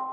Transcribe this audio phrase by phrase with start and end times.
[0.00, 0.06] God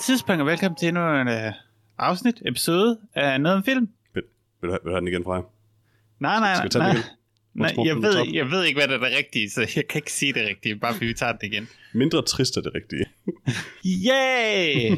[0.00, 1.34] tidspunkt og velkommen til endnu en uh,
[1.98, 3.88] afsnit, episode af Noget om Film.
[4.14, 4.22] Vil,
[4.60, 5.42] vil, du, vil du have den igen fra jer?
[6.18, 6.92] Nej, nej, Skal vi tage nej.
[6.92, 7.10] den igen?
[7.54, 8.26] Nej, jeg den ved, top.
[8.32, 10.76] jeg ved ikke, hvad der er det rigtige, så jeg kan ikke sige det rigtige,
[10.76, 11.68] bare fordi vi tager den igen.
[11.92, 13.06] Mindre trist er det rigtige.
[14.10, 14.96] Yay!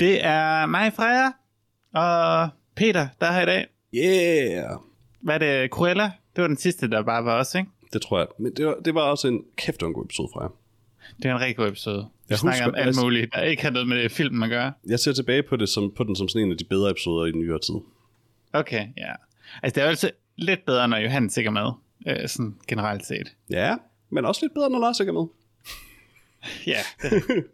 [0.00, 1.30] det er mig, Freja,
[1.94, 3.66] og Peter, der er her i dag.
[3.94, 4.70] Yeah!
[5.20, 6.10] Hvad er det, Cruella?
[6.36, 7.68] Det var den sidste, der bare var os, ikke?
[7.92, 8.26] Det tror jeg.
[8.38, 10.48] Men det var, det var også en kæft en god episode fra jer.
[11.16, 11.98] Det er en rigtig god episode.
[12.02, 14.48] Vi Jeg snakker husker- om alt jeg- muligt, der ikke har noget med filmen at
[14.50, 14.72] gøre.
[14.88, 17.26] Jeg ser tilbage på, det som, på den som sådan en af de bedre episoder
[17.26, 17.74] i nyere tid.
[18.52, 19.12] Okay, ja.
[19.62, 21.70] Altså, det er jo altid lidt bedre, når Johannes ikke er med,
[22.06, 23.32] øh, sådan generelt set.
[23.50, 23.76] Ja,
[24.10, 25.26] men også lidt bedre, når Lars ikke er med.
[26.66, 26.80] Ja.
[27.02, 27.44] Det.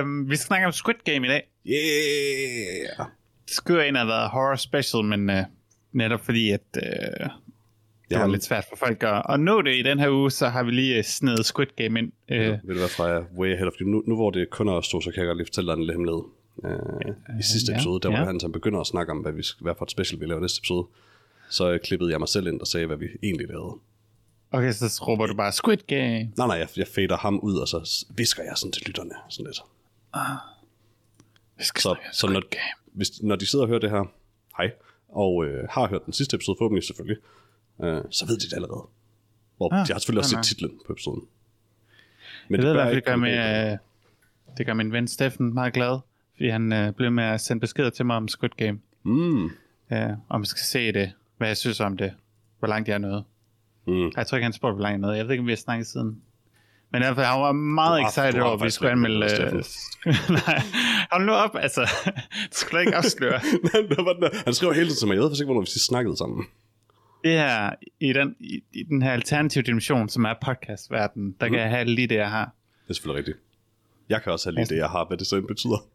[0.00, 1.48] øhm, vi skal snakke om Squid Game i dag.
[1.66, 3.06] Yeah!
[3.46, 5.44] Det skulle jo egentlig have været horror special, men øh,
[5.92, 7.28] netop fordi, at øh,
[8.10, 10.48] det var lidt svært for folk at, at nå det i den her uge, så
[10.48, 12.12] har vi lige øh, snedet Squid Game ind.
[12.28, 13.20] Øh, Ved du hvad, Freja?
[13.38, 13.88] Way ahead of you.
[13.88, 15.74] Nu, nu hvor det kun er os to, så kan jeg godt lige fortælle dig
[15.74, 16.22] en lille hemmelighed.
[16.56, 18.24] Uh, I sidste ja, episode, der var ja.
[18.24, 20.60] han, som begynder at snakke om, hvad, vi, hvad for et special vi laver næste
[20.60, 20.86] episode.
[21.50, 23.74] Så klippede jeg mig selv ind og sagde, hvad vi egentlig lavede.
[24.52, 26.18] Okay, så råber du bare Squid Game.
[26.36, 29.10] Nej, nej, jeg, jeg fader ham ud, og så visker jeg sådan til lytterne.
[29.28, 29.60] Sådan lidt.
[31.58, 32.72] Skal Så, så Squid når, Game.
[32.92, 34.04] hvis, når de sidder og hører det her,
[34.56, 34.72] hej,
[35.08, 37.16] og øh, har hørt den sidste episode, forhåbentlig selvfølgelig,
[37.82, 38.86] øh, så ved de det allerede.
[39.60, 41.22] Og Ah, de har selvfølgelig også set titlen på episoden.
[42.50, 43.78] Jeg ved i hvert fald, det gør, med, øh,
[44.58, 45.98] det gør min ven Steffen meget glad,
[46.36, 48.78] fordi han øh, blev med at sende beskeder til mig om Squid Game.
[49.02, 49.50] Mm,
[49.90, 51.12] Ja, om jeg skal se det,
[51.44, 52.12] hvad jeg synes om det,
[52.58, 53.24] hvor langt jeg er nået.
[53.86, 54.10] mm.
[54.16, 55.16] Jeg tror ikke, han spurgte, hvor langt jeg er nået.
[55.16, 56.22] Jeg ved ikke, om vi har snakket siden.
[56.90, 59.18] Men i hvert fald, han var meget Du excited over, at vi skulle anmelde...
[59.18, 59.64] med,
[60.06, 60.14] Øh,
[60.46, 60.62] nej,
[61.12, 61.80] hold nu op, altså.
[62.50, 63.38] du skulle da ikke afsløre.
[64.44, 66.46] Han skriver hele tiden til mig, jeg ved faktisk ikke, hvornår vi sidst snakkede sammen.
[67.24, 67.70] Det her,
[68.00, 71.84] i den, i, i den her alternative dimension, som er podcastverdenen, der kan jeg have
[71.84, 72.44] lige det, jeg har.
[72.84, 73.38] Det er selvfølgelig rigtigt.
[74.08, 75.86] Jeg kan også have lige det, jeg har, hvad det så end betyder.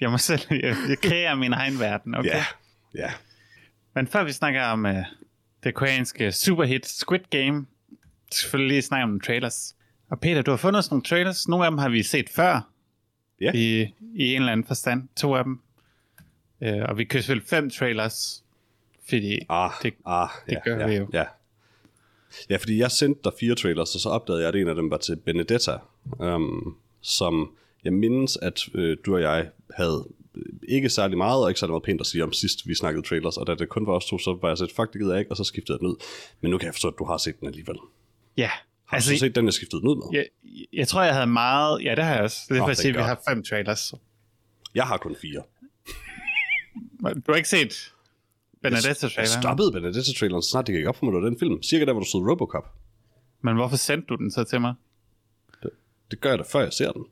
[0.00, 2.28] Jeg må selv, jeg, jeg kreerer min egen verden, okay?
[2.28, 2.44] Ja,
[2.94, 3.10] ja.
[3.98, 4.92] Men før vi snakker om uh,
[5.64, 7.66] det koreanske superhit Squid Game,
[8.30, 9.76] så skal vi selvfølgelig lige snakke om trailers.
[10.10, 11.48] Og Peter, du har fundet os nogle trailers.
[11.48, 12.70] Nogle af dem har vi set før.
[13.40, 13.52] Ja.
[13.54, 15.08] I, I en eller anden forstand.
[15.16, 15.60] To af dem.
[16.60, 18.44] Uh, og vi kører selvfølgelig fem trailers.
[19.08, 21.08] Fordi Ah, det, ah, det ja, gør ja, vi jo.
[21.12, 21.24] Ja.
[22.50, 24.90] ja, fordi jeg sendte dig fire trailers, og så opdagede jeg, at en af dem
[24.90, 25.78] var til Benedetta,
[26.18, 30.14] um, som jeg mindes, at øh, du og jeg havde øh,
[30.68, 33.36] ikke særlig meget, og ikke særlig meget pænt at sige om sidst, vi snakkede trailers,
[33.36, 35.20] og da det kun var os to, så var jeg sådan, fuck, det gider jeg
[35.20, 35.96] ikke, og så skiftede jeg den ud.
[36.40, 37.76] Men nu kan jeg forstå, at du har set den alligevel.
[38.36, 38.50] ja.
[38.86, 40.18] Har altså, du så set den, jeg skiftede den ud med?
[40.18, 40.26] jeg,
[40.72, 41.84] jeg tror, jeg havde meget...
[41.84, 42.38] Ja, det har jeg også.
[42.48, 43.94] Det er Åh, for at sige, at vi har fem trailers.
[44.74, 45.42] Jeg har kun fire.
[47.02, 47.92] Du har ikke set
[48.62, 51.62] benedetta Jeg stoppede Benedetta-traileren, så snart det gik op for mig, det var den film.
[51.62, 52.74] Cirka der, hvor du stod Robocop.
[53.42, 54.74] Men hvorfor sendte du den så til mig?
[56.10, 57.04] Det gør jeg da, før jeg ser den.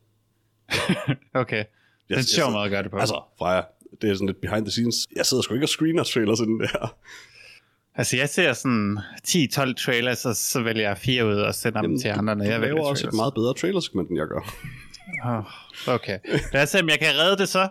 [1.42, 1.64] Okay.
[2.08, 2.96] Det er en sjov måde at gøre det på.
[2.98, 3.62] Altså, Freja,
[4.02, 5.06] det er sådan lidt behind the scenes.
[5.16, 6.96] Jeg sidder sgu ikke og screener trailers inden det her.
[7.94, 11.98] Altså, jeg ser sådan 10-12 trailers, og så vælger jeg fire ud og sender dem
[12.00, 13.16] til andre, når jeg Jeg laver også et trailers.
[13.16, 14.54] meget bedre trailersegment, end jeg gør.
[15.24, 15.44] Oh,
[15.94, 16.18] okay.
[16.52, 17.68] Lad os se, om jeg kan redde det så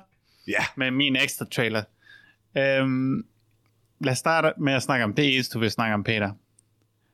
[0.47, 1.83] Ja, med min ekstra trailer.
[2.57, 3.25] Øhm,
[3.99, 6.31] lad os starte med at snakke om det eneste, du vil snakke om, Peter.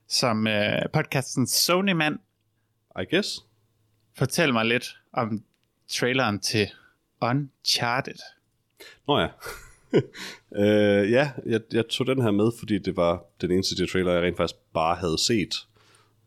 [0.08, 2.20] Som øh, podcasten Sony-mand.
[3.02, 3.40] I guess.
[4.18, 5.44] Fortæl mig lidt om
[5.90, 6.68] traileren til
[7.22, 8.20] Uncharted.
[9.08, 9.28] Nå ja.
[10.62, 14.12] øh, ja, jeg, jeg tog den her med, fordi det var den eneste det trailer,
[14.14, 15.54] jeg rent faktisk bare havde set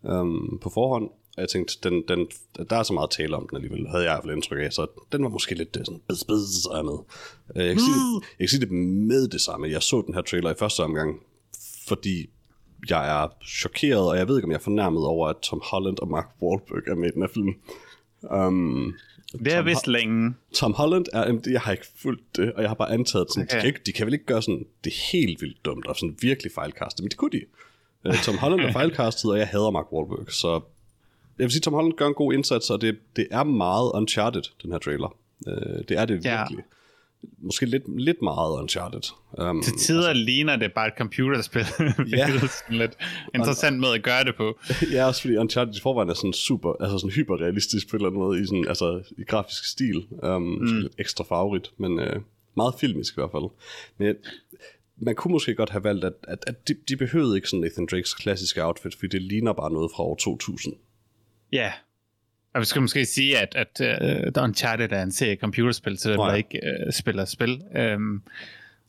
[0.02, 1.04] um, på forhånd.
[1.36, 2.26] Og jeg tænkte, den, den,
[2.70, 4.72] der er så meget tale om den alligevel, havde jeg i hvert fald indtryk af,
[4.72, 6.98] så den var måske lidt øh, sådan beds, er jeg med.
[7.56, 9.68] Øh, jeg, kan sige, det- jeg kan sige det med det samme.
[9.70, 11.20] Jeg så den her trailer i første omgang,
[11.88, 12.30] fordi
[12.90, 15.98] jeg er chokeret, og jeg ved ikke, om jeg er fornærmet over, at Tom Holland
[15.98, 17.54] og Mark Wahlberg er med i den her film.
[18.46, 18.94] Um,
[19.32, 20.34] Det er vist længe.
[20.54, 23.42] Tom Holland er, jamen, jeg har ikke fulgt det, og jeg har bare antaget, sådan.
[23.42, 23.56] Okay.
[23.56, 25.96] de, kan ikke, de kan vel ikke gøre sådan, det er helt vildt dumt, og
[25.96, 27.40] sådan virkelig fejlkastet, men det kunne de.
[28.08, 30.60] Uh, Tom Holland er fejlkastet, og jeg hader Mark Wahlberg, så
[31.38, 34.42] jeg vil sige, Tom Holland gør en god indsats, og det, det er meget Uncharted,
[34.62, 35.16] den her trailer.
[35.46, 35.52] Uh,
[35.88, 36.38] det er det Ja.
[36.40, 36.64] virkelig.
[37.38, 39.00] Måske lidt, lidt meget Uncharted.
[39.38, 41.60] Um, Til tider ligner det bare et computerspil.
[41.78, 42.26] Ja.
[42.26, 42.96] Det er sådan lidt
[43.34, 44.58] interessant måde at gøre det på.
[44.92, 48.08] ja, også fordi Uncharted i forvejen er sådan super, altså sådan hyperrealistisk på en eller
[48.08, 50.06] anden måde, i, sådan, altså, i grafisk stil.
[50.22, 50.80] Um, mm.
[50.80, 52.22] Lidt ekstra favorit, men uh,
[52.56, 53.50] meget filmisk i hvert fald.
[53.98, 54.16] Men
[54.96, 57.86] man kunne måske godt have valgt, at, at, at de, de behøvede ikke sådan Nathan
[57.90, 60.74] Drakes klassiske outfit, fordi det ligner bare noget fra år 2000.
[61.52, 61.72] Ja,
[62.54, 66.16] Og vi skal måske sige, at, at uh, Uncharted er en serie computerspil, Nå ja.
[66.30, 67.62] der ikke uh, spiller spil,
[67.96, 68.22] um,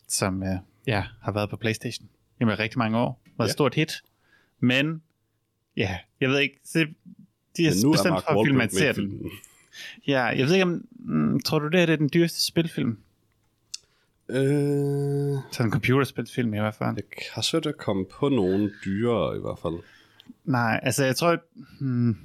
[0.07, 0.47] som uh,
[0.87, 2.09] ja, har været på Playstation
[2.41, 3.21] i rigtig mange år.
[3.37, 3.51] Var et Ja.
[3.51, 3.93] stort hit.
[4.59, 5.01] Men,
[5.77, 6.79] ja, jeg ved ikke, så
[7.57, 9.31] de er bestemt for at filmatisere den.
[10.07, 12.97] Ja, jeg ved ikke om, mm, tror du det her det er den dyreste spilfilm?
[14.29, 14.37] Øh,
[15.51, 16.95] Sådan en computerspilfilm i hvert fald.
[16.95, 17.03] jeg
[17.33, 19.73] har svært at komme på nogen dyre i hvert fald.
[20.45, 21.37] Nej, altså jeg tror,
[21.79, 22.17] hmm,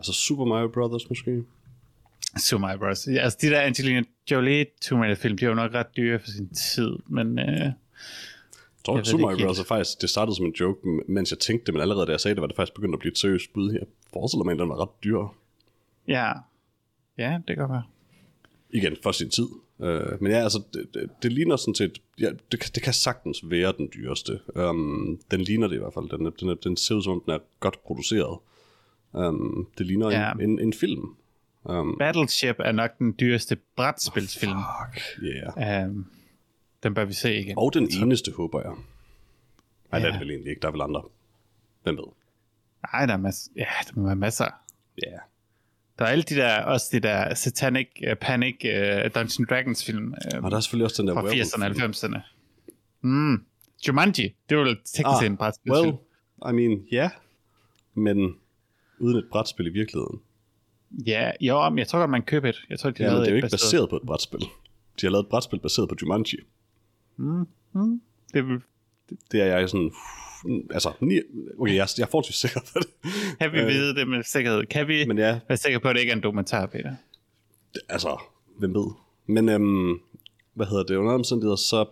[0.00, 1.44] Altså Super Mario Brothers måske.
[2.38, 3.06] Super Mario Bros.
[3.06, 6.18] Ja, altså de der Angelina Jolie Tomb Raider film, de var jo nok ret dyre
[6.18, 7.74] for sin tid, men øh, Jeg
[8.84, 9.58] tror, Jeg Super Mario Bros.
[9.60, 12.20] er faktisk, det startede som en joke, mens jeg tænkte det, men allerede da jeg
[12.20, 13.80] sagde det, var det faktisk begyndt at blive et seriøst bud her.
[14.12, 15.18] Forestiller mig, at den var ret dyr.
[16.08, 16.32] ja,
[17.18, 17.82] ja, det kan godt være.
[18.70, 19.46] Igen, for sin tid.
[19.78, 19.86] Uh,
[20.22, 23.40] men ja, altså, det, det, det ligner sådan set, ja, det, kan- det kan sagtens
[23.44, 24.40] være den dyreste.
[24.54, 26.18] Um, den ligner det i hvert fald.
[26.18, 28.38] Den, den, den ser ud som om, den er godt produceret.
[29.12, 30.20] Um, det ligner Ja.
[30.20, 30.32] ja.
[30.32, 31.16] en, en, en film.
[31.64, 34.52] Um, Battleship er nok den dyreste brætspilsfilm.
[34.92, 35.88] fuck, yeah.
[35.90, 36.06] Um,
[36.82, 37.54] den bør vi se igen.
[37.58, 38.70] Og den eneste, håber jeg.
[39.90, 40.12] Nej, det er Ja.
[40.12, 40.60] det vel egentlig ikke.
[40.60, 41.02] Der er vel andre.
[41.82, 42.04] Hvem ved?
[42.92, 43.50] Nej, der er masser.
[43.56, 44.46] Ja, der må være masser.
[45.02, 45.08] Ja.
[45.10, 45.20] Yeah.
[45.98, 48.70] Der er alle de der, også de der Satanic uh, Panic uh,
[49.14, 51.94] Dungeons Dragons film uh, Og der er selvfølgelig også den der fra werewolf 80'erne og
[51.94, 52.14] film.
[52.14, 52.20] 90'erne.
[53.00, 53.44] Mm.
[53.88, 55.96] Jumanji, det var vel teknisk Ah, en brætspilsfilm.
[56.46, 56.96] Well, I mean, ja.
[56.96, 57.10] Yeah.
[57.94, 58.36] Men
[59.00, 60.20] uden et brætspil i virkeligheden.
[61.06, 62.62] Ja, jo, men jeg tror godt, man køber et.
[62.70, 64.40] Jeg tror, de Ja, men det er jo ikke baseret på et brætspil.
[64.40, 66.36] De har lavet et brætspil baseret på Jumanji.
[68.34, 68.60] Det vil,
[69.32, 69.92] Det er jeg sådan...
[70.70, 71.20] Altså, ni,
[71.58, 72.88] okay, jeg, jeg er forholdsvis sikker på det.
[73.38, 74.66] kan vi vide det med sikkerhed?
[74.66, 75.08] Kan vi Øh.
[75.08, 76.94] Men ja, være sikre på, at det ikke er en dokumentar, Peter?
[77.88, 78.20] altså,
[78.58, 78.86] hvem ved.
[79.26, 80.00] Men, øhm,
[80.54, 81.86] hvad hedder det, under omstændigheder, så...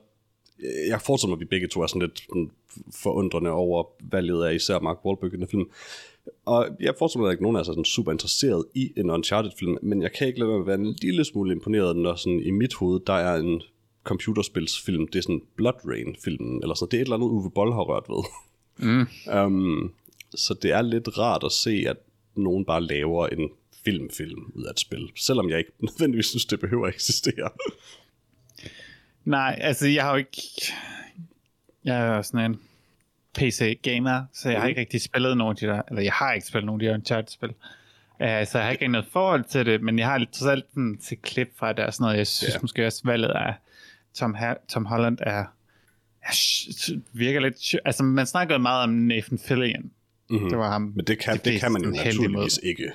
[0.89, 2.27] Jeg forestiller mig, at vi begge to er sådan lidt
[3.03, 5.71] forundrende over valget af især Mark Wahlberg i den film.
[6.49, 10.13] Og jeg forestiller mig, ikke nogen er sådan super interesseret i en Uncharted-film, men jeg
[10.13, 12.75] kan ikke lade være med at være en lille smule imponeret, når sådan i mit
[12.75, 13.63] hoved, der er en
[14.05, 17.73] computerspilsfilm, det er sådan Blood Rain-filmen, eller sådan, det er et eller andet Uwe Boll
[17.73, 18.25] har rørt ved.
[18.79, 19.07] Mm.
[19.45, 19.93] Um,
[20.35, 21.97] så det er lidt rart at se, at
[22.35, 23.51] nogen bare laver en
[23.85, 27.51] filmfilm ud af et spil, selvom jeg ikke nødvendigvis synes, det behøver at eksistere.
[29.25, 30.43] Nej, altså jeg har jo ikke...
[31.85, 32.61] Jeg er sådan en
[33.39, 34.69] PC-gamer, så jeg har Mhm.
[34.69, 35.83] ikke rigtig spillet nogen af de der...
[35.89, 37.49] Eller jeg har ikke spillet nogen af de der Uncharted-spil.
[37.49, 40.65] Uh, så jeg har ikke noget forhold til det, men jeg har lidt trods alt
[40.71, 42.19] sådan, til klip fra det og sådan noget.
[42.19, 42.59] Jeg synes Ja.
[42.63, 43.55] måske også, valget af
[44.15, 45.45] Tom, ha- Tom Holland er...
[46.23, 46.33] er
[47.13, 47.75] virker lidt...
[47.85, 49.91] Altså, man snakkede meget om Nathan Fillion.
[50.31, 50.49] Mm-hmm.
[50.49, 50.93] Det var ham.
[50.97, 52.91] Men det kan, de det kan man jo naturligvis ikke.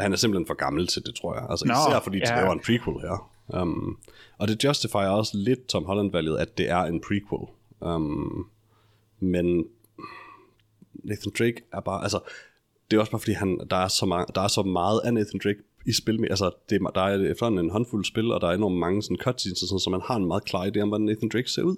[0.00, 1.46] Han er simpelthen for gammel til det, tror jeg.
[1.50, 2.40] Altså Nå, især fordi de ja.
[2.40, 3.30] laver en prequel her.
[3.62, 3.98] Um,
[4.38, 7.48] og det justifier også lidt Tom Holland-valget, at det er en prequel.
[7.80, 8.46] Um,
[9.20, 9.64] men
[10.94, 12.20] Nathan Drake er bare, altså,
[12.90, 15.14] det er også bare fordi, han, der, er så mange, der er så meget af
[15.14, 18.40] Nathan Drake i spil med, altså, det, er- der er efterhånden en håndfuld spil, og
[18.40, 20.80] der er enormt mange sådan cutscenes og sådan, så man har en meget klar idé
[20.80, 21.76] om, hvordan Nathan Drake ser ud.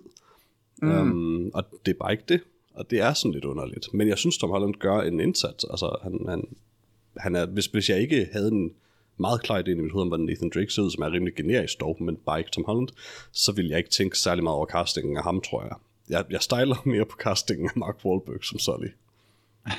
[0.83, 0.91] Mm.
[0.91, 2.41] Um, og det er bare ikke det.
[2.75, 3.95] Og det er sådan lidt underligt.
[3.95, 5.65] Men jeg synes, Tom Holland gør en indsats.
[5.71, 6.49] Altså, han, han,
[7.17, 8.73] han er, hvis, hvis jeg ikke havde en
[9.17, 11.35] meget klar idé i mit hoved om, hvordan Nathan Drake ser ud, som er rimelig
[11.35, 12.89] generisk dog, men bare ikke Tom Holland,
[13.33, 15.77] så vil jeg ikke tænke særlig meget over castingen af ham, tror jeg.
[16.09, 18.89] Jeg, jeg stejler mere på castingen af Mark Wahlberg som Sully.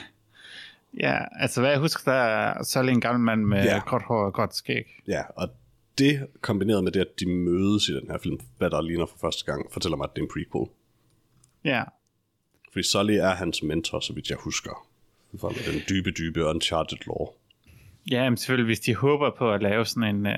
[0.99, 3.79] Ja, altså hvad jeg husker, der er så en gammel mand med Ja.
[3.85, 4.85] kort hår og godt skæg.
[5.07, 5.49] Ja, og
[5.97, 9.17] det kombineret med det, at de mødes i den her film, hvad der ligner for
[9.17, 10.69] første gang, fortæller mig, at det er en prequel.
[11.63, 11.83] Ja,
[12.73, 14.87] Fordi Sully er hans mentor, så vidt jeg husker.
[15.39, 17.31] For med den dybe, dybe Uncharted lore.
[18.11, 20.33] Ja, men selvfølgelig, hvis de håber på at lave sådan en, uh,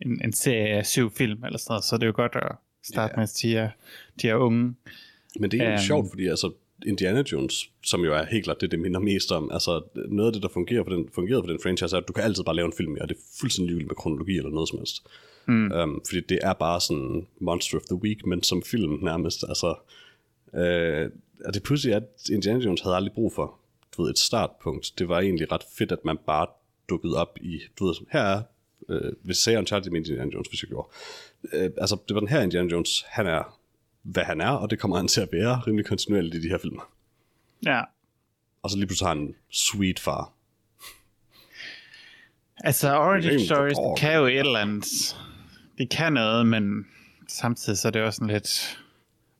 [0.00, 2.56] en, en serie af syv film eller sådan noget, så er det jo godt at
[2.88, 3.16] starte Ja.
[3.20, 3.70] med, at de er,
[4.22, 4.74] de er unge.
[5.40, 5.86] Men det er egentlig Øhm.
[5.86, 6.52] sjovt, fordi altså,
[6.86, 10.32] Indiana Jones, som jo er helt klart det, det minder mest om, altså noget af
[10.32, 12.56] det, der fungerer for den, fungerer for den franchise, er, at du kan altid bare
[12.56, 15.06] lave en film og det er fuldstændig ligegyldigt med kronologi eller noget som helst.
[15.48, 15.72] Mm.
[15.72, 19.74] Um, fordi det er bare sådan Monster of the Week, men som film nærmest, altså...
[20.54, 21.10] Øh,
[21.44, 23.58] og det pludselig er, at Indiana Jones havde aldrig brug for
[23.96, 24.92] du ved, et startpunkt.
[24.98, 26.46] Det var egentlig ret fedt, at man bare
[26.88, 28.42] dukkede op i, du ved, her er,
[28.88, 30.88] øh, hvis jeg sagde Uncharted med Indiana Jones, hvis jeg gjorde.
[31.52, 33.58] Øh, altså, det var den her Indiana Jones, han er,
[34.02, 36.58] hvad han er, og det kommer han til at være rimelig kontinuerligt i de her
[36.58, 36.78] film.
[37.66, 37.82] Ja,
[38.62, 40.32] Og så lige pludselig har han en sweet far.
[42.64, 45.16] altså Det origin er stories en kan jo et eller andet,
[45.78, 46.86] det kan noget, men
[47.28, 48.78] samtidig så er det også sådan lidt,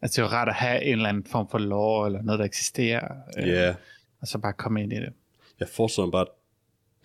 [0.02, 2.38] altså det er jo rart at have en eller anden form for lore, eller noget,
[2.38, 3.74] der eksisterer, øh, Ja,
[4.20, 5.12] og så bare komme ind i det.
[5.60, 6.26] jeg forestiller mig bare,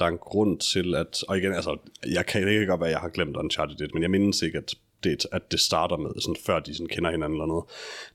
[0.01, 1.24] der er en grund til, at...
[1.27, 1.77] Og igen, altså,
[2.12, 4.58] jeg kan ikke godt være, at jeg har glemt Uncharted 1, men jeg mindes ikke,
[4.58, 7.65] at det, at det starter med, sådan, før de sådan kender hinanden eller noget.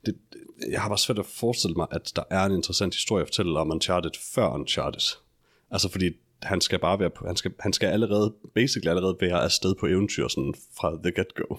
[0.07, 0.17] Det,
[0.71, 3.59] jeg har bare svært at forestille mig, at der er en interessant historie at fortælle
[3.59, 5.17] om Uncharted før Uncharted.
[5.71, 6.11] Altså fordi
[6.43, 9.87] han skal bare være på, han skal, han skal allerede, basically allerede være afsted på
[9.87, 11.57] eventyr sådan fra the get-go.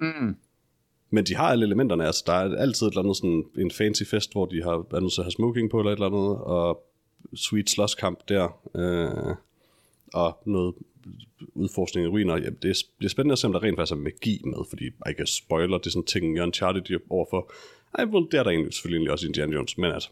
[0.00, 0.36] Mm.
[1.10, 4.02] Men de har alle elementerne, altså der er altid et eller andet sådan en fancy
[4.02, 6.36] fest, hvor de har været nødt til at have smoking på eller et eller andet,
[6.38, 6.84] og
[7.34, 9.36] sweet slåskamp der, øh,
[10.14, 10.74] og noget
[11.54, 12.36] udforskning i ruiner.
[12.36, 14.86] Ja, det er- bliver spændende at se, om der rent faktisk er magi med, fordi
[14.86, 17.52] I kan spoiler, det er sådan ting, i Uncharted de er overfor.
[17.98, 20.10] Ej, well, det er der egentlig selvfølgelig også Indiana Jones, men at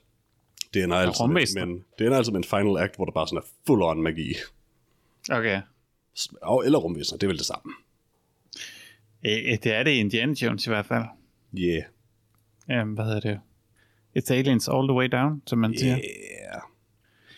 [0.74, 3.26] det ender, altid med, men, det ender altid med en final act, hvor der bare
[3.28, 4.34] sådan er full on magi.
[5.30, 5.60] Okay.
[6.42, 7.72] Og, eller rumvæsener, det er vel det samme.
[9.26, 11.04] Øh, det er det Indiana Jones i hvert fald.
[11.58, 12.82] Yeah.
[12.82, 13.40] Um, hvad hedder det?
[14.18, 15.98] It's aliens all the way down, som man siger.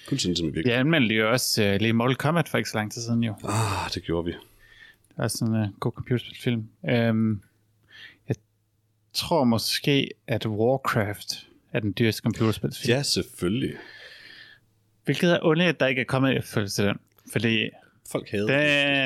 [0.08, 0.70] Fuldstændig som i virkeligheden.
[0.70, 3.34] Jeg anmeldte jo også uh, lige Mortal Kombat for ikke så lang tid siden jo.
[3.44, 4.32] Ah, det gjorde vi.
[5.08, 6.68] Det er sådan en uh, god computerspilfilm.
[6.82, 7.42] Um,
[8.28, 8.36] jeg
[9.12, 12.90] tror måske, at Warcraft er den dyreste computerspilsfilm.
[12.96, 13.74] Ja, selvfølgelig.
[15.04, 16.96] Hvilket er underligt, at der ikke er kommet efterfølgelse til den.
[17.32, 17.70] Fordi
[18.12, 18.48] Folk havde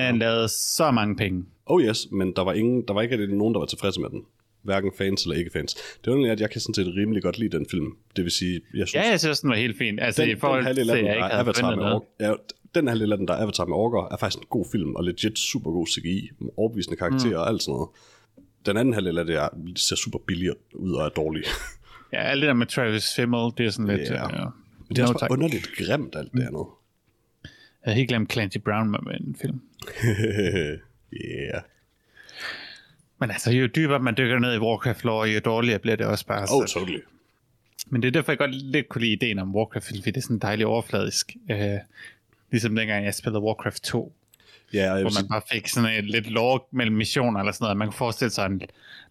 [0.09, 1.45] den lavede så mange penge.
[1.67, 4.23] Oh yes, men der var, ingen, der var ikke nogen, der var tilfredse med den.
[4.67, 5.75] Hverken fans eller ikke fans.
[6.05, 7.97] Det er at jeg kan sådan set rimelig godt lide den film.
[8.17, 9.99] Det vil sige, jeg synes, Ja, jeg synes, den var helt fin.
[9.99, 12.33] Altså den, i forhold den halvdel af den, jeg der er Avatar med orker, ja,
[12.75, 15.05] den halvdel af den, der er Avatar med orker, er faktisk en god film, og
[15.05, 17.43] legit super god CGI, overbevisende karakterer mm.
[17.43, 17.89] og alt sådan noget.
[18.67, 21.45] Den anden halvdel af det er, ser super billig ud og er dårlig.
[22.13, 24.11] Ja, alt det der med Travis Fimmel, det er sådan lidt...
[24.11, 24.25] Ja.
[24.25, 24.53] Uh,
[24.89, 25.31] Men det er også no bare tak.
[25.31, 26.67] underligt grimt, alt det andet.
[27.43, 27.51] Jeg
[27.85, 29.61] havde helt glemt Clancy Brown med i den film.
[31.25, 31.63] yeah.
[33.21, 36.27] Men altså, jo dybere man dykker ned i Warcraft lore, jo dårligere bliver det også
[36.27, 36.43] bare.
[36.43, 36.75] Oh, så.
[36.75, 37.01] totally.
[37.87, 40.21] Men det er derfor, jeg godt lidt kunne lide ideen om Warcraft, fordi det er
[40.21, 41.37] sådan dejligt overfladisk.
[41.51, 41.57] Uh,
[42.51, 44.13] ligesom dengang jeg spillede Warcraft 2,
[44.73, 47.65] Ja, vil hvor sige, man bare fik sådan et lidt lore mellem missioner eller sådan
[47.65, 47.77] noget.
[47.77, 48.63] Man kunne forestille sig en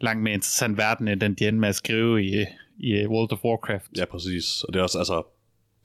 [0.02, 2.46] langt mere interessant verden, end den de endte med at skrive i,
[2.78, 3.86] i World of Warcraft.
[3.98, 4.64] Ja, præcis.
[4.64, 5.24] Og det er også, altså,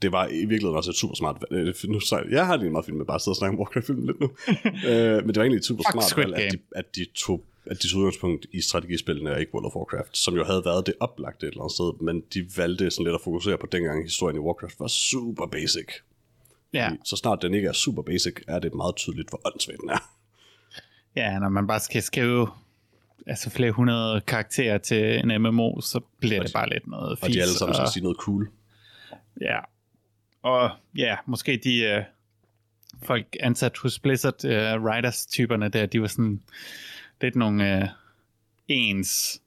[0.01, 1.43] det var i virkeligheden også et super smart.
[1.51, 3.59] Øh, Nu, så, jeg har lige meget film med bare at sidde og snakke om
[3.59, 4.31] Warcraft-filmen lidt nu.
[4.89, 7.83] øh, men det var egentlig et super smart valg, at de, at de tog at
[7.83, 11.45] de udgangspunkt i strategispillene og ikke World of Warcraft, som jo havde været det oplagte
[11.47, 14.39] et eller andet sted, men de valgte sådan lidt at fokusere på dengang historien i
[14.39, 15.87] Warcraft var super basic.
[16.73, 19.89] Ja, Så snart den ikke er super basic, er det meget tydeligt, hvor åndssvagt den
[19.89, 20.11] er.
[21.15, 22.47] ja, når man bare skal skrive
[23.27, 27.23] altså flere hundrede karakterer til en MMO, så bliver det bare lidt noget fis.
[27.23, 28.49] Og de alle sammen skal og- sige noget cool.
[29.41, 29.59] Ja.
[30.41, 32.03] Og ja, måske de uh,
[33.07, 36.41] folk ansat hos Blizzard, uh, writers-typerne der, de var sådan
[37.21, 37.89] lidt nogle uh,
[38.67, 39.41] ens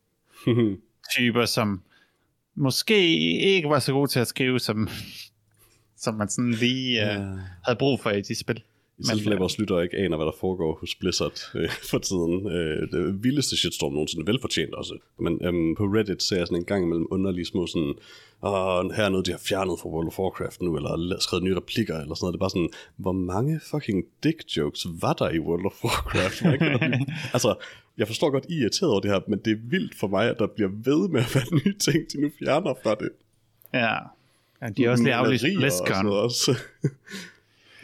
[1.16, 1.82] typer, som
[2.54, 4.88] måske ikke var så gode til at skrive, som,
[5.96, 7.18] som man sådan lige uh, Ja.
[7.64, 8.62] havde brug for i de spil.
[8.98, 12.50] I tilfælde øh, vores lyttere ikke aner, hvad der foregår hos Blizzard øh, for tiden.
[12.50, 14.98] Øh, det vildeste shitstorm nogensinde, velfortjent også.
[15.18, 17.94] Men øhm, på Reddit ser jeg sådan en gang imellem underlige små sådan,
[18.42, 21.56] Åh, her er noget, de har fjernet fra World of Warcraft nu, eller skrevet nye
[21.56, 22.32] replikker, eller sådan noget.
[22.32, 26.42] Det er bare sådan, hvor mange fucking dick jokes var der i World of Warcraft?
[27.34, 27.54] Altså,
[27.98, 30.30] jeg forstår godt, I er irriteret over det her, men det er vildt for mig,
[30.30, 33.10] at der bliver ved med at være nye ting, de nu fjerner fra det.
[33.74, 33.94] Ja.
[34.62, 36.04] ja de har også lige aflyst og BlizzCon.
[36.04, 36.54] noget også.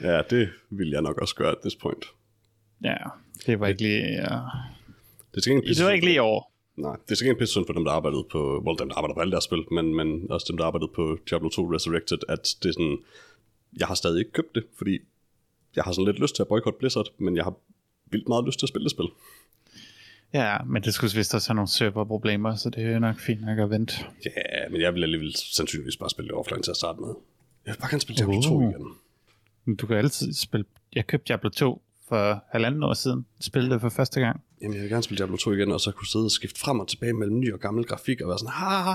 [0.02, 2.04] ja, det vil jeg nok også gøre at this point.
[2.84, 2.96] Ja,
[3.46, 4.02] det var ikke lige...
[4.02, 4.38] Ja.
[5.30, 6.42] Det er til gengæld Det var ikke lige over.
[6.76, 8.96] Nej, det er sikkert en pisse synd for dem, der arbejdede på, well, dem, der
[8.96, 12.18] arbejder på alle deres spil, men, men også dem, der arbejdede på Diablo 2 Resurrected,
[12.28, 12.98] at det er sådan,
[13.78, 14.98] jeg har stadig ikke købt det, fordi
[15.76, 17.54] jeg har sådan lidt lyst til at boykotte Blizzard, men jeg har
[18.10, 19.06] vildt meget lyst til at spille det spil.
[20.32, 23.58] Ja, men det skulle vist også have nogle serverproblemer, så det er nok fint nok
[23.58, 23.94] at vente.
[24.24, 27.08] Ja, men jeg vil alligevel sandsynligvis bare spille det offline til at starte med.
[27.66, 28.42] Jeg vil bare gerne spille Diablo Uh.
[28.42, 28.86] 2 igen.
[29.64, 30.66] Men Du kan altid spille...
[30.92, 33.26] Jeg købte Diablo 2 for halvanden år siden.
[33.40, 34.40] Spillede det for første gang.
[34.62, 36.80] Jamen, jeg vil gerne spille Diablo 2 igen, og så kunne sidde og skifte frem
[36.80, 38.92] og tilbage mellem ny og gammel grafik, og være sådan, ha, ha,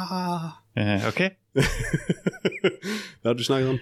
[0.78, 0.98] ha.
[1.02, 1.30] Uh, okay.
[3.22, 3.78] Hvad har du snakket om?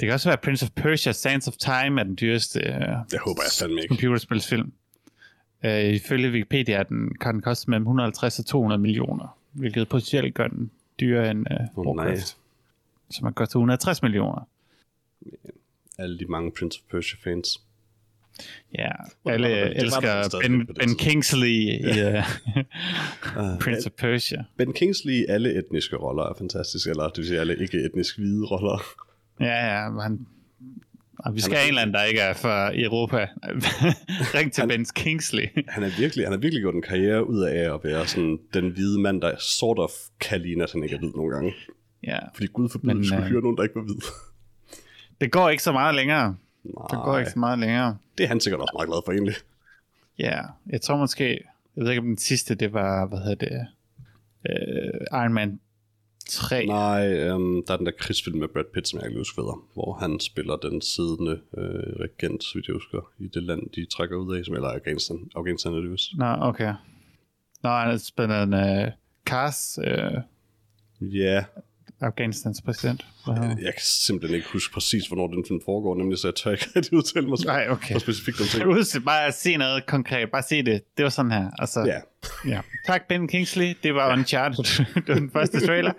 [0.00, 2.74] Det kan også være Prince of Persia Sands of Time er den dyreste uh,
[3.10, 3.88] Det håber jeg fandme ikke.
[3.88, 4.72] computerspilsfilm.
[5.64, 10.34] Uh, ifølge Wikipedia er den, kan den koste mellem 150 og 200 millioner, hvilket potentielt
[10.34, 11.46] gør den dyrere end
[11.76, 12.06] uh, nej.
[12.06, 12.36] Warcraft,
[13.10, 14.48] som har kostet 160 millioner.
[16.00, 17.60] Alle de mange Prince of Persia fans.
[18.78, 18.90] Ja,
[19.26, 20.96] alle elsker Ben, ben.
[20.98, 21.78] Kingsley i
[23.40, 24.44] uh, Prince of Persia.
[24.56, 28.46] Ben Kingsley i alle etniske roller er fantastisk, eller det vil sige alle ikke-etnisk hvide
[28.46, 28.82] roller.
[29.40, 30.26] Ja, ja, men han...
[31.18, 33.28] Og vi skal have en eller anden, der ikke er fra Europa.
[34.36, 35.48] Ring til Ben Kingsley.
[35.74, 38.70] Han er virkelig, han har virkelig gjort en karriere ud af at være sådan den
[38.70, 39.90] hvide mand, der sort of
[40.20, 41.52] kan ligne, at han ikke er hvid nogle gange.
[42.04, 44.00] ja, Fordi Gud forbyde, Men, at skulle øh, hyre nogen, der ikke var hvid.
[45.20, 46.36] Det går ikke så meget længere.
[46.62, 47.96] Det går Nej, ikke så meget længere.
[48.18, 49.34] det er han sikkert også meget glad for egentlig.
[50.18, 51.44] Ja, jeg tror måske...
[51.76, 53.66] Jeg ved ikke, om den sidste, det var, hvad hedder det...
[54.48, 55.60] Uh, Iron Man
[56.28, 56.66] 3.
[56.66, 59.34] Nej, um, der er den der krigsfilm med Brad Pitt, som jeg ikke kan huske
[59.34, 63.70] hvad hedder, hvor han spiller den siddende øh, regent, vidt jeg husker, i det land,
[63.70, 65.30] de trækker ud af, som eller Afghanistan.
[65.36, 66.10] Afghanistan er det vist.
[66.18, 66.74] Nå, okay.
[67.62, 68.92] Nå, han spiller en uh,
[69.26, 70.20] Kars, uh,
[71.00, 71.44] Ja,
[72.00, 73.06] Afghanistans præsident.
[73.26, 76.66] Jeg kan simpelthen ikke huske præcis, hvornår den film foregår, nemlig så jeg tør ikke
[76.76, 77.92] rigtig udtale mig Nej, okay.
[77.92, 78.64] for specifikt om ting.
[78.74, 80.30] Husk bare at se noget konkret.
[80.30, 80.82] Bare se det.
[80.96, 81.50] Det var sådan her.
[81.58, 82.00] Altså, Ja,
[82.50, 82.60] ja.
[82.86, 83.76] Tak, Ben Kingsley.
[83.82, 84.64] Det var Uncharted.
[84.94, 85.92] det var den første trailer.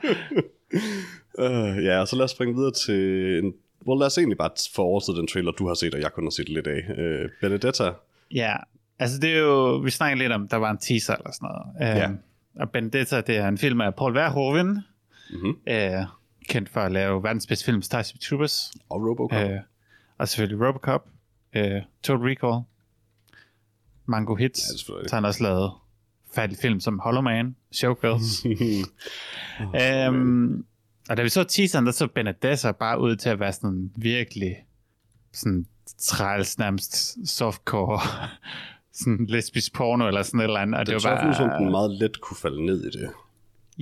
[1.39, 3.53] uh, ja, og så lad os springe videre til en...
[3.87, 6.23] Well, lad os egentlig bare få overstået den trailer, du har set, og jeg kun
[6.23, 6.79] har set lidt af.
[6.89, 7.91] Uh, Benedetta,
[8.33, 8.55] Ja,
[8.99, 11.97] altså det er jo, vi snakker lidt om, der var en teaser eller sådan noget.
[11.99, 12.03] Ja.
[12.05, 12.17] Øhm,
[12.59, 14.79] og Benedetta, det er en film af Paul Verhoeven,
[15.31, 15.57] Mhm.
[15.67, 16.05] øh,
[16.49, 19.49] kendt for at lave verdens bedste film, Starship Troopers, og Robocop.
[19.51, 19.59] øh,
[20.17, 21.07] og selvfølgelig Robocop,
[21.53, 22.63] øh, Total Recall,
[24.05, 25.71] Mango Hits, Ja, så har han også lavet
[26.35, 28.45] færdig film som Hollow Man, Showgirls.
[29.81, 30.65] øhm,
[31.09, 34.55] og da vi så teaseren, der så Benedetta bare ud til at være sådan virkelig
[35.33, 35.65] sådan
[35.97, 37.99] træls nærmest softcore
[39.03, 40.79] sådan lesbisk porno eller sådan et eller andet.
[40.79, 42.89] Og det det, var så ud, som bare, den meget let kunne falde ned i
[42.89, 43.09] det.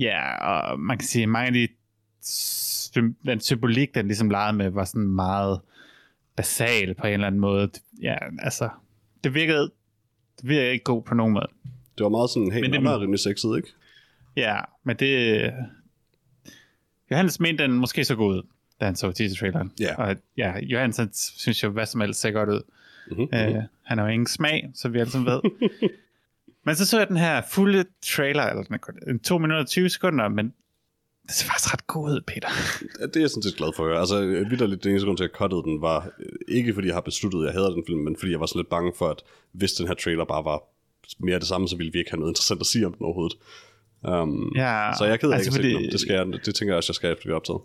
[0.00, 1.68] Ja, og man kan sige, mange af de
[3.26, 5.60] den symbolik, den ligesom legede med, var sådan meget
[6.36, 7.70] basal på en eller anden måde.
[8.02, 8.68] Ja, altså,
[9.24, 9.70] det virkede,
[10.40, 11.46] det virkede ikke god på nogen måde.
[11.98, 13.68] Det var meget sådan, hey, Men det- er rimelig sexet, ikke?
[14.36, 15.52] Ja, men det...
[17.10, 18.42] Johannes mente den måske så god ud,
[18.80, 19.72] da han så teaser-traileren.
[19.80, 19.94] Ja.
[19.96, 22.62] Og ja, Johannes han synes jo, hvad som helst ser godt ud.
[23.10, 23.22] Mm-hmm.
[23.22, 25.40] Uh, han har jo ingen smag, så vi alle sammen ved.
[26.66, 29.62] men så så jeg den her fulde trailer, eller den er kun- en 2 minutter
[29.62, 30.46] og 20 sekunder, men
[31.26, 32.48] det ser faktisk ret god ud, Peter.
[33.06, 34.00] Det er jeg sådan set glad for at høre.
[34.00, 36.94] Altså, vidderligt, den eneste grund til, at jeg cuttede den, var øh, ikke fordi jeg
[36.96, 39.08] har besluttet, at jeg hader den film, men fordi jeg var sådan lidt bange for,
[39.08, 40.58] at hvis den her trailer bare var
[41.18, 43.36] mere det samme, så ville vi ikke have noget interessant at sige om den overhovedet.
[44.02, 45.90] Um, Ja, så jeg er ked af altså ikke fordi-.
[45.92, 47.60] Det, skal jeg, det tænker jeg også, jeg skal efter vi er optaget.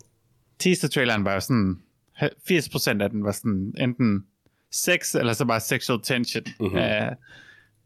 [0.58, 1.78] Teaser-traileren var jo sådan,
[2.22, 4.26] 80% af den var sådan enten
[4.72, 6.54] sex, eller så bare sexual tension Mhm.
[6.68, 6.78] mm-hmm.
[6.78, 7.12] uh,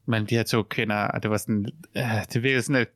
[0.07, 2.91] mellem de her to kvinder, og det var sådan, uh, det virkede sådan lidt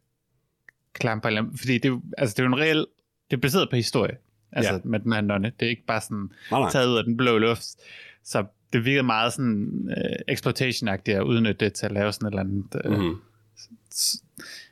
[1.25, 2.87] anden- fordi det, altså det er en reel,
[3.31, 4.17] det er baseret på historie,
[4.53, 4.79] altså Ja.
[4.85, 6.71] med den her nonne, det er ikke bare sådan Nej, nej.
[6.71, 7.67] taget ud af den blå luft,
[8.25, 12.31] så det virkede meget sådan uh, exploitation-agtigt at udnytte det til at lave sådan et
[12.33, 13.21] eller andet, Mm-hmm.
[13.95, 14.17] s-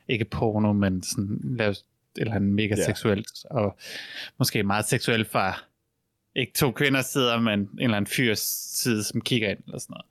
[0.09, 1.83] ikke porno, men sådan lave et
[2.17, 2.85] eller andet mega Ja.
[2.85, 3.77] seksuelt, og
[4.39, 5.63] måske meget seksuelt fra
[6.37, 8.41] ikke to kvinders sider, men en eller anden fyrs
[8.75, 10.07] side, som kigger ind, eller sådan noget.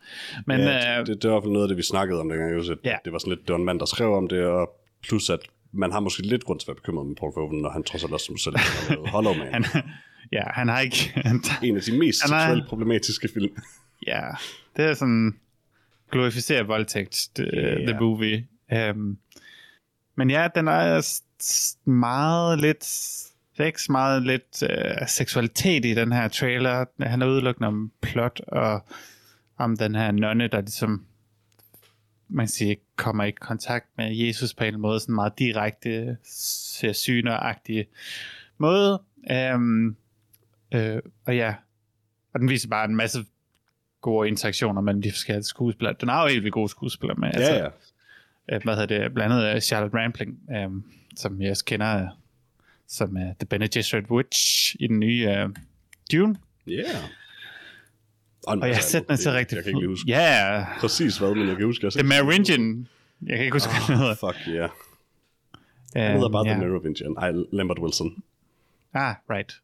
[0.48, 2.30] Men ja, øh, det, det, var i hvert fald noget af det, vi snakkede om
[2.30, 2.60] dengang.
[2.60, 2.98] At Ja.
[3.06, 4.70] Det var sådan lidt, det var en mand, der skrev om det, og
[5.04, 5.40] plus at
[5.72, 8.04] man har måske lidt grund til at være bekymret med Paul Verhoeven, når han trods
[8.04, 9.54] alt også som selv har Hollow Man.
[9.54, 9.66] han,
[10.32, 11.12] ja, han har ikke...
[11.16, 13.52] Han, en af de mest Han seksuelt problematiske film.
[14.08, 14.22] ja,
[14.78, 15.40] det er sådan
[16.12, 17.92] glorificeret voldtægt, the, Ja.
[17.92, 18.48] the movie.
[18.92, 19.18] Um,
[20.16, 21.78] men ja, den er s-
[23.56, 24.64] s- meget lidt sex, meget lidt
[25.02, 26.86] uh, seksualitet i den her trailer.
[27.00, 28.86] Han er udelukkende om plot og
[29.58, 31.06] om den her nonne, der ligesom
[32.34, 36.94] man kan sige, kommer i kontakt med Jesus på en måde, sådan meget direkte, ser
[36.94, 37.86] syneragtige
[38.58, 39.02] måde.
[39.56, 39.96] Um,
[40.74, 41.56] øh, og ja,
[42.34, 43.20] og den viser bare en masse
[44.02, 45.96] gode interaktioner mellem de forskellige skuespillere.
[46.02, 47.30] Den har jo helt vildt gode skuespillere med.
[47.38, 47.70] Ja, ja.
[48.56, 50.70] øh, hvad hedder det, blandt andet øh, Charlotte Rampling, øh,
[51.18, 52.08] som jeg også kender øh,
[52.92, 55.50] som uh, The Bene Gesserit Witch i den nye øh,
[56.12, 56.36] Dune.
[56.68, 56.74] Ja.
[56.74, 57.04] Yeah.
[58.48, 60.80] Og jeg har set den til rigtig Jeg kan ikke huske Ja, yeah.
[60.80, 62.10] præcis hvad, men jeg kan huske, jeg The den.
[62.10, 62.88] Merovingian.
[63.22, 64.16] Jeg kan ikke huske, hvad den hedder.
[64.16, 64.70] Fuck yeah.
[65.96, 66.54] Øh, Han hedder bare ja.
[66.54, 67.16] The Merovingian.
[67.18, 68.24] Ej, Lambert Wilson.
[68.94, 69.62] Ah, right.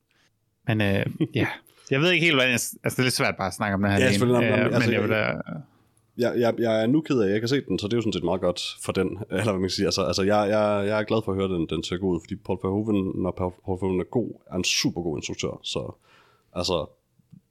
[0.68, 1.48] Men øh, ja,
[1.92, 2.54] jeg ved ikke helt, hvad jeg...
[2.54, 4.00] Altså, det er lidt svært bare at snakke om den her.
[4.00, 4.50] Ja, selvfølgelig.
[4.50, 5.34] Øh, men, altså, jeg vil da...
[6.18, 7.98] Jeg, jeg, jeg er nu ked af, at jeg har set den, så det er
[7.98, 9.08] jo sådan set meget godt for den.
[9.32, 9.86] Eller hvad man kan sige.
[9.86, 12.22] Altså, altså jeg, jeg, jeg er glad for at høre, den, den ser god ud,
[12.24, 15.60] fordi Paul Verhoeven, når Paul Paul Verhoeven er god, er en super god instruktør.
[15.64, 15.96] Så
[16.54, 16.86] altså,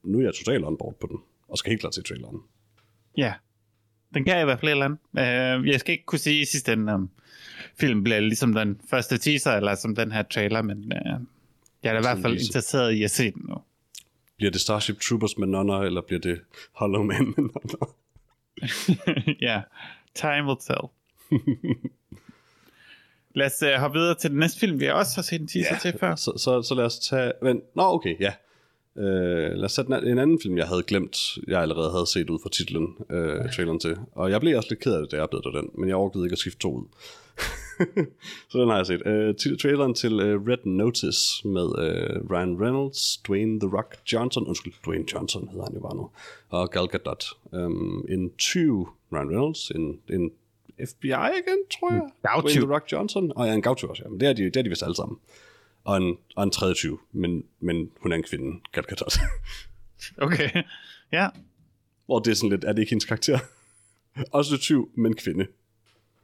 [0.02, 2.38] nu er jeg totalt on board på den, og skal helt klart se traileren.
[3.16, 3.33] Ja,
[4.14, 4.98] den kan jeg i hvert fald eller andet.
[5.62, 7.11] Øh, jeg skal ikke kunne sige i sidste ende, om
[7.81, 11.20] filmen bliver ligesom den første teaser, eller som den her trailer, men øh,
[11.83, 13.57] jeg er da i hvert fald interesseret i at se den nu.
[14.37, 16.40] Bliver det Starship Troopers med nonner, eller bliver det
[16.72, 17.94] Hollow Man med nonner?
[19.49, 19.62] ja,
[20.14, 20.90] time will tell.
[23.35, 25.75] Lad os uh, hoppe videre til den næste film, vi også har set en teaser
[25.75, 25.79] Ja.
[25.79, 26.14] til før.
[26.14, 27.33] Så, så, så lad os tage...
[27.42, 28.33] Men, nå, okay, ja.
[28.96, 32.38] Lad os tage den- en anden film, jeg havde glemt, jeg allerede havde set ud
[32.42, 33.96] fra titlen, uh, traileren til.
[34.12, 36.26] Og jeg blev også lidt ked af det, da jeg opdagede den, men jeg overgivede
[36.26, 36.85] ikke at skifte to ud.
[38.50, 39.02] så den har jeg set.
[39.06, 44.46] Uh, til traileren til uh, Red Notice med uh, Ryan Reynolds, Dwayne The Rock Johnson,
[44.46, 46.11] undskyld, Dwayne Johnson hedder han jo bare nu,
[46.48, 47.24] og Gal Gadot.
[47.52, 50.30] Um, en 20 Ryan Reynolds, en, en
[50.88, 52.02] FBI igen, tror jeg.
[52.22, 52.40] Gaucho.
[52.48, 53.32] Dwayne The Rock Johnson.
[53.37, 54.09] Og ja, en gaucho også, ja.
[54.11, 55.18] Men det er de, det er de vist alle sammen.
[55.87, 59.14] Og en, og en tredje tyv, men, men hun er en kvinde, Gal Gadot.
[60.18, 60.62] Okay.
[61.12, 61.29] Ja,
[62.07, 63.38] Hvor det er sådan lidt, er det ikke hendes karakter?
[64.33, 65.46] Også en tyv, men kvinde.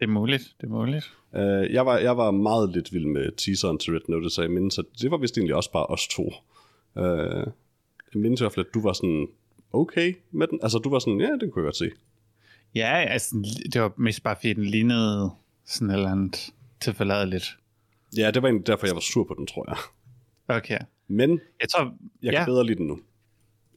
[0.01, 0.55] det er muligt.
[0.61, 1.13] Det er muligt.
[1.33, 4.51] Uh, jeg, var, jeg var meget lidt vild med teaseren til Red Notice, så jeg
[4.51, 6.23] mindes, at det var vist egentlig også bare os to.
[6.95, 7.03] Uh,
[8.15, 9.27] jeg mindes i hvert fald, at du var sådan
[9.73, 10.59] okay med den.
[10.63, 11.91] Altså, du var sådan, ja, det kunne jeg godt se.
[12.75, 13.37] Ja, altså,
[13.73, 15.31] det var mest bare fordi, den lignede
[15.67, 17.57] sådan et eller andet tilforladeligt.
[18.17, 19.79] Ja, det var egentlig derfor, jeg var sur på den, tror jeg.
[20.57, 20.79] Okay.
[21.09, 23.01] Men Jeg tror, jeg ja, kan bedre lide den nu.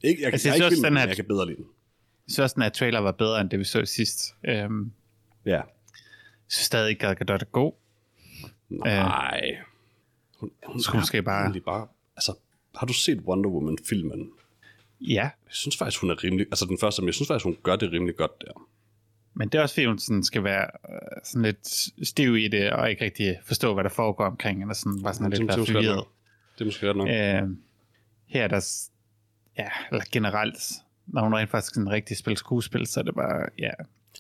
[0.04, 1.16] Ikke, jeg, Altså, jeg, jeg jeg ikke vild også, med den den, er- men jeg
[1.16, 1.66] kan bedre lide den.
[2.28, 4.36] jeg synes også, den her trailer var bedre, end det vi så sidst.
[4.48, 4.92] Øhm,
[5.46, 5.52] Ja.
[5.52, 5.64] jeg
[6.48, 7.72] synes stadig ikke, Gal Gadot er god.
[8.70, 9.58] Nej.
[10.40, 11.88] Hun, hun Skulle måske bare- bare...
[12.16, 12.34] Altså,
[12.76, 14.32] har du set Wonder Woman-filmen?
[15.02, 16.46] Ja, Jeg synes faktisk, hun er rimelig...
[16.52, 18.68] Altså den første, men jeg synes faktisk, hun gør det rimelig godt der.
[19.36, 21.68] Men det er også fordi, hun sådan skal være øh, sådan lidt
[22.08, 25.32] stiv i det, og ikke rigtig forstå, hvad der foregår omkring, eller sådan, bare sådan
[25.32, 26.04] Det er lidt ret forvirret.
[26.56, 27.08] Det er måske ret nok.
[27.08, 27.58] Øh,
[28.28, 28.90] her er der,
[29.58, 30.58] ja, eller generelt,
[31.08, 33.72] når hun rent faktisk sådan rigtig spiller skuespil, så er det bare, ja.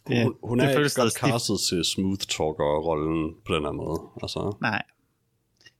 [0.07, 1.25] Det, hun, hun er ikke føles godt stift.
[1.25, 3.99] castet til smooth talker-rollen på den her måde.
[4.21, 4.81] Altså, Nej.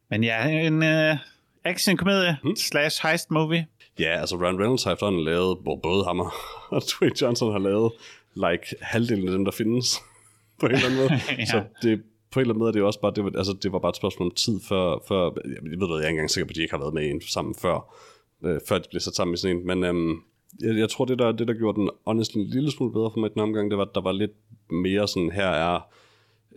[0.10, 1.17] Men ja, en uh,
[1.63, 2.56] action-komedie hmm?
[2.56, 3.67] slash heist movie.
[4.00, 6.32] ja, altså Ryan Reynolds har efterhånden lavet, hvor både ham og
[6.69, 7.91] og Dwayne Johnson har lavet
[8.36, 9.98] like halvdelen af dem, der findes
[10.60, 11.10] på en eller anden måde.
[11.39, 11.45] Ja.
[11.45, 13.54] Så det, på en eller anden måde er det jo også bare, det var, altså,
[13.63, 16.10] det var bare et spørgsmål om tid før, før jeg ved, hvad, jeg er ikke
[16.10, 17.95] engang sikker på, at de ikke har været med i en sammen før,
[18.45, 20.21] øh, før de blev sat sammen i sådan en, men øhm,
[20.62, 23.19] jeg, jeg, tror, det der, det der gjorde den honestly en lille smule bedre for
[23.19, 24.32] mig i den omgang, det var, at der var lidt
[24.69, 25.80] mere sådan, her er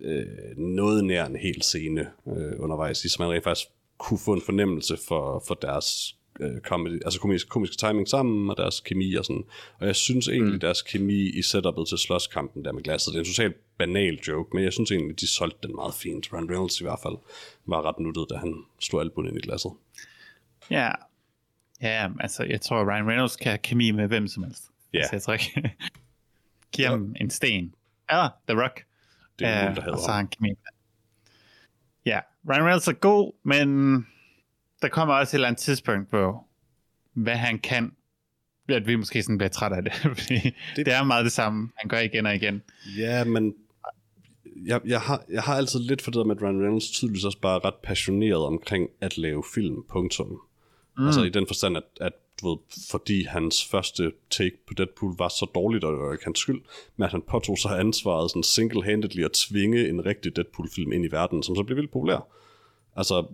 [0.01, 4.41] øh, noget nær en hel scene øh, undervejs, så man rent faktisk kunne få en
[4.41, 9.25] fornemmelse for, for deres øh, comedy, altså komisk, komiske timing sammen, og deres kemi og
[9.25, 9.45] sådan.
[9.79, 10.61] Og jeg synes egentlig, mm.
[10.61, 14.51] deres kemi i setupet til slåskampen der med glasset, det er en totalt banal joke,
[14.57, 16.33] men jeg synes egentlig, de solgte den meget fint.
[16.33, 17.17] Ryan Reynolds i hvert fald
[17.67, 19.73] var ret nuttet, da han slog albuen ind i glasset.
[20.71, 20.91] Ja.
[21.83, 24.65] Ja, altså, jeg tror, Ryan Reynolds kan have kemi med hvem som helst.
[24.93, 24.99] Ja.
[24.99, 25.77] Altså, jeg tror ikke.
[26.73, 27.75] Giv ham en sten.
[28.11, 28.85] Eller The Rock.
[29.39, 30.57] Det er Ja, muligt, der havde og så har han kemi med.
[32.07, 34.07] Ja, Ryan Reynolds er god, men
[34.83, 36.45] der kommer også et eller andet tidspunkt, hvor
[37.15, 37.93] hvad han kan,
[38.69, 39.93] at vi måske sådan bliver træt af det.
[40.19, 40.55] Fordi det...
[40.77, 42.63] Det- er meget det samme, han gør igen og igen.
[42.99, 43.55] Ja, men
[44.67, 47.39] jeg, jeg, har, jeg har altid lidt for det med, at Ryan Reynolds tydeligvis også
[47.41, 50.41] bare er ret passioneret omkring at lave film, punktum.
[50.99, 51.07] Mm.
[51.07, 52.13] Altså i den forstand, at, at
[52.43, 52.59] du ved,
[52.91, 56.61] fordi hans første take på Deadpool var så dårligt, og det var ikke hans skyld,
[56.97, 61.09] men at han påtog sig ansvaret sådan single-handedly at tvinge en rigtig Deadpool-film ind i
[61.11, 62.27] verden, som så blev vildt populær.
[62.97, 63.27] Altså,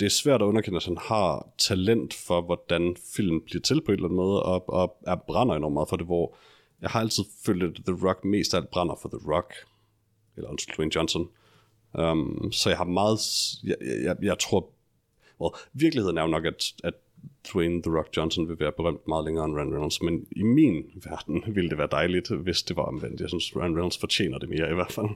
[0.00, 3.92] det er svært at underkende, at han har talent for, hvordan film bliver til på
[3.92, 6.36] en eller anden måde, og, og er brænder enormt meget for det, hvor
[6.80, 9.54] jeg har altid følt, at The Rock mest af alt brænder for The Rock,
[10.36, 11.28] eller undskyld, Dwayne Johnson.
[11.92, 13.18] Um, så jeg har meget,
[13.64, 14.70] jeg, jeg, jeg tror,
[15.40, 16.94] well, virkeligheden er jo nok, at, at
[17.52, 20.84] Dwayne The Rock Johnson vil være berømt meget længere end Ryan Reynolds, men i min
[21.04, 23.20] verden ville det være dejligt, hvis det var omvendt.
[23.20, 25.08] Jeg synes, Ryan Reynolds fortjener det mere i hvert fald.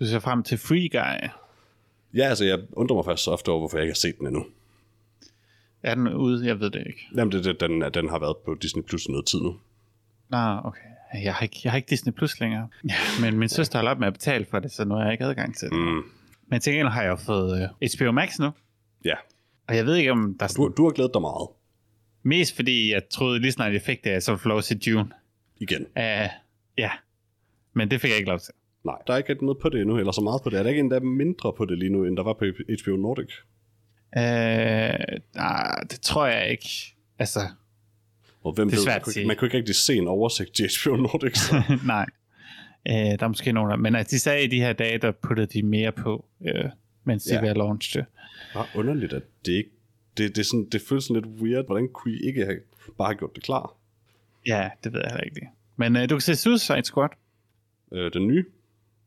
[0.00, 1.28] Du ser frem til Free Guy.
[2.16, 4.26] Ja, altså jeg undrer mig faktisk så ofte over, hvorfor jeg ikke har set den
[4.26, 4.46] endnu.
[5.82, 6.46] Er den ude?
[6.46, 7.00] Jeg ved det ikke.
[7.16, 9.56] Jamen, det, det, den, den har været på Disney Plus i noget tid nu.
[10.28, 10.80] Nå, okay.
[11.24, 12.68] Jeg har ikke, jeg har ikke Disney Plus længere.
[12.88, 15.12] Ja, men min søster har op med at betale for det, så nu har jeg
[15.12, 15.78] ikke adgang til det.
[15.78, 16.02] Mm,
[16.46, 18.50] Men til gengæld har jeg jo fået uh, HBO Max nu.
[19.04, 19.14] ja,
[19.68, 21.48] Og jeg ved ikke, om der er sådan, du, du har glædet dig meget.
[22.22, 25.10] Mest fordi jeg troede lige snart jeg fik det, så få lov til June.
[25.60, 25.82] Igen.
[25.82, 26.28] Uh,
[26.78, 26.90] ja,
[27.72, 28.54] men det fik jeg ikke lov til.
[28.86, 30.58] Nej, der er ikke noget på det endnu, eller så meget på det.
[30.58, 32.44] Er der ikke endda mindre på det lige nu, end der var på
[32.82, 33.30] HBO Nordic?
[34.16, 34.22] Uh,
[35.34, 36.68] nej, det tror jeg ikke.
[37.18, 37.40] Altså,
[38.42, 40.54] Og hvem Det er ved, svært man, kunne, man kunne ikke rigtig se en oversigt
[40.54, 41.38] til HBO Nordic.
[41.86, 42.06] Nej.
[42.90, 45.12] Uh, der er måske nogen der, men altså, de sagde i de her dage, der
[45.12, 46.48] puttede de mere på, uh,
[47.04, 47.40] mens de Ja.
[47.40, 48.04] var launch det.
[48.54, 49.70] Bare underligt, at det ikke...
[50.16, 51.66] Det, det, sådan, det føles sådan lidt weird.
[51.66, 52.58] Hvordan kunne I ikke have,
[52.98, 53.74] bare have gjort det klar?
[54.46, 55.48] Ja, det ved jeg heller ikke.
[55.76, 57.08] Men uh, du kan se Suicide Squad.
[57.92, 58.44] Øh, den nye?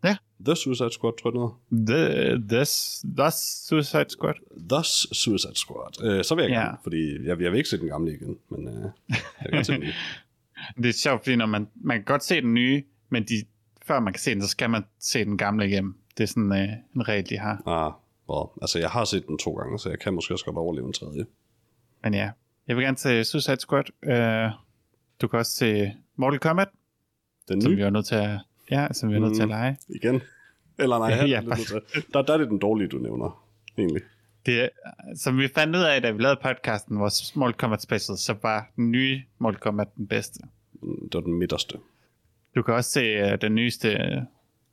[0.04, 0.18] Ja.
[0.46, 2.38] The Suicide Squad, tror jeg hedder.
[2.38, 3.34] The, this, this
[3.68, 4.34] Suicide Squad.
[4.70, 4.84] The
[5.16, 6.04] Suicide Squad.
[6.04, 6.60] Øh, så vil jeg Ja.
[6.60, 8.92] gerne, fordi jeg, jeg vil ikke se den gamle igen, men øh,
[9.52, 9.94] jeg se den nye.
[10.84, 13.34] Det er sjovt, fordi når man, man kan godt se den nye, men de,
[13.86, 15.96] før man kan se den, så skal man se den gamle igennem.
[16.18, 17.62] Det er sådan øh, en regel, de har.
[17.68, 17.92] Ah,
[18.30, 20.88] well, altså jeg har set den to gange, så jeg kan måske også godt overleve
[20.88, 21.26] en tredje.
[22.04, 22.32] Men ja,
[22.68, 23.84] jeg vil gerne se Suicide Squad.
[24.08, 24.52] Uh,
[25.22, 26.68] du kan også se Mortal Kombat,
[27.50, 28.40] Den som nye vi er nødt til at,
[28.72, 29.52] ja, som vi er nødt til at Mm.
[29.52, 29.78] lege.
[29.90, 30.22] igen.
[30.80, 31.42] Eller nej, Ja, ja,
[32.14, 33.46] der, der er det den dårlige, du nævner,
[33.78, 34.02] egentlig.
[34.46, 34.70] Det,
[35.16, 38.72] som vi fandt ud af, da vi lavede podcasten, vores Mortal Kombat special, så var
[38.76, 40.40] den nye Mortal Kombat den bedste.
[40.82, 41.78] Det var den midterste.
[42.56, 44.22] Du kan også se uh, den nyeste øh,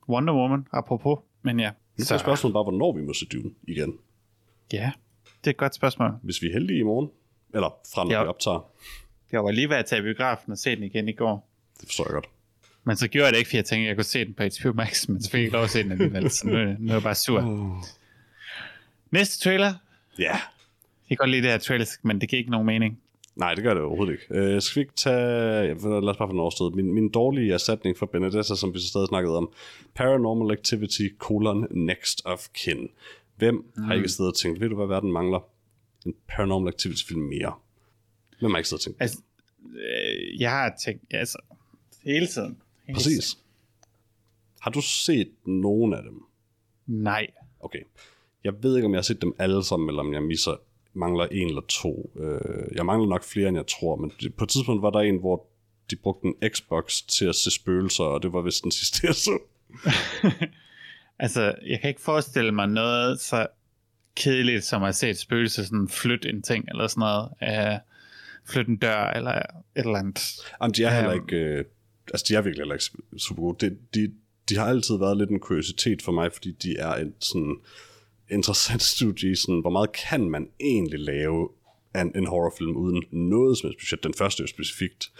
[0.09, 1.19] Wonder Woman, apropos.
[1.41, 3.97] Men ja, Nu er spørgsmålet bare, hvornår vi må se Dune igen.
[4.73, 4.91] ja.
[5.43, 6.11] det er et godt spørgsmål.
[6.23, 7.09] Hvis vi er heldige i morgen.
[7.53, 8.21] Eller fra når Ja.
[8.23, 8.69] vi optager.
[9.31, 11.47] Jeg var lige ved at tage biografen og se den igen i går.
[11.79, 12.29] Det forstår jeg godt.
[12.87, 14.43] Men så gjorde jeg det ikke, fordi jeg tænkte, at jeg kunne se den på
[14.43, 16.89] HBO Max, men så fik jeg ikke lov at se den alligevel, så nu, nu
[16.89, 17.41] er jeg bare sur.
[17.41, 17.83] Uh.
[19.11, 19.73] Næste trailer.
[20.19, 20.31] Ja.
[21.09, 22.99] Jeg kan godt lide det her trailer, men det giver ikke nogen mening.
[23.35, 24.25] Nej, det gør det overhovedet ikke.
[24.29, 25.67] Øh, skal vi ikke tage...
[25.67, 26.75] Lad os bare få den overstået.
[26.75, 29.51] Min, min dårlige erstatning for Benedetta, som vi så stadig snakkede om.
[29.95, 32.89] Paranormal Activity, colon, next of kin.
[33.35, 33.83] Hvem mm.
[33.83, 35.39] har ikke siddet og tænkt, ved du hvad verden mangler?
[36.05, 37.53] En Paranormal Activity film mere.
[38.39, 39.01] Hvem har ikke siddet og tænkt?
[39.01, 39.17] Altså,
[39.75, 41.37] øh, jeg har tænkt, altså,
[42.03, 42.57] hele tiden.
[42.93, 43.37] Præcis.
[44.61, 46.21] Har du set nogen af dem?
[46.87, 47.27] Nej.
[47.59, 47.79] Okay.
[48.43, 50.55] Jeg ved ikke, om jeg har set dem alle sammen, eller om jeg misser,
[50.93, 52.11] mangler en eller to.
[52.19, 55.17] Øh, jeg mangler nok flere, end jeg tror, men på et tidspunkt var der en,
[55.19, 55.45] hvor
[55.91, 59.15] de brugte en Xbox til at se spøgelser, og det var vist den sidste, jeg
[59.15, 59.39] så.
[61.19, 63.47] Altså, jeg kan ikke forestille mig noget så
[64.15, 67.29] kedeligt, som at se et spøgelse sådan flytte en ting, eller sådan noget.
[67.73, 67.79] Uh,
[68.53, 69.43] flytte en dør, eller et
[69.75, 70.19] eller andet.
[70.61, 71.23] Jamen, de er heller Øhm.
[71.23, 71.35] ikke...
[71.35, 71.65] Øh,
[72.13, 72.85] altså, de er virkelig heller ikke
[73.17, 73.69] super gode.
[73.69, 74.13] De, de,
[74.49, 77.55] de har altid været lidt en kuriositet for mig, fordi de er et sådan
[78.29, 81.49] interessant studie sådan, hvor meget kan man egentlig lave
[81.95, 84.03] en, en horrorfilm uden noget som er specielt.
[84.03, 85.11] Den første er specifikt.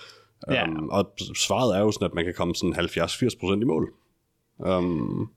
[0.52, 0.68] Ja.
[0.68, 3.94] Um, og svaret er jo sådan, at man kan komme sådan 70-80% i mål.
[4.58, 5.30] Um,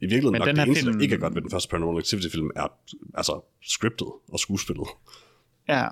[0.00, 1.98] I virkeligheden Men nok den det eneste, film- ikke er godt ved den første Paranormal
[1.98, 2.66] Activity-film, er
[3.14, 4.86] altså scriptet og skuespillet.
[5.68, 5.88] Ja.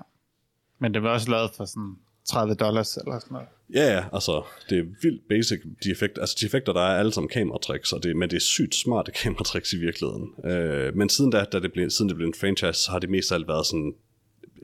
[0.79, 3.47] Men det var også lavet for sådan 30 dollars, eller sådan noget.
[3.73, 7.11] Ja, ja, altså, det er vildt basic, de effekter, altså de effekter, der er alle
[7.11, 10.33] sammen kameratricks, og det, men det er sygt smarte kameratricks i virkeligheden.
[10.45, 13.09] Øh, men siden da, da det blev, siden det blev en franchise, så har det
[13.09, 13.93] mest af alt været sådan,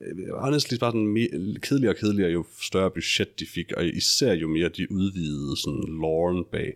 [0.01, 1.15] øh, honestly bare den
[1.61, 5.83] kedeligere og kedeligere, jo større budget de fik, og især jo mere de udvidede sådan
[6.01, 6.73] loren bag,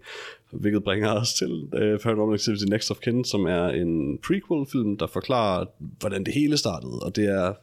[0.51, 5.07] hvilket bringer os til uh, Paranormal Activity Next of Kin, som er en prequel-film, der
[5.07, 5.65] forklarer,
[5.99, 7.53] hvordan det hele startede, og det er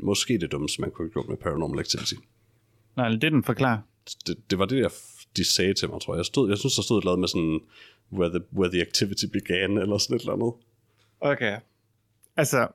[0.00, 2.14] måske det dummeste, man kunne have gjort med Paranormal Activity
[2.96, 3.78] Nej, det er den forklarer.
[4.26, 4.90] det, det var det, jeg,
[5.36, 6.18] de sagde til mig, tror jeg.
[6.18, 7.60] Jeg, stod, jeg synes, der stod et andet med sådan,
[8.12, 10.52] where the, where the activity began, eller sådan et eller andet.
[11.20, 11.58] Okay.
[12.36, 12.68] Altså,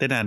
[0.00, 0.22] den der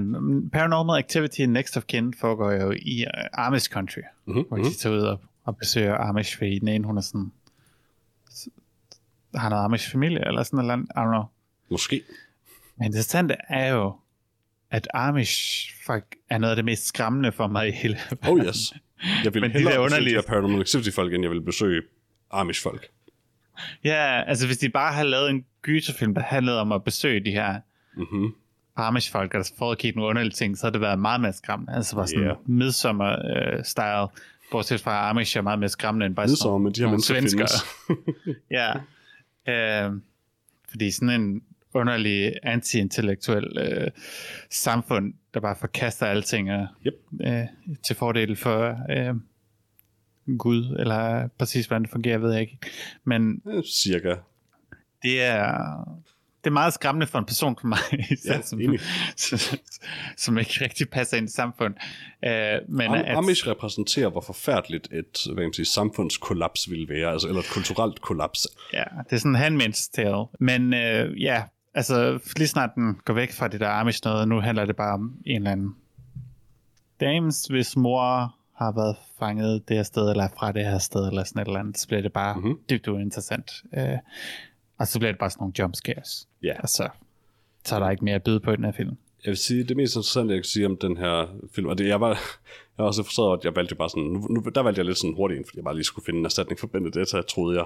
[0.54, 4.96] Paranormal Activity Next of Kin foregår jo i uh, Amish Country, Mhm, hvor de tager
[4.96, 7.32] ud og, og besøger Amish, fordi den ene, hun er sådan,
[9.36, 11.24] har noget Amish familie, eller sådan noget, I don't know.
[11.70, 12.02] Måske.
[12.78, 13.96] Men det interessante er jo,
[14.72, 18.74] at Amish folk er noget af det mest skræmmende for mig i hele Oh yes.
[19.24, 21.82] Jeg vil Men de hellere der de underlige- her Paranormal Activity-folk, end jeg vil besøge
[22.32, 22.88] Amish-folk.
[23.84, 27.32] Ja, altså hvis de bare havde lavet en gyserfilm, der handlede om at besøge de
[27.32, 27.60] her
[27.98, 28.34] Mm-hmm.
[28.76, 31.74] Amish-folk, der foregik nogle underlige ting, så havde det været meget mere skræmmende.
[31.76, 32.36] Altså bare sådan yeah.
[32.46, 34.08] midsommer-style,
[34.52, 37.20] bortset fra Amish er meget mere skræmmende end bare sådan Midsommer, men de her mennesker
[37.20, 37.48] svenskere.
[39.48, 39.86] ja.
[39.88, 39.92] Øh,
[40.70, 41.42] fordi sådan en
[41.74, 43.88] underlig anti-intellektuel øh,
[44.50, 46.94] samfund, der bare forkaster alting og, Yep.
[47.22, 47.44] øh,
[47.88, 49.16] til fordel for øh,
[50.38, 52.58] Gud, eller præcis hvordan det fungerer, ved jeg ikke.
[53.04, 53.42] Men
[53.84, 54.16] Cirka.
[55.04, 55.58] det er,
[56.44, 57.78] det er meget skræmmende for en person for mig,
[58.26, 58.60] Ja, som,
[59.16, 59.40] som,
[60.18, 61.74] som ikke rigtig passer ind i samfund.
[62.26, 67.12] Øh, men Am- at, Amish repræsenterer, hvor forfærdeligt et hvad man sige, samfundskollaps ville være,
[67.12, 68.48] altså, eller et kulturelt kollaps.
[68.74, 70.26] ja, det er sådan en handmaid's tale.
[70.40, 71.44] Men øh, ja,
[71.76, 74.94] altså lige snart den går væk fra det der Amish noget, nu handler det bare
[74.94, 75.76] om en eller anden
[77.00, 81.24] dames, hvis mor har været fanget det her sted, eller fra det her sted, eller
[81.24, 82.44] sådan et eller andet, så bliver det bare Mhm.
[82.46, 82.60] mm-hmm.
[82.70, 83.52] dybt uinteressant.
[83.78, 83.98] Øh,
[84.78, 86.28] og så bliver det bare sådan nogle jumpscares.
[86.44, 86.54] Ja.
[86.60, 86.90] Og så,
[87.66, 88.98] så er der ikke mere at byde på i den her film.
[89.26, 91.88] Jeg vil sige, det mest interessante, jeg kan sige om den her film, og det,
[91.88, 92.18] jeg var, jeg
[92.78, 94.98] var også frustreret over, at jeg valgte bare sådan, nu, nu, der valgte jeg lidt
[94.98, 97.66] sådan hurtigt ind, fordi jeg bare lige skulle finde en erstatning for Benedetta, troede jeg.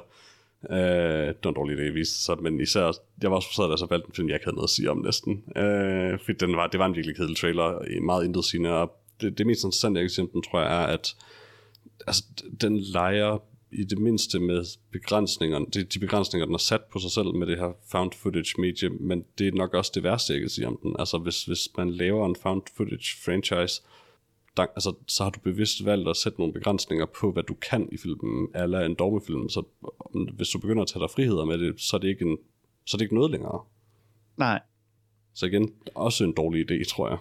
[0.71, 2.91] Øh, det var en dårlig idé, det viste sig, men især,
[3.21, 4.77] jeg var også frustreret, at jeg så valgte en film, jeg ikke havde noget at
[4.77, 5.43] sige om næsten.
[5.55, 8.91] Øh, fordi den var, det var en virkelig kedelig trailer, meget intet sigende, og
[9.21, 11.15] det, det mest interessante, jeg kan sige om den, tror jeg, er, at
[12.07, 12.23] altså,
[12.61, 13.37] den leger
[13.71, 17.47] i det mindste med begrænsningerne, de, de begrænsninger, den har sat på sig selv med
[17.47, 20.67] det her found footage medie, men det er nok også det værste, jeg kan sige
[20.67, 20.95] om den.
[20.99, 23.89] Altså hvis, hvis man laver en found footage franchise, der,
[24.57, 27.97] altså, så har du bevidst valgt at sætte nogle begrænsninger på, hvad du kan i
[27.97, 29.63] filmen, eller en dogmefilm, så
[30.33, 32.37] hvis du begynder at tage dig friheder med det, så er det ikke, en,
[32.85, 33.61] så er det ikke noget længere.
[34.37, 34.59] Nej.
[35.33, 37.17] Så igen, også en dårlig idé, tror jeg.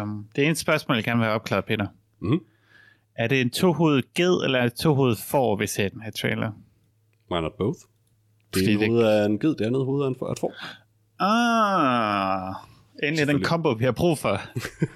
[0.00, 1.86] Øhm, det ene spørgsmål, jeg gerne vil have opklaret, Peter.
[2.18, 2.40] Mhm.
[3.14, 6.52] Er det en tohovedet ged, eller et tohovedet får, vi ser den her trailer?
[7.30, 7.78] Why not both?
[7.78, 7.86] Det
[8.62, 10.52] Fordi ene det- hoved er en ged, det andet hoved er en for, et får.
[11.20, 12.54] Ah,
[13.02, 14.40] endelig den combo, vi har brug for.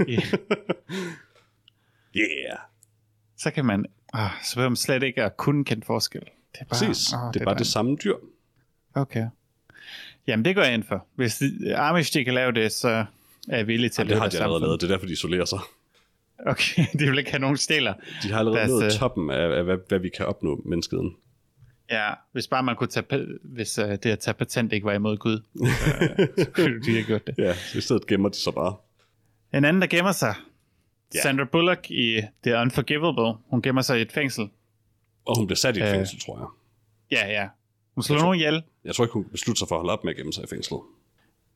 [0.09, 0.21] Ja,
[2.17, 2.59] Yeah!
[3.37, 6.21] så kan man, ah, så behøver man slet ikke at kunne kende forskel.
[6.21, 8.15] Det er bare, Præcis, ah, det er bare det samme dyr.
[8.95, 9.27] Okay.
[10.27, 11.07] Jamen, det går jeg ind for.
[11.15, 13.05] Hvis de- Amish, de kan lave det, så,
[13.49, 14.81] er villige til Jamen, at det har de allerede lavet.
[14.81, 15.59] Det er derfor, de isolerer sig.
[16.47, 17.95] Okay, de vil ikke have nogen stiller.
[18.23, 21.17] De har allerede Deres, nået øh, toppen af, af hvad, hvad, vi kan opnå menneskeheden.
[21.93, 25.17] Ja, hvis bare man kunne tage, hvis uh, det at tage patent ikke var imod
[25.17, 27.35] Gud, så, så kunne de have gjort det.
[27.39, 28.77] Ja, så i stedet gemmer de sig bare.
[29.55, 30.35] En anden, der gemmer sig,
[31.15, 31.21] Ja.
[31.23, 34.49] Sandra Bullock i The Unforgivable, hun gemmer sig i et fængsel.
[35.27, 35.91] Og hun bliver sat i et Øh.
[35.95, 36.47] fængsel, tror jeg.
[37.19, 37.49] Ja, ja.
[37.95, 38.63] Hun slår nogen ihjel.
[38.85, 40.47] Jeg tror ikke, hun beslutter sig for at holde op med at gemme sig i
[40.51, 40.81] fængslet.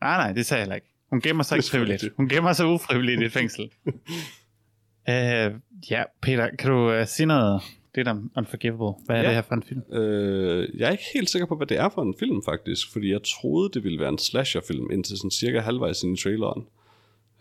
[0.01, 0.87] Nej, nej, det sagde jeg heller ikke.
[1.11, 2.05] Hun gemmer sig ikke frivilligt.
[2.16, 3.70] Hun gemmer sig ufrivilligt i et fængsel.
[3.87, 3.94] uh,
[5.90, 7.62] ja, Peter, kan du uh, sige noget
[7.97, 9.05] lidt om Unforgivable?
[9.07, 9.27] Hvad er Ja.
[9.27, 9.81] det her for en film?
[9.93, 12.93] Øh, jeg er ikke helt sikker på, hvad det er for en film, faktisk.
[12.93, 16.67] Fordi jeg troede, det ville være en slasherfilm, indtil sådan cirka halvvejs ind i traileren.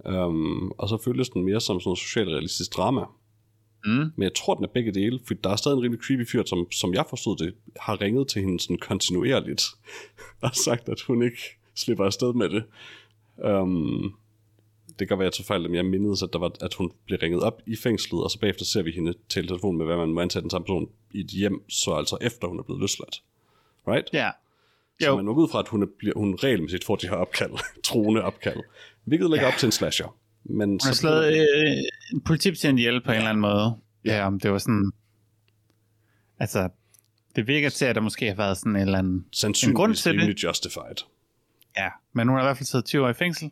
[0.06, 3.02] Um, og så føles den mere som sådan noget socialrealistisk drama.
[3.86, 3.92] Mm.
[3.92, 6.44] Men jeg tror, den er begge dele, for der er stadig en rimelig creepy fyr,
[6.46, 9.64] som, som jeg forstod det, har ringet til hende sådan kontinuerligt,
[10.42, 11.40] og sagt, at hun ikke
[11.76, 12.64] slipper afsted med det.
[13.52, 14.16] Um,
[15.00, 16.92] det kan være, at jeg tog fejl, men jeg mindedes, at, der var, at hun
[17.06, 19.98] blev ringet op i fængslet, og så bagefter ser vi hende tale telefon med, hvad
[19.98, 22.82] man må antage den samme person i et hjem, så altså efter hun er blevet
[22.82, 23.22] løsladt.
[23.88, 24.10] Right?
[24.14, 24.30] Ja.
[25.00, 25.16] Så Jo.
[25.16, 27.52] man må ud fra, at hun, er, bliver, hun regelmæssigt får de her opkald,
[27.84, 28.60] troende opkald,
[29.04, 30.16] hvilket lægger op til en slasher.
[30.44, 31.78] Men Hun har slået øh,
[32.14, 33.76] en politibetjent ihjel på en eller anden måde.
[34.06, 34.92] Ja, om det var sådan...
[36.40, 36.70] Altså,
[37.36, 39.26] det virker til, at der måske har været sådan en eller anden...
[39.32, 40.44] sandsynligvis grund til det.
[40.44, 40.96] justified.
[41.78, 43.52] Ja, men hun har i hvert fald siddet 20 år i fængsel,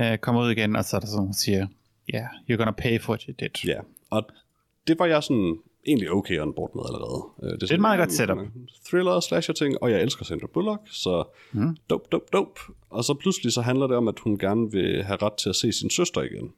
[0.00, 1.66] øh, kommer ud igen, og så er der sådan, siger,
[2.12, 3.48] ja, yeah, you're gonna pay for what you did.
[3.66, 3.80] Ja,
[4.10, 4.22] og
[4.88, 7.22] det var jeg sådan egentlig okay on board med allerede.
[7.42, 8.38] Øh, Det er, sådan, et meget godt setup.
[8.88, 11.76] Thriller, slasher ting, og jeg elsker Sandra Bullock, så Mm.
[11.90, 12.60] dope, dope, dope.
[12.90, 15.56] Og så pludselig så handler det om, at hun gerne vil have ret til at
[15.56, 16.52] se sin søster igen.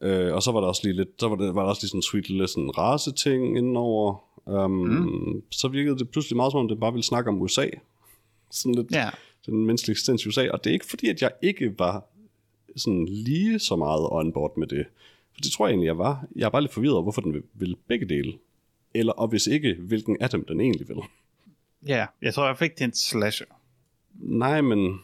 [0.00, 1.88] Øh, og så var der også lige lidt, så var, det, var der også lige
[1.88, 4.24] sådan en sweet lille sådan race ting indenover.
[4.46, 5.42] Um, mm.
[5.50, 7.66] Så virkede det pludselig meget som om, det bare ville snakke om USA.
[8.50, 9.10] Sådan lidt Ja,
[9.46, 12.04] den menneskelige eksistens i USA, og det er ikke fordi, at jeg ikke var
[12.76, 14.86] sådan lige så meget on board med det.
[15.34, 16.26] For det tror jeg egentlig, jeg var.
[16.36, 18.32] Jeg er bare lidt forvirret over, hvorfor den vil, vil begge dele.
[18.94, 20.96] Eller, og hvis ikke, hvilken af dem den egentlig vil.
[21.86, 23.46] ja, jeg tror i hvert fald ikke, det er en slasher.
[24.14, 25.00] Nej, men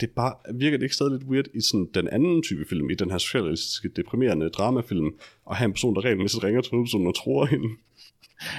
[0.00, 2.94] det bare, virker det ikke stadig lidt weird i sådan den anden type film, i
[2.94, 5.14] den her socialistiske, deprimerende dramafilm,
[5.50, 7.68] at have en person, der regelmæssigt ringer til hovedpersonen og tror hende.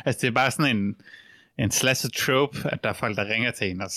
[0.06, 0.96] Altså, det er bare sådan en,
[1.60, 3.90] en slasher trope, at der er folk, der ringer til en og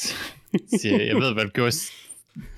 [0.80, 1.72] siger, jeg ved, hvad du gjorde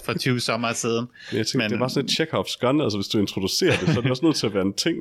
[0.05, 1.07] for 20 sommer siden.
[1.31, 3.89] Men jeg tænker, Men- det var sådan et Chekhov's gun, altså hvis du introducerer det,
[3.89, 4.97] så er det også nødt til at være en ting.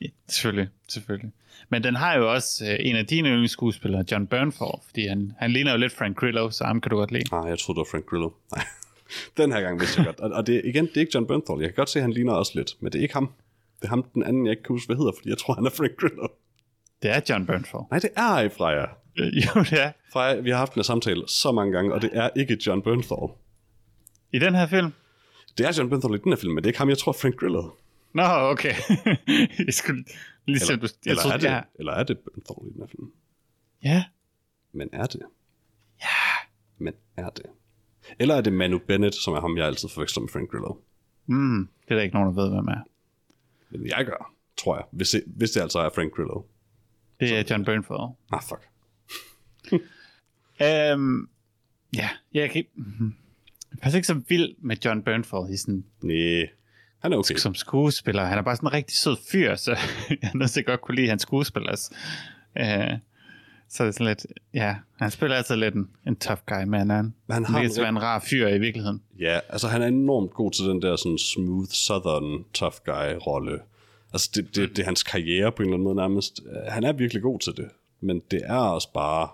[0.00, 1.32] Ja, selvfølgelig, selvfølgelig.
[1.70, 5.50] Men den har jo også øh, en af dine yndlingsskuespillere, John Bernthal, fordi han, han
[5.50, 7.24] ligner jo lidt Frank Grillo, så ham kan du godt lide.
[7.32, 8.30] Ah, jeg troede, det var Frank Grillo.
[8.56, 8.64] Nej.
[9.36, 10.20] Den her gang vidste jeg godt.
[10.20, 11.56] Og, og det, igen, det er ikke John Bernthal.
[11.60, 13.30] Jeg kan godt se, at han ligner også lidt, men det er ikke ham.
[13.80, 15.66] Det er ham, den anden, jeg ikke kan huske, hvad hedder, fordi jeg tror, han
[15.66, 16.26] er Frank Grillo.
[17.02, 17.80] Det er John Bernthal.
[17.90, 18.84] Nej, det er ikke Freja.
[19.18, 19.92] Øh, jo, det er.
[20.12, 22.82] Freja, vi har haft den her samtale så mange gange, og det er ikke John
[22.82, 23.28] Bernthal.
[24.32, 24.92] I den her film?
[25.58, 27.12] Det er John Bernthal i den her film, men det er ikke ham, jeg tror,
[27.12, 27.70] Frank Grillo.
[28.12, 28.74] Nå, okay.
[29.66, 30.04] jeg skulle
[30.46, 30.88] lige Eller, du...
[31.04, 31.60] Jeg eller, troede, er det, ja.
[31.78, 33.12] eller er det Bernthal i den her film?
[33.84, 34.04] ja.
[34.72, 35.22] Men er det?
[36.00, 36.06] Ja.
[36.78, 37.46] Men er det?
[38.18, 40.74] Eller er det Manu Bennett, som er ham, jeg altid forveksler med Frank Grillo?
[41.26, 42.80] Mm, det er der ikke nogen, der ved, hvem er.
[43.70, 44.84] Men jeg gør, tror jeg.
[44.92, 46.42] Hvis det, hvis det altså er Frank Grillo.
[47.20, 48.14] Det er John Bernthal.
[48.32, 48.68] Ah, fuck.
[50.94, 51.30] Um,
[52.00, 52.64] ja, jeg kan.
[52.74, 53.14] Mhm.
[53.70, 56.48] Jeg er faktisk ikke så vild med John Bernthal i sådan, Nej,
[56.98, 57.34] han er okay.
[57.34, 58.24] som skuespiller.
[58.24, 59.70] Han er bare sådan en rigtig sød fyr, så
[60.10, 61.90] jeg er nødt til at godt kunne lide hans skuespillers.
[62.60, 62.98] Uh,
[63.68, 64.26] så er det sådan lidt...
[64.54, 67.96] Ja, han spiller altid lidt en, en tough guy, men han, han har virker en
[67.96, 69.02] en rar fyr i virkeligheden.
[69.18, 73.58] Ja, altså han er enormt god til den der sådan smooth southern tough guy rolle.
[74.12, 76.40] Altså det, det, det er hans karriere på en eller anden måde nærmest.
[76.46, 77.68] Øh, Han er virkelig god til det,
[78.00, 79.28] men det er også bare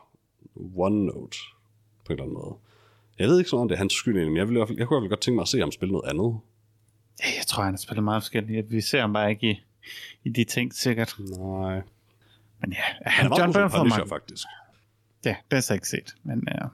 [0.77, 1.37] one note
[2.07, 2.55] på en eller anden måde.
[3.19, 4.69] Jeg ved ikke så meget, om det er hans skyld, men jeg, vil, i hvert
[4.69, 6.41] fald- jeg kunne i hvert fald godt tænke mig at se ham spille noget andet.
[7.21, 8.71] Jeg tror, han har spillet meget forskelligt.
[8.71, 9.61] Vi ser ham bare ikke i,
[10.25, 11.15] i de ting, sikkert.
[11.19, 11.83] Nej.
[12.61, 14.47] Men ja, Han han, er John som Bernthal, Punisher, man, faktisk.
[15.25, 16.15] ja, det har jeg så ikke set.
[16.23, 16.65] Men ja,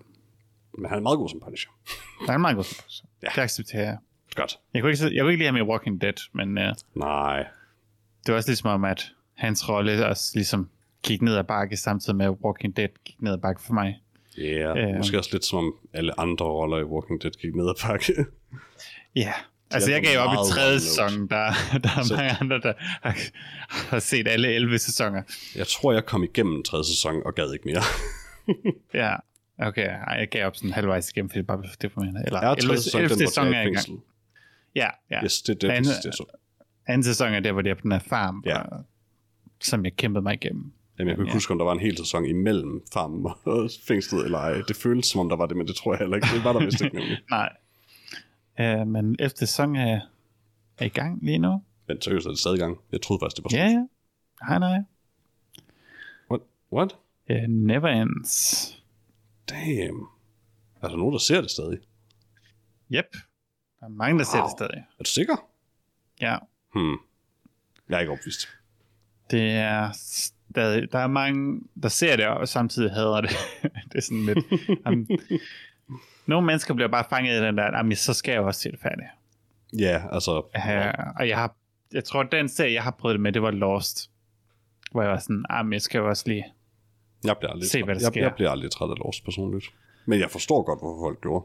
[0.79, 1.70] Men han er meget god som Punisher.
[2.26, 3.09] der er meget god spil.
[3.22, 3.28] Ja.
[3.34, 3.99] Det accepterer jeg.
[4.34, 4.59] Godt.
[4.74, 6.64] Jeg kunne, ikke, jeg kunne ikke lide ham i Walking Dead, men uh,
[6.95, 7.38] Nej.
[8.26, 10.70] det var også ligesom om, at hans rolle også ligesom
[11.03, 14.01] gik ned ad bakke, samtidig med at Walking Dead gik ned ad bakke for mig.
[14.39, 14.43] Ja,
[14.76, 14.91] yeah.
[14.91, 14.97] Øh.
[14.97, 18.12] måske også lidt som om alle andre roller i Walking Dead gik ned ad pakke.
[19.16, 19.33] Ja,
[19.70, 21.53] altså er jeg gav op i tredje sæson, der,
[21.85, 23.16] der er Så- mange andre, der har,
[23.91, 25.22] har set alle 11 sæsoner.
[25.57, 27.83] jeg tror, jeg kom igennem tredje sæson og gad ikke mere.
[28.95, 29.14] Ja,
[29.59, 32.22] okay, ej, jeg gav op sådan halvvejs igennem, fordi det bare blev for deprimerende.
[32.26, 34.03] Eller Er 11, tredje sæson, 11 den, hvor sæson det er i gang.
[34.74, 35.24] Ja, ja.
[35.24, 36.24] Yes, det det, Anden- det, jeg så.
[36.87, 38.59] Anden sæson er der, hvor de er på den her farm, Ja.
[38.61, 38.85] og,
[39.61, 40.72] som jeg kæmpede mig igennem.
[41.01, 41.36] Jamen, jeg kan ikke Ja.
[41.36, 44.62] huske, om der var en hel sæson imellem farmen og fængslet eller ej.
[44.68, 46.28] Det føltes som om, der var det, men det tror jeg heller ikke.
[46.34, 47.18] Det var der vist ikke nemlig.
[47.30, 48.80] Nej.
[48.82, 50.01] Uh, men efter sæson er,
[50.78, 51.62] er i gang lige nu.
[51.88, 52.78] Men seriøst er det stadig i gang.
[52.92, 53.86] Jeg troede faktisk, det var Ja, ja.
[54.48, 54.78] Nej, nej.
[56.30, 56.40] What?
[56.72, 56.96] What?
[57.30, 58.66] Uh, never ends.
[59.51, 60.09] Damn.
[60.82, 61.78] Er der nogen, der ser det stadig?
[62.92, 63.05] Yep.
[63.80, 64.44] Der er mange, der ser Wow.
[64.46, 64.76] det stadig.
[64.98, 65.36] Er du sikker?
[66.20, 66.36] Ja.
[66.74, 66.96] Hmm.
[67.88, 68.48] Jeg er ikke opvist.
[69.30, 69.90] Det er
[70.51, 73.30] stadig, der er mange, der ser det, og samtidig hader det.
[73.92, 74.38] det er sådan lidt...
[74.86, 75.09] um,
[76.26, 78.80] nogle mennesker bliver bare fanget i den der, jamen, så skal jeg også se det
[78.80, 79.09] færdigt.
[79.78, 80.38] Ja, altså...
[80.38, 81.55] Uh, og jeg har,
[81.92, 84.11] jeg tror, den serie, jeg har prøvet det med, det var Lost.
[84.92, 86.44] Hvor jeg var sådan, jamen, jeg skal jo også lige...
[87.24, 88.22] Jeg bliver aldrig, Se, hvad der jeg, sker.
[88.22, 89.66] jeg bliver aldrig træt af Lost personligt.
[90.07, 91.44] Men jeg forstår godt, hvorfor folk gjorde.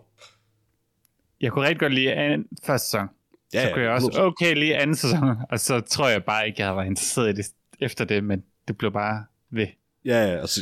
[1.41, 3.07] Jeg kunne rigtig godt lide an, første sæson.
[3.53, 4.19] Ja, så kunne jeg også 100%.
[4.19, 5.37] okay lige anden sæson.
[5.49, 7.45] Og så tror jeg bare ikke, jeg været interesseret i det
[7.79, 9.67] efter det, men det blev bare ved.
[10.05, 10.61] Ja, ja, altså,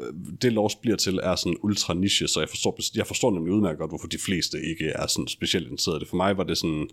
[0.00, 3.54] øh, det Lost bliver til er sådan ultra niche, så jeg forstår, jeg forstår nemlig
[3.54, 6.08] udmærket godt, hvorfor de fleste ikke er sådan specielt det.
[6.08, 6.88] For mig var det sådan,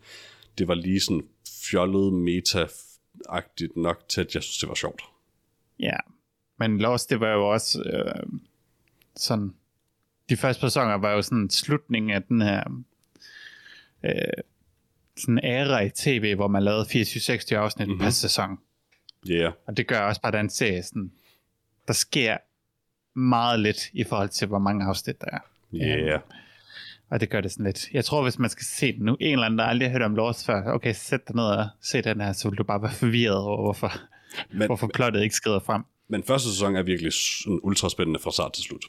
[0.58, 1.24] det var lige sådan
[1.72, 5.02] fjollet meta-agtigt nok til, at jeg synes, det var sjovt.
[5.80, 5.98] Ja,
[6.60, 8.40] men Lost, det var jo også øh,
[9.16, 9.54] sådan...
[10.30, 12.64] De første sæsoner var jo sådan slutningen af den her
[14.06, 14.44] øh,
[15.18, 18.02] sådan æra i tv, hvor man lavede 24-60 afsnit mm-hmm.
[18.04, 18.58] per sæson.
[19.28, 19.54] Ja, yeah.
[19.68, 21.12] Og det gør også bare, den serie sådan,
[21.88, 22.38] der sker
[23.20, 25.40] meget lidt i forhold til, hvor mange afsnit der er.
[25.74, 25.98] ja.
[25.98, 26.20] Yeah.
[27.10, 27.92] Og det gør det sådan lidt.
[27.94, 30.02] Jeg tror, hvis man skal se den nu, en eller anden, der aldrig har hørt
[30.02, 32.82] om Lost før, okay, sæt dig ned og se den her, så vil du bare
[32.82, 33.92] være forvirret over, hvorfor,
[34.52, 35.84] Men, hvorfor plottet ikke skrider frem.
[36.08, 38.86] men første sæson er virkelig sådan ultra spændende fra start til slut.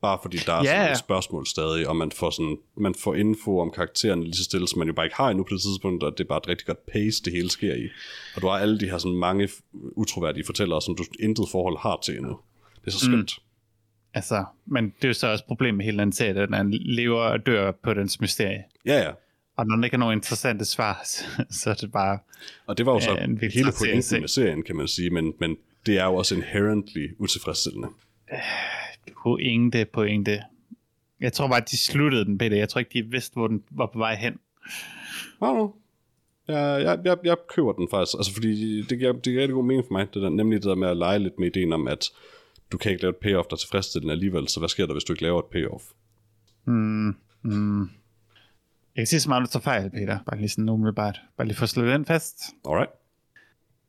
[0.00, 3.14] Bare fordi der er Ja, sådan et spørgsmål stadig, og man får, sådan, man får
[3.14, 5.62] info om karaktererne lige så stille, som man jo bare ikke har endnu på det
[5.62, 7.88] tidspunkt, og det er bare et rigtig godt pace, det hele sker i.
[8.36, 11.98] Og du har alle de her sådan mange utroværdige fortællere, som du intet forhold har
[12.04, 12.38] til endnu.
[12.80, 13.34] Det er så skønt.
[13.38, 13.44] Mm.
[14.14, 17.20] Altså, men det er jo så også problemet med hele den serie, at den lever
[17.20, 18.64] og dør på dens mysterie.
[18.86, 19.10] Ja, ja.
[19.56, 22.18] Og når der ikke er nogen interessante svar, så, så er det bare...
[22.66, 25.32] Og det var jo så Ja, en hele pointen med serien, kan man sige, men,
[25.40, 27.88] men det er jo også inherently utilfredsstillende.
[29.22, 30.42] Pointe, pointe.
[31.20, 32.56] Jeg tror bare, at de sluttede den, Peter.
[32.56, 34.38] Jeg tror ikke, de vidste, hvor den var på vej hen.
[35.42, 35.74] Don't know.
[36.48, 39.64] Jeg, jeg, jeg, jeg køber den faktisk, altså fordi det giver, det giver rigtig god
[39.64, 41.88] mening for mig, det der, nemlig det der med at lege lidt med ideen om,
[41.88, 42.10] at
[42.72, 45.04] du kan ikke lave et payoff, der er tilfredsstillende alligevel, så hvad sker der, hvis
[45.04, 45.84] du ikke laver et payoff?
[46.64, 47.80] Mm, mm.
[48.96, 50.18] Jeg kan sige så meget, du tager fejl, Peter.
[50.26, 51.20] Bare lige sådan umiddelbart.
[51.36, 52.42] Bare lige for at slå den fast.
[52.68, 52.90] Alright.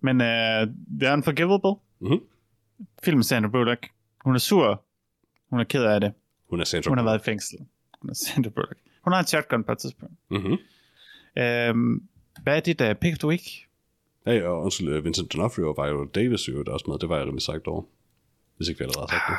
[0.02, 1.76] Men uh, The Unforgivable.
[2.00, 2.20] Mhm.
[3.04, 3.90] Film med Sandra Bullock.
[4.26, 4.84] Hun er sur.
[5.52, 6.14] Hun er ked af det.
[6.50, 7.58] Hun er Sandra Hun har været i fængsel.
[8.02, 8.78] Hun er Sandra Bullock.
[9.02, 10.16] Hun har en shotgun på et tidspunkt.
[10.30, 10.58] Mm-hmm.
[11.72, 12.04] Um,
[12.44, 13.68] hvad er dit uh, pick of the week?
[14.28, 17.18] Hey, og undskyld, øh, Vincent D'Onofrio var jo Davis jo der også med, det var
[17.18, 17.84] jeg rimelig sagt over.
[18.58, 19.38] Hvis ikke vi allerede har sagt det.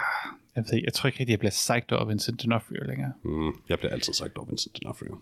[0.57, 3.13] Jeg, ved, ikke, jeg tror ikke rigtig, jeg bliver psyched over Vincent D'Onofrio længere.
[3.25, 5.17] Mm, jeg bliver altid sagt over Vincent D'Onofrio.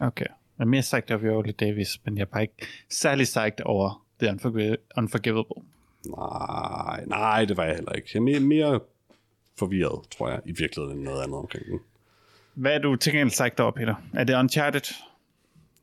[0.00, 0.26] Okay.
[0.58, 4.06] Jeg er mere psyched over Viola Davis, men jeg er bare ikke særlig psyched over
[4.20, 5.62] The Unforgi- Unforgivable.
[6.16, 8.08] Nej, nej, det var jeg heller ikke.
[8.14, 8.80] Jeg er mere, mere
[9.60, 11.80] forvirret, tror jeg, i virkeligheden end noget andet omkring den.
[12.54, 13.94] Hvad er du til gengæld psyched over, Peter?
[14.14, 14.94] Er det Uncharted?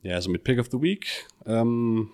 [0.04, 1.06] Ja, altså mit pick of the week.
[1.46, 2.12] Um,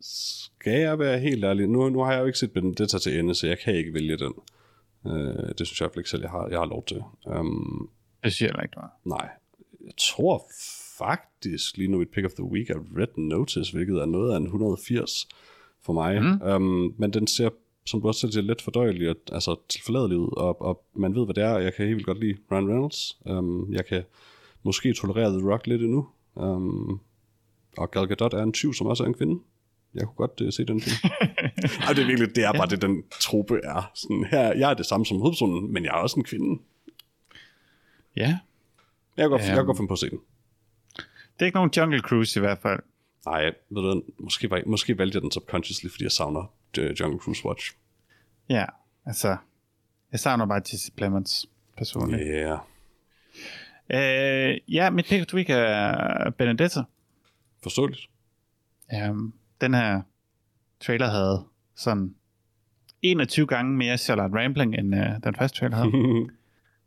[0.00, 1.66] skal jeg være helt ærlig?
[1.68, 4.16] Nu, nu har jeg jo ikke set Benedetta til ende, så jeg kan ikke vælge
[4.16, 4.32] den.
[5.04, 7.02] Uh, det synes jeg ikke selv, jeg har, jeg har lov til.
[7.26, 7.90] Um,
[8.24, 8.98] Det synes jeg ikke, det var.
[9.04, 9.28] nej,
[9.84, 10.44] jeg tror
[10.98, 14.36] faktisk lige nu mit pick of the week er Red Notice, hvilket er noget af
[14.36, 15.28] en 180
[15.82, 16.22] for mig.
[16.22, 16.42] Mm.
[16.42, 17.50] Um, men den ser,
[17.86, 21.24] som du også selv siger, lidt fordøjelig, og, altså tilforladelig ud, og, og man ved,
[21.24, 23.18] hvad det er, og jeg kan helt vildt godt lide Ryan Reynolds.
[23.26, 24.02] Um, jeg kan
[24.62, 26.08] måske tolerere The Rock lidt endnu.
[26.34, 27.00] Um,
[27.78, 29.40] og Gal Gadot er en tyv, som også er en kvinde.
[29.94, 30.96] Jeg kunne godt uh, se den film.
[31.86, 33.90] Ej, det er virkelig, det er bare det, den trope er.
[33.94, 36.62] Sådan her, jeg er det samme som hovedpersonen, men jeg er også en kvinde.
[38.16, 38.38] Ja.
[39.16, 39.66] Jeg kan godt, jeg kan Øhm.
[39.66, 40.18] godt finde på at se den.
[41.34, 42.80] Det er ikke nogen Jungle Cruise i hvert fald.
[43.26, 47.18] Nej, ved du, måske, var- måske valgte jeg den subconsciously, fordi jeg savner uh, Jungle
[47.20, 47.72] Cruise Watch.
[48.48, 48.64] Ja,
[49.06, 49.36] altså.
[50.12, 51.46] Jeg savner bare Jesse Plemons
[51.78, 52.22] personligt.
[52.28, 52.58] Ja.
[53.92, 54.50] Yeah.
[54.52, 56.80] Øh, ja, mit pick of week er Benedetta.
[57.62, 58.00] Forståeligt.
[59.10, 60.02] Um, den her
[60.80, 61.44] trailer havde
[61.76, 62.14] sådan
[63.02, 65.90] 21 gange mere Charlotte Rampling, end uh, den første trailer havde.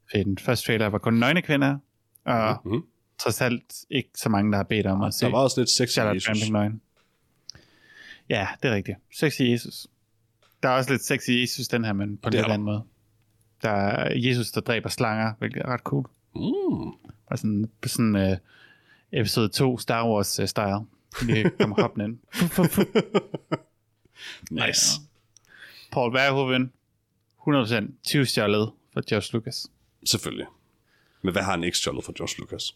[0.10, 1.78] Fordi den første trailer var kun nøgne kvinder,
[2.26, 2.84] og Mhm.
[3.20, 5.70] trods alt ikke så mange, der har bedt om at se Der var også lidt
[5.70, 6.30] sex Charlotte.
[6.30, 6.82] Rampling nøgen.
[8.30, 8.98] Ja, det er rigtigt.
[9.14, 9.88] Sexy Jesus.
[10.64, 12.84] Der er også lidt sexy Jesus den her, men på en lidt anden måde.
[13.62, 16.06] Der er Jesus, der dræber slanger, hvilket er ret cool.
[16.36, 16.88] Mm.
[17.26, 18.38] Og sådan, sådan uh,
[19.12, 20.80] episode 2 Star Wars uh, style.
[21.26, 22.20] Vi kommer hoppende ind.
[24.52, 25.02] Nice.
[25.92, 26.72] Paul Verhoeven,
[27.48, 29.68] 100% 20 stjålet for George Lucas.
[30.06, 30.46] Selvfølgelig.
[31.22, 32.76] Men hvad har han ikke stjålet fra George Lucas?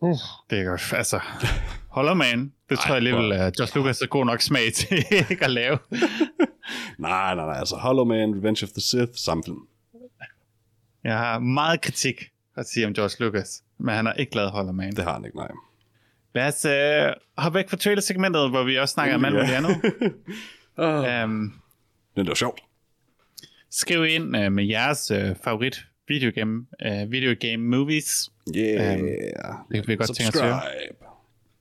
[0.00, 0.18] Uh,
[0.50, 0.92] det er godt.
[0.92, 1.20] Altså,
[1.96, 4.96] Hollow Man, det tror jeg alligevel, at Josh Lucas er god nok smag til
[5.30, 5.78] ikke at lave.
[6.98, 9.58] Nej, nej, nej, altså Hollow Man, Revenge of the Sith, samme film.
[11.04, 14.72] Jeg har meget kritik at sige om George Lucas, men han har ikke lavet Hollow
[14.72, 14.92] Man.
[14.92, 15.50] Det har han ikke, nej.
[16.34, 19.76] Lad os uh, hoppe væk fra trailer-segmentet, hvor vi også snakker om alt muligt andet.
[20.78, 21.30] Uh, Um,
[22.16, 22.60] men det var sjovt.
[23.70, 28.30] skriv ind uh, med jeres uh, favorit videogame, uh, videogame movies.
[28.56, 28.98] Yeah.
[28.98, 29.06] Øhm,
[29.72, 30.60] det kan vi godt tænke os at høre.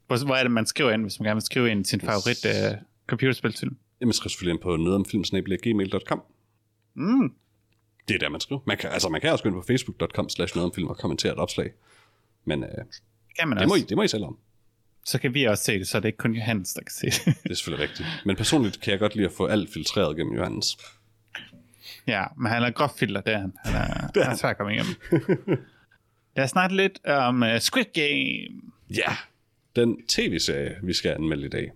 [0.08, 2.46] Hvor, hvor er det, man skriver ind, hvis man gerne vil skrive ind sin favorit
[2.46, 2.78] uh,
[3.08, 3.78] computerspilfilm?
[4.02, 6.22] Jamen, skriv selvfølgelig ind på nødomfilm.gmail.com.
[6.96, 7.34] Mm.
[8.08, 8.62] Det er der, man skriver.
[8.68, 11.38] Man kan, altså, man kan også gå ind på facebook.com slash nødomfilm og kommentere et
[11.38, 11.72] opslag.
[12.46, 12.78] Men øh, Det
[13.40, 13.86] kan man det, må også.
[13.86, 14.38] I, det må I selv om.
[15.06, 17.06] Så kan vi også se det, så det er ikke kun Johannes, der kan se
[17.06, 17.36] det.
[17.44, 18.08] Det er selvfølgelig rigtigt.
[18.26, 20.78] Men personligt kan jeg godt lide at få alt filtreret gennem Johannes.
[22.08, 23.54] ja, men han er groft filter, det er han.
[23.66, 24.96] Han er, han er svær at komme igennem.
[26.36, 28.62] Lad os snakke lidt om uh, Squid Game.
[28.90, 29.18] Ja,
[29.76, 31.72] den tv-serie, vi skal anmelde i dag.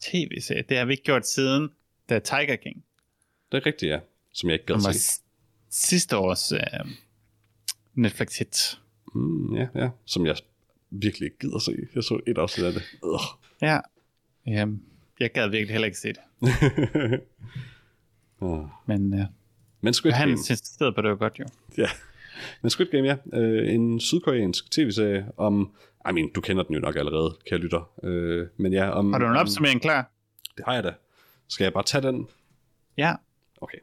[0.00, 0.64] tv-serie.
[0.68, 1.68] Det har vi ikke gjort siden
[2.08, 2.84] The Tiger King.
[3.52, 3.98] Det er rigtigt, ja.
[4.32, 5.22] Som jeg ikke gad se.
[5.70, 6.90] sidste års uh,
[7.94, 8.80] Netflix-hit.
[9.14, 9.88] Mm, ja, ja.
[10.04, 10.36] Som jeg
[10.90, 11.72] virkelig ikke gider se.
[11.94, 12.82] Jeg så et afsnit af det.
[13.02, 13.20] Ugh.
[13.62, 13.78] Ja.
[14.46, 14.82] Jamen,
[15.20, 16.20] jeg gad virkelig heller ikke se det.
[18.40, 18.64] Åh.
[18.86, 19.20] Men uh,
[19.80, 20.22] Men Squid Game.
[20.22, 21.44] Johannes insisterede på, det var godt jo.
[21.78, 21.88] Ja.
[22.62, 23.38] Men Squid Game, ja.
[23.38, 25.74] Øh, en sydkoreansk tv-serie om...
[26.10, 27.90] I mean, du kender den jo nok allerede, kære lytter.
[28.02, 29.12] Øh, men ja, om...
[29.12, 30.10] Har du en opsummering klar?
[30.56, 30.94] Det har jeg da.
[31.48, 32.28] Skal jeg bare tage den?
[32.96, 33.14] Ja.
[33.60, 33.78] Okay.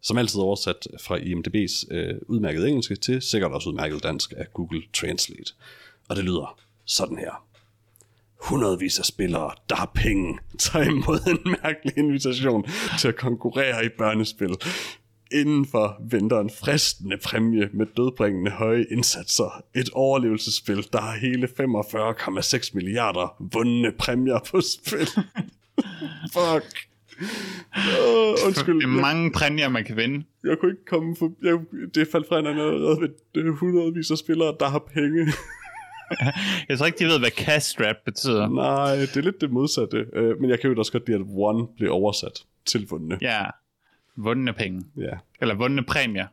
[0.00, 4.82] Som altid oversat fra IMDb's øh, udmærket engelske til sikkert også udmærket dansk af Google
[4.92, 5.52] Translate.
[6.08, 7.44] Og det lyder sådan her.
[8.40, 12.66] Hundredvis af spillere, der har penge, tager imod en mærkelig invitation
[12.98, 14.50] til at konkurrere i børnespil.
[15.32, 19.62] Indenfor venter en fristende præmie med dødbringende høje indsatser.
[19.74, 25.08] Et overlevelsesspil, der har hele 45,6 milliarder vundne præmier på spil.
[26.34, 26.88] Fuck.
[27.20, 28.74] Uh, undskyld.
[28.74, 30.24] Det er mange præmier, man kan vinde.
[30.44, 31.32] Jeg kunne ikke komme for...
[31.42, 31.58] Jeg,
[31.94, 33.00] det faldt fra hinanden allerede
[33.34, 35.32] ved hundredvis af spillere, der har penge.
[36.68, 38.48] Jeg tror ikke, de ved, hvad cash strap betyder.
[38.48, 40.06] Nej, det er lidt det modsatte.
[40.16, 43.18] Uh, men jeg kan jo også godt lide, at one bliver oversat til vundne.
[43.20, 43.44] Ja.
[44.20, 44.84] Vundne penge.
[44.96, 45.18] Ja.
[45.40, 46.26] Eller vundne præmier.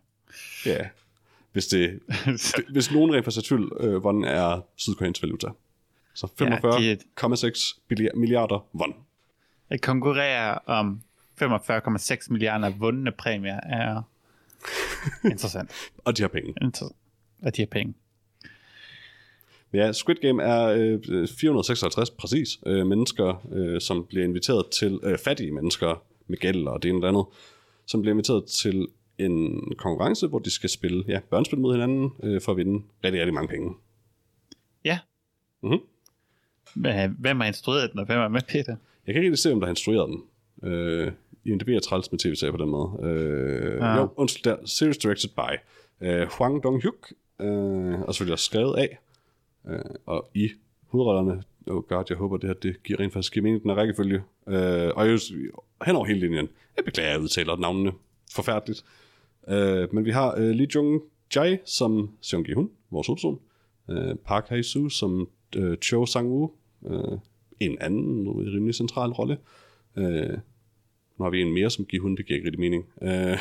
[0.66, 0.88] ja.
[1.52, 2.00] Hvis, det,
[2.74, 5.48] hvis nogen rent faktisk er tvivl, uh, one er sydkoreansk valuta.
[6.14, 7.80] Så Ja, 45,6
[8.16, 8.94] milliarder one.
[9.70, 11.02] At konkurrere om
[11.42, 14.02] 45,6 milliarder vundne præmier er
[15.32, 15.72] interessant.
[15.98, 16.54] Og de har penge.
[16.62, 16.96] Interessant.
[17.44, 17.94] At de har penge.
[19.74, 25.18] Ja, Squid Game er øh, 456 præcis øh, mennesker, øh, som bliver inviteret til, øh,
[25.18, 27.26] fattige mennesker med gæld og det ene og det andet,
[27.88, 32.42] som bliver inviteret til en konkurrence, hvor de skal spille ja, børnespil mod hinanden øh,
[32.42, 33.74] for at vinde rigtig, rigtig mange penge.
[34.86, 35.00] Ja.
[35.64, 35.80] Mhm.
[36.78, 38.76] Hva- Hvem har instrueret den, og hvem er med, Peter?
[39.08, 40.24] Jeg kan ikke rigtig se, om der har instrueret den.
[40.72, 41.12] Øh,
[41.46, 43.10] IMDb er træls med tv-serier på den måde.
[43.10, 43.96] Øh, Ja.
[43.98, 44.58] Jo, undskyld der.
[44.66, 45.60] Series directed by
[46.06, 47.12] øh, Hwang Dong-hyuk,
[47.46, 49.00] øh, og selvfølgelig også skrevet af.
[49.68, 50.50] Øh, og i
[50.88, 53.76] hovedrollerne, oh god, jeg håber, det her det giver rent faktisk giver mening, den er
[53.76, 54.24] rækkefølge.
[54.48, 55.20] Øh, og jeg,
[55.86, 57.92] hen over hele linjen, jeg beklager, jeg udtaler navnene
[58.36, 58.86] forfærdeligt.
[59.48, 61.02] Øh, men vi har øh, Lee Jung
[61.36, 63.40] Jae som Seong Gi-hun, vores hovedperson.
[63.90, 66.52] Øh, Park Hae-soo som øh, Cho Sang-woo,
[66.94, 67.18] øh,
[67.60, 69.38] en anden rimelig central rolle.
[69.96, 70.38] Øh,
[71.18, 72.86] nu har vi en mere som Gi-hun, det giver ikke rigtig mening.
[73.02, 73.40] Øh,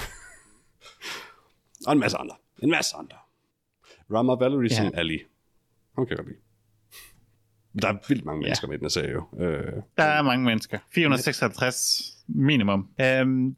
[1.87, 2.35] og en masse andre.
[2.62, 3.16] En masse andre.
[4.12, 4.77] Rama Valerie Ja.
[4.77, 5.18] som Ali.
[5.97, 6.39] Hun kan jeg godt lide.
[7.83, 8.47] Der er vildt mange Ja.
[8.47, 9.25] mennesker med i den her serie jo.
[9.45, 10.79] Øh, Der er mange mennesker.
[10.95, 12.89] 456 minimum.
[13.01, 13.57] Øhm,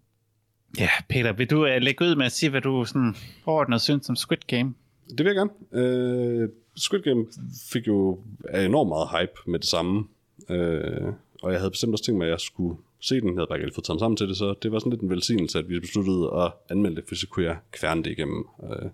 [0.79, 4.09] ja, Peter, vil du uh, lægge ud med at sige, hvad du sådan overordnet synes
[4.11, 4.75] om Squid Game?
[5.09, 5.51] Det vil jeg gerne.
[5.73, 7.27] Øh, Squid Game
[7.73, 8.21] fik jo
[8.55, 10.05] enormt meget hype med det samme.
[10.49, 11.13] Øh,
[11.43, 13.29] og jeg havde bestemt også tænkt mig, at jeg skulle se den.
[13.29, 15.11] Jeg havde bare ikke fået taget sammen til det, så det var sådan lidt en
[15.11, 18.91] velsignelse, at vi besluttede at anmelde det, for så kunne jeg kværne det igennem, øh,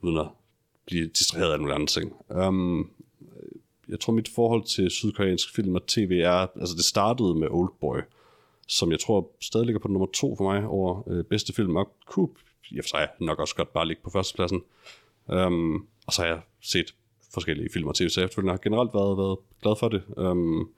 [0.00, 0.26] uden at
[0.86, 2.12] blive distraheret af nogle andre ting.
[2.28, 2.90] Um,
[3.92, 7.98] jeg tror, mit forhold til sydkoreansk film og tv er, altså det startede med Oldboy,
[8.68, 11.92] som jeg tror stadig ligger på nummer to for mig over øh, bedste film, og
[12.06, 12.28] kunne
[12.70, 14.62] i og for sig nok også godt bare ligge på førstepladsen.
[15.26, 16.94] Um, og så har jeg set
[17.34, 18.50] forskellige film og tv-serier efterfølgende.
[18.50, 20.02] Jeg har generelt været, været glad for det.
[20.16, 20.70] Um,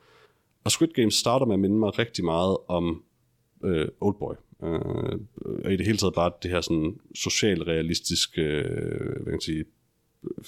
[0.64, 3.04] og Squid Game starter med at minde mig rigtig meget om
[3.64, 4.34] øh, Oldboy.
[4.64, 5.18] Øh,
[5.64, 9.64] og i det hele taget bare det her sådan socialrealistiske øh, hvad kan man sige,
[10.24, 10.44] øh,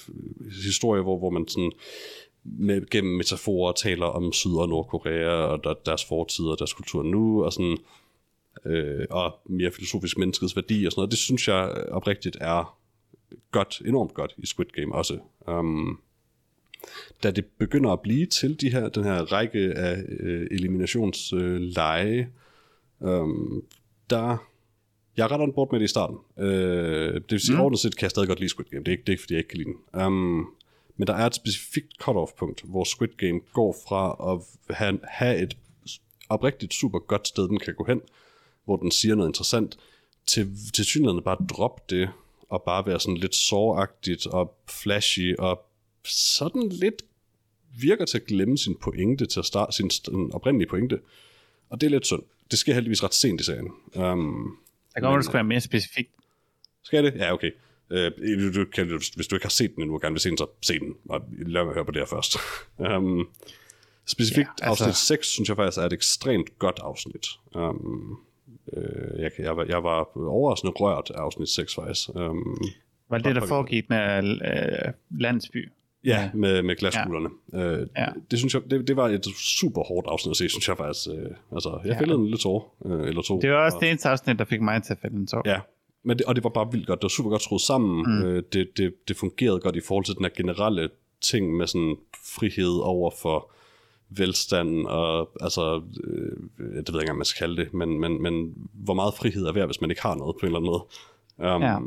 [0.65, 1.71] historie, hvor, hvor man sådan
[2.59, 7.03] med, gennem metaforer taler om Syd- og Nordkorea og der, deres fortid og deres kultur
[7.03, 7.77] nu, og sådan
[8.65, 11.11] øh, og mere filosofisk menneskets værdi og sådan noget.
[11.11, 12.77] Det synes jeg oprigtigt er
[13.51, 15.19] godt, enormt godt i Squid Game også.
[15.47, 15.99] Um,
[17.23, 22.29] da det begynder at blive til de her, den her række af øh, eliminationsleje,
[23.01, 23.27] øh, øh,
[24.09, 24.37] der
[25.17, 26.17] jeg er ret on board med det i starten.
[26.39, 27.61] Øh, det vil sige, mm.
[27.61, 28.83] ordentligt set kan jeg stadig godt lide Squid Game.
[28.83, 30.01] Det er ikke, det er ikke fordi jeg ikke kan lide den.
[30.01, 30.47] Um,
[30.97, 35.41] men der er et specifikt cut-off punkt, hvor Squid Game går fra at have, have
[35.41, 35.57] et
[36.29, 38.01] oprigtigt super godt sted, den kan gå hen,
[38.65, 39.77] hvor den siger noget interessant,
[40.25, 42.09] til, til synligheden bare droppe det,
[42.49, 45.65] og bare være sådan lidt såragtigt og flashy, og
[46.05, 47.01] sådan lidt
[47.79, 49.91] virker til at glemme sin pointe, til at starte sin
[50.33, 50.99] oprindelige pointe.
[51.69, 52.23] Og det er lidt synd.
[52.51, 53.67] Det sker heldigvis ret sent i serien.
[53.95, 54.57] Um,
[54.93, 56.11] der kommer, det skulle være mere specifikt.
[56.83, 57.15] Skal det?
[57.15, 57.51] Ja, okay.
[57.89, 58.11] Øh,
[58.53, 60.47] du, kan, hvis du ikke har set den endnu og gerne vil se den, så
[60.61, 60.95] se den.
[61.09, 62.37] Og lad mig høre på det her først.
[62.77, 63.27] um,
[64.05, 64.83] specifikt ja, altså...
[64.83, 67.27] afsnit 6, synes jeg faktisk er et ekstremt godt afsnit.
[67.55, 68.19] Um,
[68.73, 72.09] øh, jeg, jeg, var, jeg var overraskende rørt af afsnit 6 faktisk.
[72.15, 72.61] Um,
[73.09, 75.69] var det, der foregik med øh, landsby?
[76.03, 77.29] Ja, med, med glaskuglerne.
[77.53, 77.57] Ja.
[77.57, 78.05] Øh, ja.
[78.31, 81.07] Det synes jeg, det, det var et super hårdt afsnit at se, synes jeg faktisk.
[81.09, 81.99] Øh, altså, jeg ja.
[81.99, 83.39] fældede en lille tår, øh, eller to.
[83.39, 85.41] Det var også og, det eneste afsnit, der fik mig til at fælde en tår.
[85.45, 85.59] Ja,
[86.07, 86.99] men det, og det var bare vildt godt.
[86.99, 88.05] Det var super godt skruet sammen.
[88.07, 88.25] Mm.
[88.25, 90.89] Øh, det, det, det fungerede godt i forhold til den her generelle
[91.21, 91.95] ting med sådan
[92.37, 93.51] frihed over for
[94.09, 98.21] velstand og altså, øh, det ved jeg ikke engang, man skal kalde det, men, men,
[98.21, 100.71] men hvor meget frihed er værd, hvis man ikke har noget på en eller anden
[100.71, 100.83] måde.
[101.55, 101.77] Um, ja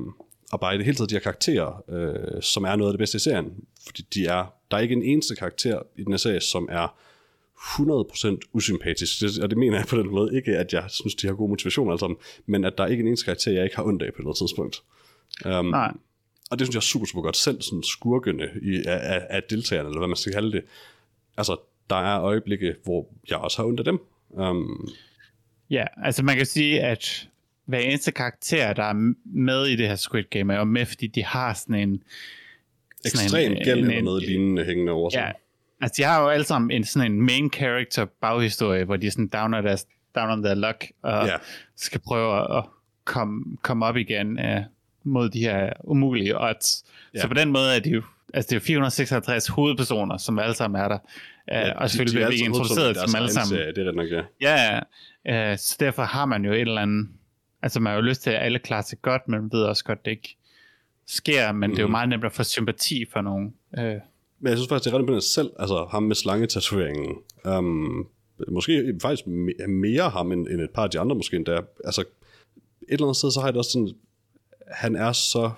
[0.53, 2.99] og bare i det hele taget de her karakterer, øh, som er noget af det
[2.99, 3.53] bedste i serien.
[3.87, 6.95] Fordi de er, der er ikke en eneste karakter i den her serie, som er
[7.61, 9.21] 100% usympatisk.
[9.21, 11.49] Det, og det mener jeg på den måde ikke, at jeg synes, de har god
[11.49, 12.15] motivation altså,
[12.47, 14.37] men at der er ikke en eneste karakter, jeg ikke har ondt af på noget
[14.37, 14.83] tidspunkt.
[15.47, 15.93] Um, Nej.
[16.51, 17.37] Og det synes jeg er super, super godt.
[17.37, 20.63] Selv sådan skurkende i, af, af, deltagerne, eller hvad man skal kalde det.
[21.37, 21.57] Altså,
[21.91, 23.99] der er øjeblikke, hvor jeg også har ondt af dem.
[24.29, 24.89] Um,
[25.71, 27.29] ja, altså man kan sige, at
[27.65, 31.07] hver eneste karakter, der er med i det her Squid Game, er jo med, fordi
[31.07, 32.03] de har sådan en...
[33.05, 35.19] Sådan Ekstrem gæld eller noget lignende hængende over sig.
[35.19, 35.33] Ja,
[35.81, 39.29] altså de har jo alle sammen en sådan en main character baghistorie, hvor de sådan
[39.29, 41.37] downer deres, down on their luck, og ja.
[41.77, 42.65] skal prøve at
[43.05, 44.63] komme, komme op igen uh,
[45.05, 46.85] mod de her umulige odds.
[47.15, 47.21] Ja.
[47.21, 48.03] Så på den måde er det jo
[48.35, 50.99] altså det er 456 hovedpersoner, som alle sammen er der.
[51.49, 53.49] Ja, og selvfølgelig bliver vi introduceret som alle sammen.
[53.49, 54.07] Serie, det er nok,
[54.41, 54.81] ja.
[55.25, 57.09] Ja, uh, så derfor har man jo et eller andet
[57.63, 59.85] Altså man har jo lyst til, at alle klarer sig godt, men man ved også
[59.85, 60.37] godt, at det ikke
[61.07, 61.75] sker, men mm.
[61.75, 61.93] det er jo mhm.
[61.93, 63.55] meget nemt at få sympati for nogen.
[63.79, 63.97] Øh.
[64.41, 67.17] Men jeg synes faktisk, det er ret imponerende selv, altså ham med slange-tatoveringen.
[67.45, 68.07] Um,
[68.49, 69.27] måske faktisk
[69.69, 71.61] mere ham end, end et par af de andre måske endda.
[71.85, 72.07] Altså et
[72.89, 73.91] eller andet sted, så har jeg det også sådan,
[74.69, 75.51] han er så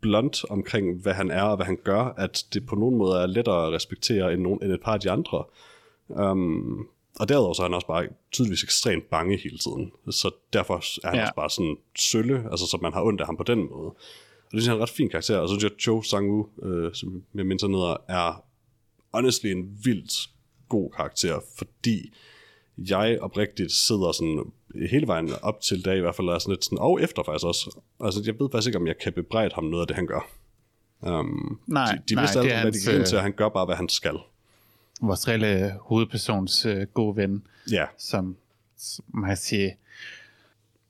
[0.00, 3.26] blunt omkring, hvad han er og hvad han gør, at det på nogen måde er
[3.26, 5.44] lettere at respektere end, nogen, end et par af de andre.
[6.08, 6.86] Um,
[7.20, 9.92] og derudover så er han også bare tydeligvis ekstremt bange hele tiden.
[10.10, 11.22] Så derfor er han ja.
[11.22, 13.94] også bare sådan sølle, altså så man har ondt af ham på den måde.
[14.50, 15.38] Og det synes jeg er en ret fin karakter.
[15.38, 18.44] Og så synes jeg, Cho Sang-woo, øh, som jeg mindst ned, er
[19.14, 20.30] honestly en vildt
[20.68, 22.12] god karakter, fordi
[22.88, 24.52] jeg oprigtigt sidder sådan
[24.90, 27.46] hele vejen op til dag i hvert fald er sådan lidt sådan, og efter faktisk
[27.46, 27.80] også.
[28.00, 30.30] Altså jeg ved faktisk ikke, om jeg kan bebrejde ham noget af det, han gør.
[31.00, 33.66] Um, nej, de, de nej, vidste alt, hvad de gik til, at han gør bare,
[33.66, 34.18] hvad han skal
[35.00, 37.84] vores reelle hovedpersons øh, gode ven, ja.
[37.98, 38.36] som,
[38.76, 39.76] som man sige,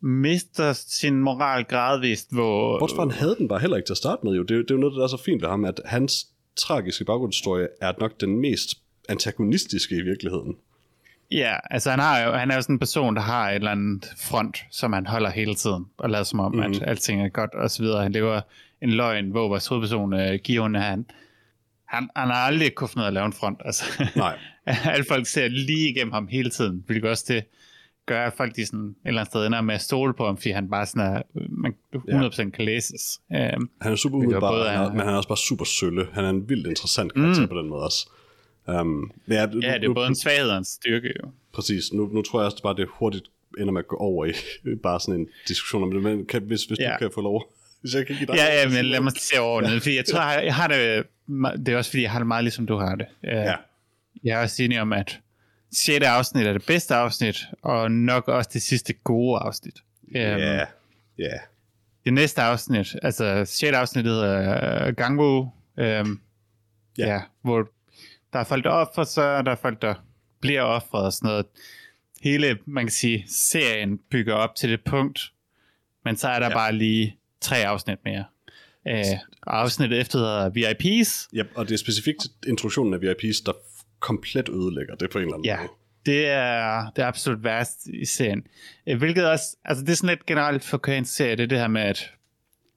[0.01, 2.79] mister sin moral gradvist, hvor...
[2.79, 4.43] Bortset fra, han havde den bare heller ikke til at starte med, jo.
[4.43, 6.27] Det, det er jo noget, der er så fint ved ham, at hans
[6.57, 8.79] tragiske baggrundshistorie er nok den mest
[9.09, 10.57] antagonistiske i virkeligheden.
[11.31, 13.71] Ja, altså han, har jo, han er jo sådan en person, der har et eller
[13.71, 16.73] andet front, som han holder hele tiden, og lader som om, mm-hmm.
[16.73, 16.89] at mhm.
[16.89, 18.03] alting er godt, og så videre.
[18.03, 18.41] Han lever
[18.83, 21.07] en løgn, hvor vores hovedperson, uh, Gion, han,
[21.85, 23.61] han, han har aldrig kunne finde ud af at lave en front.
[23.65, 23.85] Altså,
[24.17, 24.39] Nej.
[24.95, 27.45] alle folk ser lige igennem ham hele tiden, hvilket også det
[28.11, 30.37] gør, at folk de sådan, et eller andet sted ender med at stole på ham,
[30.37, 32.51] fordi han bare sådan er, man 100% ja.
[32.51, 33.21] kan læses.
[33.31, 36.07] Um, han er super umiddelbar, han, men han er også bare super sølle.
[36.13, 37.49] Han er en vildt interessant karakter mm.
[37.49, 38.09] på den måde også.
[38.69, 41.31] Um, ja, ja, det er nu, både en svaghed og en styrke jo.
[41.53, 41.93] Præcis.
[41.93, 43.25] Nu, nu tror jeg også bare, det hurtigt
[43.59, 44.33] ender med at gå over i
[44.83, 46.93] bare sådan en diskussion om det, men kan, hvis, hvis ja.
[46.93, 49.41] du kan få lov hvis jeg kan give dig Ja, ja, men lad mig se
[49.41, 51.07] over det, fordi jeg tror, jeg, har det,
[51.67, 53.07] det er også fordi, jeg har det meget ligesom du har det.
[53.23, 53.55] Uh, ja.
[54.25, 55.21] Jeg er også enig om, at
[55.73, 56.07] 6.
[56.07, 59.75] afsnit er det bedste afsnit, og nok også det sidste gode afsnit.
[60.15, 60.67] Ja, um, ja.
[61.21, 61.39] Yeah.
[62.05, 63.73] Det næste afsnit, altså 6.
[63.73, 66.11] afsnit hedder uh, Gangwu, um, yeah.
[66.99, 67.69] ja, hvor
[68.33, 69.95] der er folk, der offrer sig, og der er folk, der
[70.41, 71.47] bliver offret og sådan noget.
[72.23, 75.33] Hele, man kan sige, serien bygger op til det punkt,
[76.05, 76.55] men så er der ja.
[76.55, 78.25] bare lige tre afsnit mere.
[78.89, 79.05] Øh,
[79.47, 81.29] afsnittet efter hedder VIPs.
[81.33, 83.53] Ja, og det er specifikt introduktionen af VIPs, der
[84.01, 85.57] komplet ødelægger det på en eller anden ja.
[85.57, 85.69] måde.
[86.07, 88.47] Det er det er absolut værst i serien.
[88.87, 91.59] Øh, hvilket også, altså det er sådan lidt generelt for koreansk serie, det er det
[91.59, 92.11] her med, at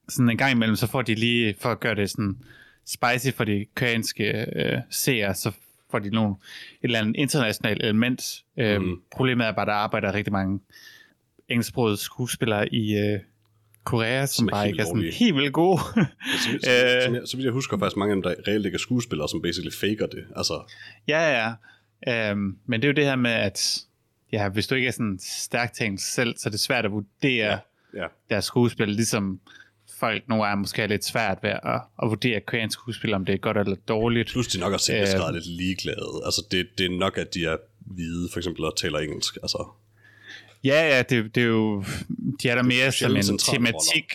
[0.10, 2.38] sådan en gang imellem, så får de lige, for at gøre det sådan
[2.86, 5.52] spicy for de koreanske øh, seere, så
[5.92, 8.44] får de nogle, et eller andet internationalt element.
[8.58, 9.02] Øh, Mhm.
[9.12, 10.60] Problemet er bare, at der arbejder rigtig mange
[11.50, 13.20] engelsksprogede skuespillere i øh,
[13.84, 15.14] Korea, som, Som er bare ikke er sådan dårlige.
[15.14, 15.80] helt vildt gode.
[15.80, 17.04] Så, så, Øh.
[17.04, 19.30] som, jeg, så vidt jeg husker faktisk mange af dem, der reelt ikke er skuespillere,
[19.30, 20.24] som basically faker det.
[20.36, 20.72] Altså,
[21.08, 21.54] Ja,
[22.08, 22.30] ja.
[22.32, 23.80] Øhm, men det er jo det her med, at
[24.34, 27.60] ja, hvis du ikke er sådan stærkt tænkt selv, så er det svært at vurdere
[27.94, 28.02] ja.
[28.02, 28.08] ja.
[28.30, 29.40] deres skuespil, ligesom
[30.00, 33.34] folk nogle gange måske er lidt svært ved at, at vurdere koreansk skuespil, om det
[33.34, 34.30] er godt eller dårligt.
[34.32, 35.20] Plus de nok også Øh.
[35.20, 36.22] grad lidt ligeglade.
[36.26, 39.38] Altså, det, det er nok, at de er hvide, for eksempel, og taler engelsk.
[39.44, 39.68] Altså,
[40.64, 41.84] Ja, ja, det, det er jo,
[42.44, 44.14] de er der mere som sjældent en tematik,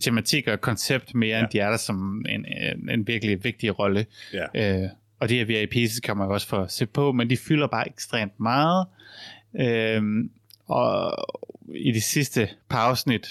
[0.00, 1.42] tematik og koncept mere, ja.
[1.42, 4.06] end de er der som en, en, en virkelig vigtig rolle.
[4.32, 4.82] ja.
[4.82, 4.88] Øh,
[5.20, 7.88] og de her VIP's kan man jo også få se på, men de fylder bare
[7.88, 8.86] ekstremt meget.
[9.60, 10.30] Øhm,
[10.66, 11.16] og
[11.74, 13.26] i de sidste par afsnit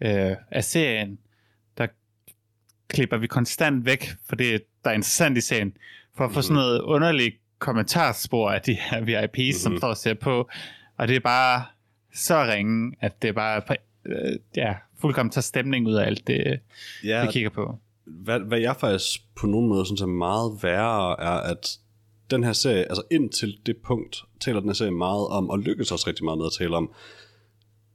[0.00, 1.18] øh, af serien,
[1.78, 1.86] der
[2.88, 5.72] klipper vi konstant væk, for det der er interessant i serien,
[6.16, 9.52] for at få sådan noget underligt kommentarspor af de her VIP's, mm-hmm.
[9.52, 9.78] som Mhm.
[9.78, 10.48] står og ser på.
[10.96, 11.64] Og det er bare
[12.16, 13.62] så ringe, at det bare
[14.06, 16.60] øh, ja, fuldkommen tager stemning ud af alt det,
[17.04, 17.78] ja vi kigger på.
[18.04, 21.78] hvad, hvad jeg faktisk på nogen måde synes er meget værre, er, at
[22.30, 25.92] den her serie, altså indtil det punkt, taler den her serie meget om, og lykkes
[25.92, 26.92] også rigtig meget med at tale om,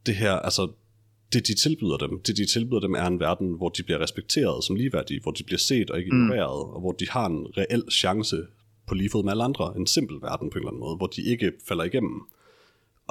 [0.05, 0.72] det her, altså,
[1.34, 4.63] det de tilbyder dem, det de tilbyder dem er en verden, hvor de bliver respekteret
[4.63, 6.74] som ligeværdige, hvor de bliver set og ikke ignoreret, mm.
[6.74, 8.38] og hvor de har en reel chance
[8.88, 11.07] på lige fod med alle andre, en simpel verden på en eller anden måde, hvor
[11.07, 12.22] de ikke falder igennem.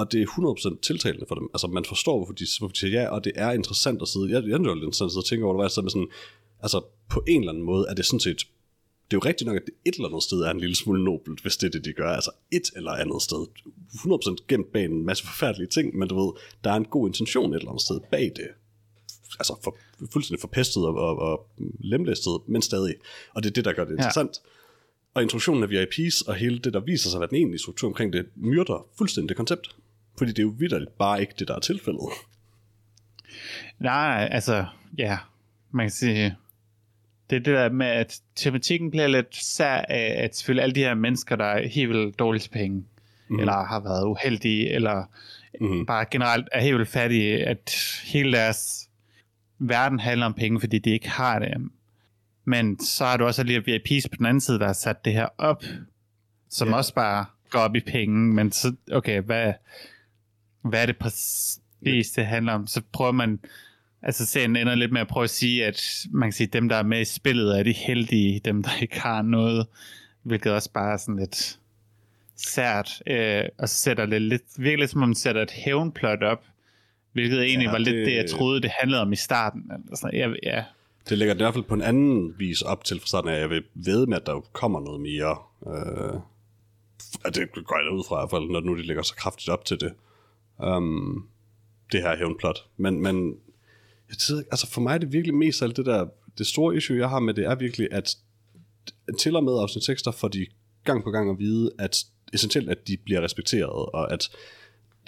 [0.00, 1.46] Og det er 100% tiltalende for dem.
[1.54, 4.30] Altså, man forstår, hvorfor de, hvorfor de siger ja, og det er interessant at sidde,
[4.30, 5.90] jeg, jeg er lidt interessant at sidde og tænke over, det var jeg sad med
[5.90, 6.10] sådan,
[6.62, 6.78] altså,
[7.14, 8.40] på en eller anden måde er det sådan set,
[9.10, 11.04] det er jo rigtigt nok, at det et eller andet sted er en lille smule
[11.04, 12.10] nobelt, hvis det er det, de gør.
[12.10, 13.46] Altså et eller andet sted.
[13.94, 16.32] 100% gemt bag en masse forfærdelige ting, men du ved,
[16.64, 18.48] der er en god intention et eller andet sted bag det.
[19.38, 19.76] Altså for,
[20.12, 21.46] fuldstændig forpestet og, og, og
[21.80, 22.94] lemlæstet, men stadig.
[23.34, 24.40] Og det er det, der gør det interessant.
[24.44, 24.50] Ja.
[25.14, 27.88] Og introduktionen af VIPs og hele det, der viser sig at være den egentlige struktur
[27.88, 29.76] omkring det, myrder fuldstændig det koncept.
[30.18, 32.00] Fordi det er jo vidderligt bare ikke det, der er tilfældet.
[33.78, 34.66] Nej, altså,
[34.98, 35.18] ja,
[35.70, 36.36] man kan sige,
[37.30, 40.80] det er det der med, at tematikken bliver lidt sær af, at selvfølgelig alle de
[40.80, 42.84] her mennesker, der er helt vildt dårlige til penge,
[43.28, 43.38] mm.
[43.38, 45.04] eller har været uheldige, eller
[45.60, 45.86] mm.
[45.86, 48.88] bare generelt er helt vildt fattige, at hele deres
[49.58, 51.70] verden handler om penge, fordi de ikke har det.
[52.44, 55.12] Men så har du også lige VIP's på den anden side, der har sat det
[55.12, 55.64] her op,
[56.50, 56.74] som Ja.
[56.74, 59.52] også bare går op i penge, men så, okay, hvad,
[60.62, 62.66] hvad er det præcis, det handler om?
[62.66, 63.40] Så prøver man,
[64.02, 66.68] altså serien ender lidt med at prøve at sige, at man kan sige, at dem,
[66.68, 69.66] der er med i spillet, er de heldige, dem, der ikke har noget,
[70.22, 71.58] hvilket også bare er sådan lidt
[72.36, 76.44] sært, øh, og så sætter det lidt, virkelig som om man sætter et hævnplot op,
[77.12, 79.62] hvilket egentlig Ja, var lidt det- jeg troede, det handlede om i starten.
[79.84, 80.64] Eller sådan, jeg, ja,
[81.08, 83.40] Det lægger det i hvert fald på en anden vis op til fra starten at
[83.40, 85.36] jeg vil ved med, at der kommer noget mere.
[85.66, 86.20] Øh,
[87.24, 89.48] at det går jeg ud fra i hvert fald, når nu de lægger så kraftigt
[89.48, 89.92] op til det.
[90.62, 91.28] Um,
[91.92, 92.64] det her hævnplot.
[92.76, 93.36] Men, men
[94.08, 96.06] jeg tænker, altså for mig er det virkelig mest alt det der,
[96.38, 98.16] det store issue, jeg har med det, er virkelig, at
[99.18, 100.46] til og med afsnit 6, der får de
[100.84, 104.30] gang på gang at vide, at essentielt, at de bliver respekteret, og at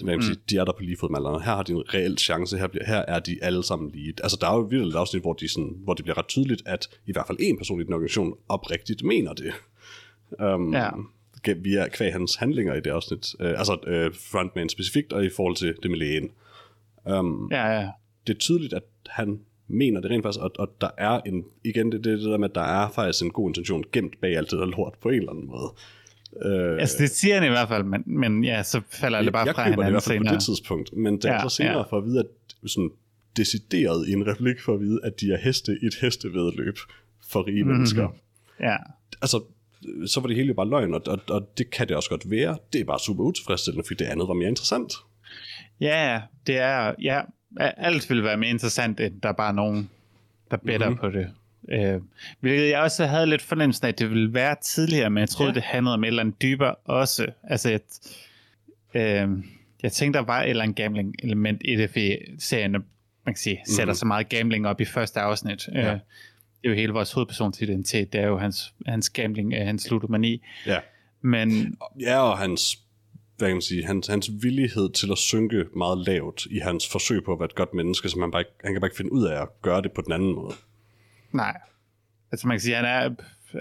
[0.02, 1.40] hvad man sige, de er der på lige fod med alle andre.
[1.40, 4.14] Her har de en reel chance, her, bliver, her er de alle sammen lige.
[4.22, 6.62] Altså der er jo virkelig et afsnit, hvor, de sådan, hvor det bliver ret tydeligt,
[6.66, 9.52] at i hvert fald en person i den organisation oprigtigt mener det.
[10.54, 10.90] Um, Ja.
[11.56, 13.34] Via kvæg hans handlinger i det afsnit.
[13.40, 16.30] Uh, altså uh, frontman specifikt, og i forhold til det med lægen.
[17.04, 17.88] Um, ja, ja.
[18.26, 21.92] det er tydeligt, at han mener det rent faktisk, og, og der er en, igen
[21.92, 24.50] det, det, det der med, at der er faktisk en god intention gemt bag alt
[24.50, 25.72] det der lort på en eller anden måde.
[26.32, 29.46] Uh, Altså, det siger han i hvert fald, men, men ja, så falder det bare
[29.46, 30.34] jeg fra køber det i hinanden hvert fald på senere.
[30.34, 31.82] det tidspunkt, men det er Ja, så senere ja.
[31.82, 32.26] for at vide, at
[32.66, 32.90] sådan
[33.36, 36.76] decideret i en replik for at vide, at de er heste i et hestevedløb
[37.28, 37.76] for rige mm-hmm.
[37.76, 38.08] mennesker.
[38.60, 38.76] Ja,
[39.22, 39.40] Altså,
[40.06, 42.58] så var det hele bare løgn, og, og, og det kan det også godt være.
[42.72, 44.92] Det er bare super utilfredsstillende, fordi det andet var mere interessant.
[45.80, 47.20] ja, det er, ja,
[47.60, 49.90] alt vil være mere interessant, end der er bare nogen,
[50.50, 50.72] der Mhm.
[50.82, 50.96] mm-hmm.
[50.96, 51.28] på det.
[51.68, 52.00] Øh,
[52.40, 55.50] hvilket jeg også havde lidt fornemmelsen af, at det ville være tidligere, men jeg troede,
[55.50, 55.54] Ja.
[55.54, 57.26] det handlede om et eller andet dybere også.
[57.44, 57.80] Altså, jeg,
[58.94, 59.28] øh,
[59.82, 62.82] jeg tænkte, der var et eller andet gambling-element i det, fordi serien, man
[63.26, 63.98] kan sige, sætter Mhm.
[63.98, 65.68] så meget gambling op i første afsnit.
[65.74, 65.92] Ja.
[65.94, 65.98] Øh,
[66.62, 69.90] det er jo hele vores hovedpersons identitet, det er jo hans, hans gambling, øh, hans
[69.90, 70.42] ludomani.
[70.66, 70.78] Ja.
[71.20, 72.78] Men Ja, og hans,
[73.36, 77.24] hvad kan man sige, hans, hans villighed til at synke meget lavt i hans forsøg
[77.24, 79.12] på at være et godt menneske, som han, bare ikke, han kan bare ikke finde
[79.12, 80.52] ud af at gøre det på den anden måde.
[81.32, 81.60] Nej.
[82.32, 83.10] Altså man kan sige, han er,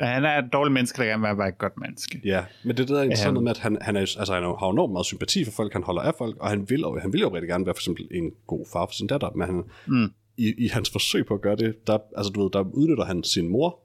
[0.06, 2.22] han er et dårligt menneske, der gerne vil være et godt menneske.
[2.24, 3.44] Ja, men det er der er interessant Øhm.
[3.44, 6.02] med, at han, han, er, altså, han har enormt meget sympati for folk, han holder
[6.02, 8.66] af folk, og han vil, han vil jo rigtig gerne være for eksempel en god
[8.74, 10.12] far for sin datter, men han, Mm.
[10.38, 13.24] I, i hans forsøg på at gøre det, der, altså, du ved, der udnytter han
[13.24, 13.80] sin mor,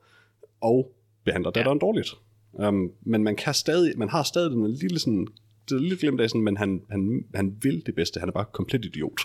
[0.61, 0.93] og
[1.25, 1.87] behandler datteren ja.
[1.87, 2.15] dårligt.
[2.53, 5.27] Um, men man kan stadig, man har stadig den lille sådan,
[5.69, 8.33] det er lidt glemt af sådan, men han, han, han vil det bedste, han er
[8.33, 9.21] bare komplet idiot.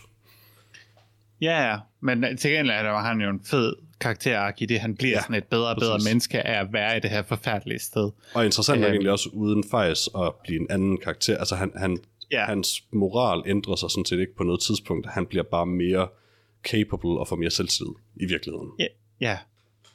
[1.42, 4.96] Ja, ja, men til gengæld er der, han jo en fed karakterark i det, han
[4.96, 7.80] bliver ja, sådan et bedre og bedre menneske af at være i det her forfærdelige
[7.80, 8.12] sted.
[8.34, 8.94] Og interessant er øhm.
[8.94, 11.38] egentlig også uden fejs at blive en anden karakter.
[11.38, 11.98] Altså han, han,
[12.32, 12.46] ja.
[12.46, 15.08] hans moral ændrer sig sådan set ikke på noget tidspunkt.
[15.08, 16.08] Han bliver bare mere
[16.64, 18.72] capable og får mere selvtillid i virkeligheden.
[18.80, 18.88] Ja,
[19.22, 19.38] ja.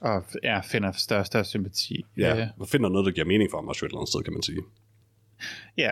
[0.00, 2.04] og ja, finder større større sympati.
[2.16, 2.46] Ja, øh.
[2.58, 4.42] og finder noget, der giver mening for ham også et eller andet sted, kan man
[4.42, 4.62] sige.
[5.76, 5.90] Ja,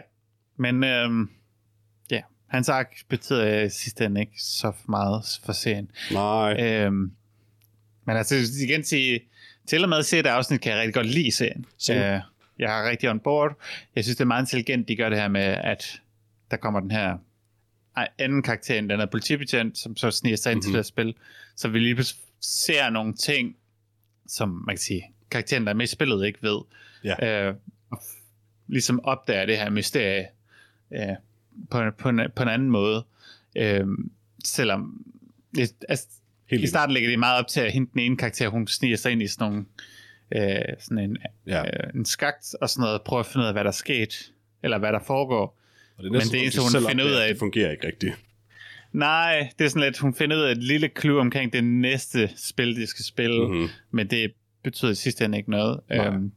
[0.57, 1.31] men øhm,
[2.11, 5.91] ja, hans ark betyder i sidste ende ikke så meget for serien.
[6.13, 6.63] Nej.
[6.63, 7.13] Øhm,
[8.07, 9.21] men altså igen sige,
[9.67, 11.67] til og med at se det afsnit, kan jeg rigtig godt lide serien.
[11.91, 12.21] Øh,
[12.59, 13.57] jeg har rigtig on board.
[13.97, 16.01] Jeg synes, det er meget intelligent, de gør det her med, at
[16.51, 17.19] der kommer den her
[18.19, 20.73] anden karakter, den er politibetjent, som så sniger sig ind mm-hmm.
[20.73, 21.15] til at spille.
[21.57, 22.05] Så vi lige
[22.41, 23.57] ser nogle ting,
[24.27, 26.61] som man kan sige, karakteren, der er med i spillet, ikke ved.
[27.05, 27.49] Ja.
[27.49, 27.55] Øh,
[28.67, 30.27] ligesom opdager det her mysterie
[30.93, 31.17] øh,
[31.71, 33.05] på, på, en, på en anden måde.
[33.57, 33.87] Øh,
[34.45, 35.05] selvom
[35.55, 36.07] det, altså,
[36.51, 39.13] i starten ligger det meget op til, at hende den ene karakter, hun sniger sig
[39.13, 39.65] ind i sådan nogle
[40.33, 41.17] øh, sådan en,
[41.47, 41.63] ja.
[41.63, 44.33] øh, en skagt og sådan noget, prøver at finde ud af, hvad der er sket,
[44.63, 45.61] eller hvad der foregår.
[45.97, 47.29] Og det er næsten, Men det eneste, hun finder ud af...
[47.29, 48.15] Det fungerer ikke rigtigt.
[48.93, 52.31] Nej, det er sådan lidt, hun finder ud af et lille clue omkring det næste
[52.37, 53.69] spil, de skal spille, mm-hmm.
[53.91, 54.33] men det
[54.63, 55.81] betyder i sidste ende ikke noget.
[55.93, 56.33] Øhm,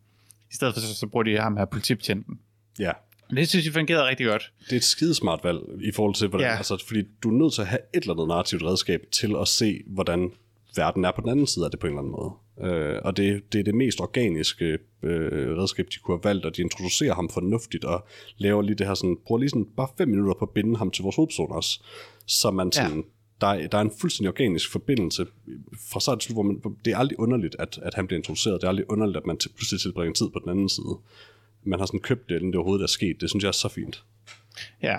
[0.51, 2.39] I stedet for så, så bruger de ham her politibetjenten.
[2.79, 2.91] Ja.
[3.29, 4.51] Det synes jeg fungerede rigtig godt.
[4.65, 6.57] Det er et skidesmart valg i forhold til, hvordan, ja.
[6.57, 9.47] altså, fordi du er nødt til at have et eller andet narrativt redskab til at
[9.47, 10.31] se, hvordan
[10.75, 12.31] verden er på den anden side af det på en eller anden måde.
[12.61, 16.57] Øh, og det, det er det mest organiske øh, redskab, de kunne have valgt, og
[16.57, 20.07] de introducerer ham fornuftigt og laver lige det her sådan, bruger lige sådan bare fem
[20.07, 21.83] minutter på at binde ham til vores hovedperson også,
[22.25, 23.01] så man sådan, ja.
[23.41, 25.25] der, er, der er en fuldstændig organisk forbindelse
[25.91, 28.61] fra start til slut, hvor man, det er aldrig underligt, at, at han bliver introduceret,
[28.61, 30.97] det er aldrig underligt, at man til, pludselig tilbringer tid på den anden side.
[31.63, 33.69] Man har sådan købt det, inden det overhovedet er sket, det synes jeg er så
[33.69, 34.03] fint.
[34.81, 34.97] Ja,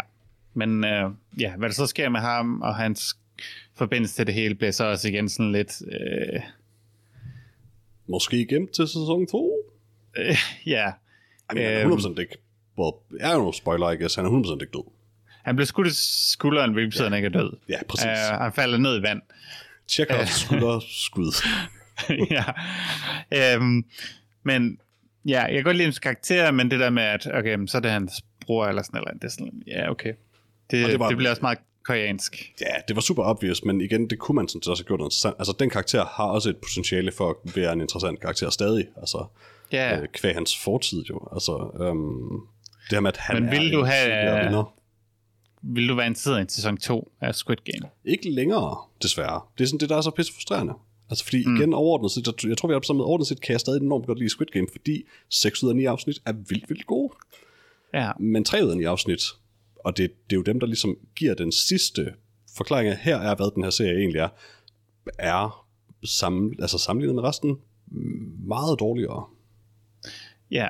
[0.55, 3.17] men øh, ja, hvad der så sker med ham og hans
[3.75, 5.83] forbindelse til det hele, bliver så også igen sådan lidt...
[5.93, 6.41] Øh,
[8.09, 9.53] Måske igen til sæson 2?
[10.19, 10.37] Øh,
[10.67, 10.93] ja.
[11.53, 12.37] I mean, han er 100% øhm, ikke...
[12.79, 14.15] Well, jeg er jo spoiler, I guess.
[14.15, 14.91] Han er 100% ikke død.
[15.45, 15.91] Han blev skudt i
[16.31, 17.11] skulderen, hvilket betyder, ja.
[17.11, 17.53] han ikke er død.
[17.69, 18.07] Ja, præcis.
[18.07, 19.23] Uh, han falder ned i vand.
[19.89, 21.33] Tjek uh, skulderskud.
[22.37, 23.57] ja.
[23.57, 23.85] Um,
[24.43, 24.79] men
[25.25, 27.81] ja, jeg kan godt lide hans karakter, men det der med, at okay, så er
[27.81, 29.23] det hans bror eller sådan noget.
[29.23, 30.13] Det er sådan, ja, okay.
[30.71, 31.59] Det, det, var, det bliver også meget
[31.89, 32.53] koreansk.
[32.61, 35.37] Ja, det var super obvious, men igen, det kunne man sådan også have gjort interessant.
[35.39, 38.87] Altså, den karakter har også et potentiale for at være en interessant karakter stadig.
[38.97, 39.27] Altså,
[39.73, 40.01] ja.
[40.01, 41.29] øh, kvæg hans fortid jo.
[41.33, 42.41] Altså, øhm,
[42.89, 44.75] det her med, at han men vil er du have, vinder.
[45.63, 47.91] Vil du være interesseret i en sæson 2 af Squid Game?
[48.05, 49.41] Ikke længere, desværre.
[49.59, 50.75] Det er sådan det, der er så pisse frustrerende.
[51.11, 51.57] Altså fordi mm.
[51.57, 53.81] igen overordnet set, jeg tror vi er på samme med overordnet set, kan jeg stadig
[53.83, 57.13] enormt godt lide Squid Game, fordi 6 ud af 9 afsnit er vildt, vildt gode.
[57.95, 58.11] Ja.
[58.21, 59.23] Men 3 ud af 9 afsnit
[59.85, 62.15] og det, det er jo dem, der ligesom giver den sidste
[62.57, 64.29] forklaring af, her er, hvad den her serie egentlig er,
[65.19, 65.67] er
[66.05, 67.57] sammen, altså sammenlignet med resten
[68.47, 69.27] meget dårligere.
[70.51, 70.69] Ja.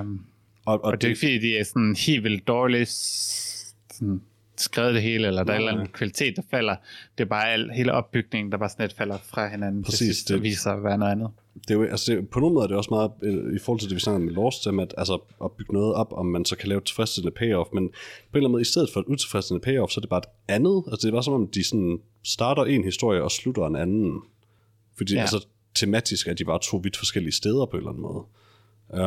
[0.00, 0.26] Um,
[0.64, 4.22] og, og, og det, er ikke fordi, de er sådan helt vildt dårligt sådan
[4.56, 6.76] skrevet det hele, eller der er en eller anden kvalitet, der falder.
[7.18, 10.06] Det er bare al, hele opbygningen, der bare sådan lidt falder fra hinanden Præcis, til
[10.06, 11.30] sidst, det viser at være noget andet.
[11.62, 13.80] Det er jo, altså det, på nogle måder er det også meget, øh, i forhold
[13.80, 16.56] til det, vi snakker med Lost, at altså, at bygge noget op, om man så
[16.56, 17.98] kan lave et tilfredsstillende payoff, men på en
[18.34, 20.84] eller anden måde, i stedet for et utilfredsstillende payoff, så er det bare et andet,
[20.90, 24.22] altså det er bare som om, de sådan starter en historie og slutter en anden.
[24.96, 25.20] Fordi ja.
[25.20, 28.24] altså, tematisk er de bare to vidt forskellige steder på en eller anden måde.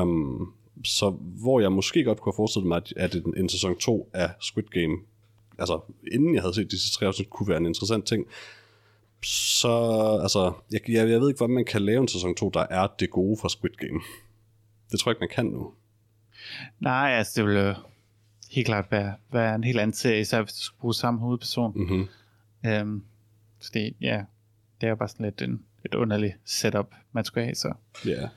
[0.01, 4.09] Um, så hvor jeg måske godt kunne have forestillet mig, at en, en sæson 2
[4.13, 4.95] af Squid Game
[5.59, 5.79] altså
[6.11, 8.25] inden jeg havde set disse tre afsnit, kunne være en interessant ting.
[9.23, 9.71] Så,
[10.21, 12.87] altså, jeg, jeg, jeg ved ikke, hvordan man kan lave en sæson 2, der er
[12.99, 13.99] det gode fra Squid Game.
[14.91, 15.73] Det tror jeg ikke, man kan nu.
[16.79, 17.75] Nej, altså det vil
[18.51, 21.73] helt klart være, være en helt anden serie, især hvis du skulle bruge samme hovedperson.
[21.75, 22.07] Mm-hmm.
[22.65, 23.03] Øhm,
[23.59, 24.23] så det, ja,
[24.81, 27.73] det er jo bare sådan lidt en, et underligt setup, man skulle have, så.
[28.05, 28.27] Ja.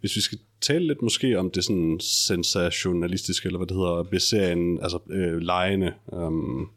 [0.00, 4.20] Hvis vi skal tale lidt måske om det sådan sensationalistiske, eller hvad det hedder, ved
[4.20, 5.94] serien, altså øh, lejene.
[6.06, 6.70] Um,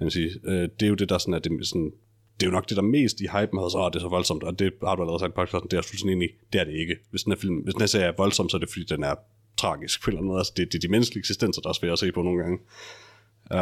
[0.00, 1.92] jeg sige, øh, det er jo det, der sådan er det, sådan,
[2.40, 4.42] det er jo nok det, der mest i hypen har så, det er så voldsomt,
[4.42, 6.64] og det har du allerede sagt på podcasten, det er jeg fuldstændig enig det er
[6.64, 6.96] det ikke.
[7.10, 9.04] Hvis den, her film, hvis den her serie er voldsom, så er det fordi, den
[9.04, 9.14] er
[9.56, 10.40] tragisk på en eller anden måde.
[10.40, 12.58] Altså, det, det er de menneskelige eksistenser, der er svære at se på nogle gange.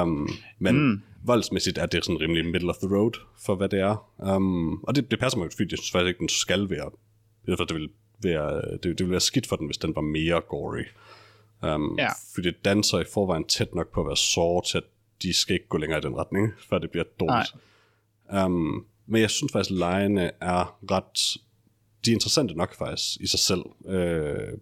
[0.02, 1.02] Um, men mm.
[1.24, 3.12] voldsmæssigt er det sådan rimelig middle of the road
[3.44, 4.10] for hvad det er.
[4.36, 6.90] Um, og det, det passer mig fordi jeg synes faktisk ikke, den skal være.
[7.46, 7.88] Jeg det vil
[8.22, 10.84] være, det, det ville være skidt for den, hvis den var mere gory.
[11.62, 12.08] Um, ja.
[12.34, 14.84] Fordi det danser i forvejen tæt nok på at være sår til, at
[15.22, 17.54] de skal ikke gå længere i den retning, før det bliver dårligt.
[18.32, 21.40] Um, men jeg synes faktisk, at lejene er ret
[22.04, 23.62] de er interessante nok faktisk i sig selv.
[23.80, 24.58] Uh,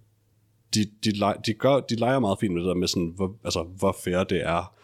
[0.74, 1.12] de, de,
[1.46, 4.24] de, gør, de leger meget fint med det der med, sådan, hvor, altså, hvor fair
[4.24, 4.74] det er,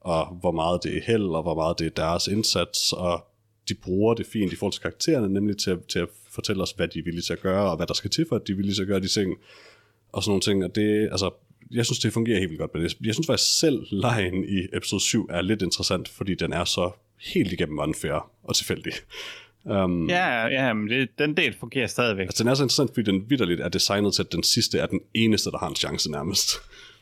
[0.00, 3.24] og hvor meget det er held, og hvor meget det er deres indsats, og
[3.68, 6.88] de bruger det fint i forhold til karaktererne, nemlig til, til at fortælle os, hvad
[6.88, 8.56] de er villige til at gøre, og hvad der skal til for, at de er
[8.56, 9.36] villige til at gøre de ting,
[10.12, 11.30] og sådan nogle ting, og det, altså,
[11.70, 14.76] jeg synes, det fungerer helt vildt godt, men jeg, jeg synes faktisk selv, lejen i
[14.76, 18.92] episode 7 er lidt interessant, fordi den er så helt igennem unfair og tilfældig.
[19.64, 22.26] Um, ja, ja men det, den del fungerer stadigvæk.
[22.26, 24.86] Altså, den er så interessant, fordi den vidderligt er designet til, at den sidste er
[24.86, 26.50] den eneste, der har en chance nærmest.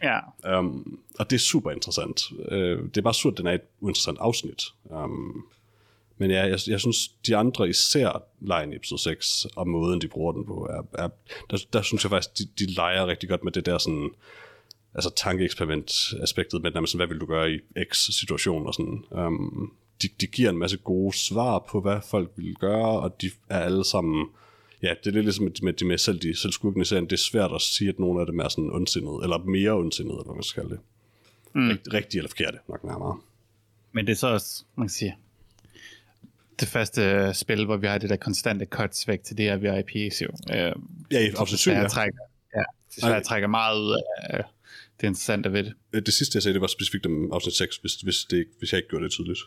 [0.02, 0.18] Ja.
[0.58, 2.22] Um, og det er super interessant.
[2.32, 4.64] Uh, det er bare surt, at den er et uinteressant afsnit.
[4.84, 5.44] Um,
[6.18, 10.08] men ja, jeg, jeg synes, de andre, især lejen i episode 6, og måden, de
[10.08, 11.08] bruger den på, er, er
[11.50, 14.10] der, der synes jeg faktisk, de, de leger rigtig godt med det der sådan,
[14.94, 17.58] altså tankeeksperiment-aspektet med, sådan, hvad vil du gøre i
[17.92, 19.04] X-situation og sådan.
[19.10, 23.30] Um, de, de giver en masse gode svar på, hvad folk vil gøre, og de
[23.48, 24.26] er alle sammen...
[24.82, 27.04] Ja, det er lidt ligesom med, de med selv, de selv skurkene i serien.
[27.04, 30.14] Det er svært at sige, at nogle af dem er sådan ondsindede, eller mere ondsindede,
[30.14, 30.82] eller hvad man skal kalde det.
[31.54, 31.68] Mm.
[31.68, 33.20] Rigt, rigtig eller forkerte, nok nærmere.
[33.92, 35.16] Men det er så også, man kan sige,
[36.60, 40.56] det første spil, hvor vi har det der konstante cuts væk til det her VIP-issue.
[40.56, 40.72] Øh,
[41.10, 41.88] ja, i afsnit 7, ja.
[41.88, 42.18] Trækker,
[42.56, 44.44] ja, det trækker meget ud af
[45.00, 45.74] det interessante ved det.
[45.92, 48.72] Øh, det sidste, jeg sagde, det var specifikt om afsnit 6, hvis, hvis, det, hvis
[48.72, 49.40] jeg ikke gjorde det tydeligt.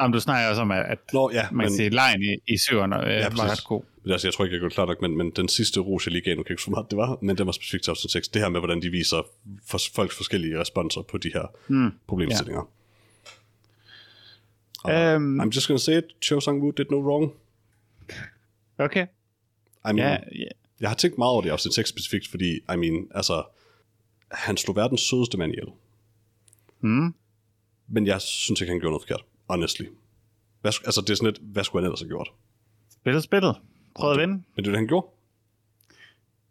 [0.00, 3.06] Jamen, du snakker også om, at Nå, ja, man kan sige, lejen i, i søerne
[3.06, 3.82] øh, ja, var ret god.
[4.02, 6.12] Men altså, jeg tror ikke, jeg gjorde klart nok, men, men den sidste ros, jeg
[6.12, 8.12] lige gav, nu kan ikke så meget det var, men den var specifikt til afsnit
[8.12, 8.28] 6.
[8.28, 9.22] Det her med, hvordan de viser
[9.66, 12.70] for, folks forskellige responser på de her mm, problemstillinger.
[14.88, 15.16] Ja.
[15.16, 17.32] Um, I'm just gonna say it, Cho Sang-woo did no wrong.
[18.78, 19.06] Okay.
[19.88, 20.50] I mean, yeah, yeah.
[20.80, 23.44] Jeg har tænkt meget over det afsnit 6 specifikt, fordi, I mean, altså,
[24.30, 25.68] han slog verdens sødeste mand ihjel.
[26.80, 27.14] Mm.
[27.88, 29.86] Men jeg synes ikke, han gjorde noget forkert honestly.
[30.60, 32.28] Hvad, altså, det er sådan lidt, hvad skulle han ellers have gjort?
[32.90, 33.56] Spillet spillet.
[33.94, 34.34] Prøv at vinde.
[34.34, 35.06] Men det er det, han gjorde.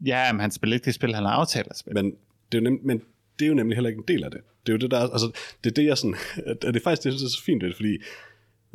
[0.05, 2.01] Ja, men han spiller ikke det spil, han har aftalt at spille.
[2.01, 2.15] Men
[2.51, 3.01] det, er jo nem- men
[3.39, 4.41] det er jo nemlig heller ikke en del af det.
[4.65, 5.31] Det er jo det, der altså,
[5.63, 7.63] det er det, jeg sådan, at det er faktisk det, jeg synes er så fint
[7.63, 7.97] ved det, fordi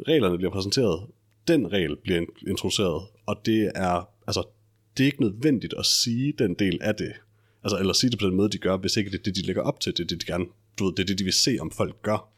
[0.09, 1.07] reglerne bliver præsenteret,
[1.49, 4.49] den regel bliver introduceret, og det er, altså,
[4.97, 7.13] det er ikke nødvendigt at sige den del af det,
[7.65, 9.43] altså, eller sige det på den måde, de gør, hvis ikke det er det, de
[9.43, 10.45] lægger op til, det er det, de gerne,
[10.79, 12.32] du ved, det er det, de vil se, om folk gør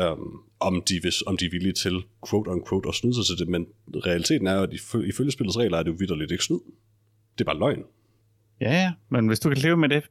[0.00, 3.38] um, om, de, hvis, om de er villige til, quote unquote, at snyde sig til
[3.38, 4.72] det, men realiteten er jo, at
[5.06, 6.60] ifølge spillets regler er det jo vidderligt ikke snyd.
[7.38, 7.84] Det er bare løgn.
[8.60, 10.02] Ja, ja, men hvis du kan leve med det,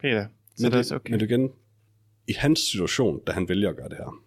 [0.00, 0.26] Peter,
[0.56, 1.10] så men det, er det okay.
[1.10, 1.50] Men igen,
[2.28, 4.22] i hans situation, da han vælger at gøre det her,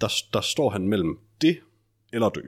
[0.00, 1.58] der, der står han mellem det
[2.12, 2.40] eller dø.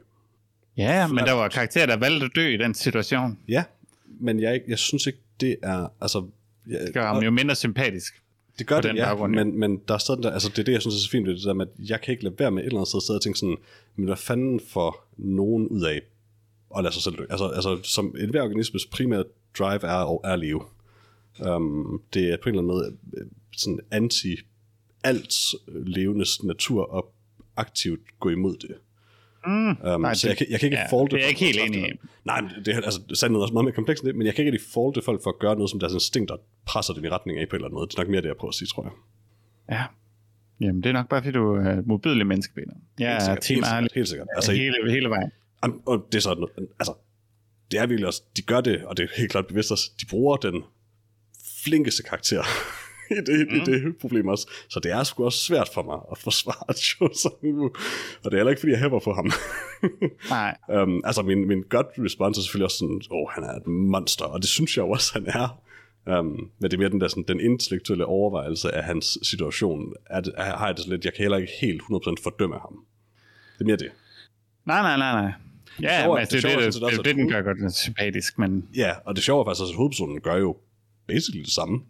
[0.77, 3.39] Ja, men der var karakterer, der valgte at dø i den situation.
[3.49, 3.65] Ja,
[4.07, 5.89] men jeg, jeg synes ikke, det er...
[6.01, 6.29] Altså,
[6.69, 8.23] jeg, det gør ham jo mindre sympatisk.
[8.59, 9.45] Det gør det, ja, baggrund, ja.
[9.45, 11.27] Men, men der er stadig der, altså det er det, jeg synes er så fint
[11.27, 13.15] ved det der med, at jeg kan ikke lade være med et eller andet sted
[13.15, 13.57] at tænke sådan,
[13.97, 16.01] men hvad fanden får nogen ud af
[16.77, 17.25] at lade sig selv dø?
[17.31, 19.25] Altså, altså som en hver organismes primære
[19.59, 20.63] drive er, er at leve.
[21.47, 23.27] Um, det er på en eller anden måde øh,
[23.57, 24.37] sådan anti
[25.05, 25.35] alt
[25.69, 27.13] levendes natur og
[27.57, 28.75] aktivt gå imod det.
[29.47, 31.61] Mm, um, nej, så jeg, kan, jeg kan ikke ja, falte det er ikke helt
[31.61, 31.93] enig i.
[32.25, 34.43] Nej, det er, altså, sandheden er også meget mere kompleks end det, men jeg kan
[34.43, 36.37] ikke rigtig falte folk for at gøre noget, som deres instinkter
[36.67, 37.87] presser dem i retning af på eller måde.
[37.87, 38.93] Det er nok mere det, jeg prøver at sige, tror jeg.
[39.77, 39.85] Ja.
[40.61, 42.73] Jamen, det er nok bare, fordi du er et modbydelig menneske, Peter.
[43.01, 44.29] Er helt sikkert, helt, helt sikkert.
[44.37, 45.31] Altså, hele, hele vejen.
[45.87, 46.47] Og det er sådan,
[46.81, 46.95] altså,
[47.71, 50.07] det er virkelig også, de gør det, og det er helt klart bevidst også, de
[50.07, 50.63] bruger den
[51.65, 52.43] flinkeste karakter
[53.19, 53.57] i det, mm.
[53.57, 54.51] i det problem også.
[54.69, 57.05] Så det er sgu også svært for mig at forsvare Cho
[58.25, 59.33] Og det er heller ikke, fordi jeg hæpper på ham.
[60.31, 60.57] Nej.
[60.83, 63.67] um, altså, min, min gut response er selvfølgelig også sådan, åh, oh, han er et
[63.67, 65.63] monster, og det synes jeg også, han er.
[66.19, 66.27] Um,
[66.59, 70.45] men det er mere den der sådan, den intellektuelle overvejelse af hans situation, at, at,
[70.45, 72.85] har jeg det lidt, jeg kan heller ikke helt 100% fordømme ham.
[73.55, 73.91] Det er mere det.
[74.67, 75.33] Nej, nej, nej, nej.
[75.83, 78.39] Ja, det, men, altså, det, det, det, det, det, det, det, den gør godt sympatisk,
[78.39, 78.69] men...
[78.77, 80.57] Ja, og det sjove er faktisk også, at hovedpersonen gør jo
[81.09, 81.81] basically det samme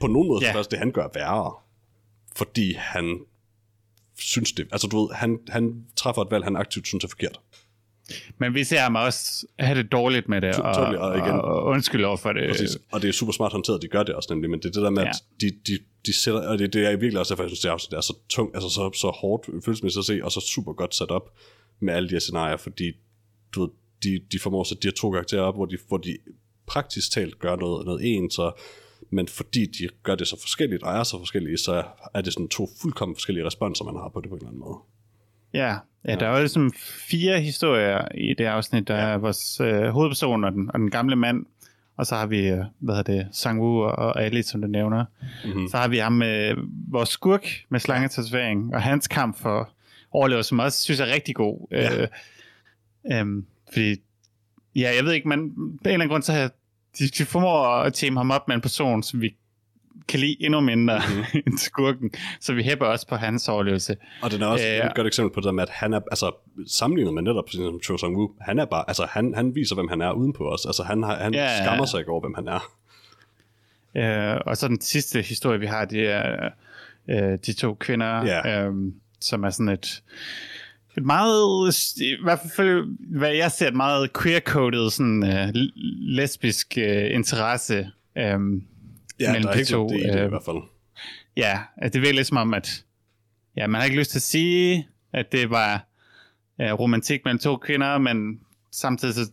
[0.00, 0.62] på nogen måde ja.
[0.62, 1.54] så det, han gør værre.
[2.36, 3.20] Fordi han
[4.18, 4.68] synes det.
[4.72, 7.40] Altså du ved, han, han træffer et valg, han aktivt synes er forkert.
[8.38, 11.64] Men vi ser ham også have det dårligt med det, og, totally, og, igen, og
[11.64, 12.50] undskyld over for det.
[12.50, 12.78] Præcis.
[12.92, 14.82] Og det er super smart håndteret, de gør det også nemlig, men det er det
[14.82, 15.08] der med, ja.
[15.08, 17.68] at de, de, de sætter, og det, det er virkelig også derfor, jeg synes, det
[17.68, 20.94] afsnit er så tung, altså så, så hårdt følelsesmæssigt at se, og så super godt
[20.94, 21.32] sat op
[21.80, 22.92] med alle de her scenarier, fordi
[23.54, 23.70] du ved,
[24.02, 26.16] de, de formår at sætte de her to karakterer op, hvor de, hvor de
[26.66, 28.52] praktisk talt gør noget, noget ens, så
[29.10, 31.84] men fordi de gør det så forskelligt og er så forskellige, så
[32.14, 34.60] er det sådan to fuldkommen forskellige responser, man har på det på en eller anden
[34.60, 34.78] måde.
[35.54, 36.72] Ja, ja, der er jo ligesom
[37.08, 38.88] fire historier i det afsnit.
[38.88, 39.02] Der ja.
[39.02, 41.46] er vores øh, hovedperson og den, og den gamle mand,
[41.96, 45.04] og så har vi, øh, hvad hedder det, Sangwoo og Ali, som du nævner.
[45.44, 45.68] Mm-hmm.
[45.68, 46.54] Så har vi ham med
[46.88, 49.70] vores skurk med slangetatovering, og hans kamp for
[50.10, 51.68] overlevelse, som også synes er rigtig god.
[51.70, 52.02] Ja.
[52.02, 52.08] Øh,
[53.12, 53.42] øh,
[53.72, 53.96] fordi
[54.76, 56.50] Ja, jeg ved ikke, men på en eller anden grund, så har
[56.98, 59.36] de, de formår at team ham op med en person, som vi
[60.08, 61.24] kan lide endnu mindre mm-hmm.
[61.46, 63.96] end skurken, så vi hæpper også på hans overlevelse.
[64.22, 66.00] Og den er også Øh, et godt eksempel på det der med, at han er,
[66.10, 66.32] altså
[66.66, 69.88] sammenlignet med netop som Cho Sung Woo, han er bare, altså han, han viser, hvem
[69.88, 70.66] han er udenpå os.
[70.66, 71.64] Altså han, han Ja, ja.
[71.64, 72.60] skammer sig ikke over, hvem han er.
[73.96, 76.48] Øh, og så den sidste historie, vi har, det er
[77.08, 78.62] øh, de to kvinder, Ja.
[78.66, 78.74] øh,
[79.20, 80.02] som er sådan et,
[80.96, 82.84] et meget, i hvert fald,
[83.18, 85.48] hvad jeg ser, et meget queer-coded, sådan øh,
[86.16, 88.38] lesbisk øh, interesse øh,
[89.20, 89.88] Ja, mellem er helt to.
[89.88, 90.56] klart det i det i øh, hvert fald.
[91.36, 92.84] Ja, at det virker som om, at
[93.56, 95.86] ja, man har ikke lyst til at sige, at det var
[96.58, 98.40] ja, romantik mellem to kvinder, men
[98.72, 99.30] samtidig så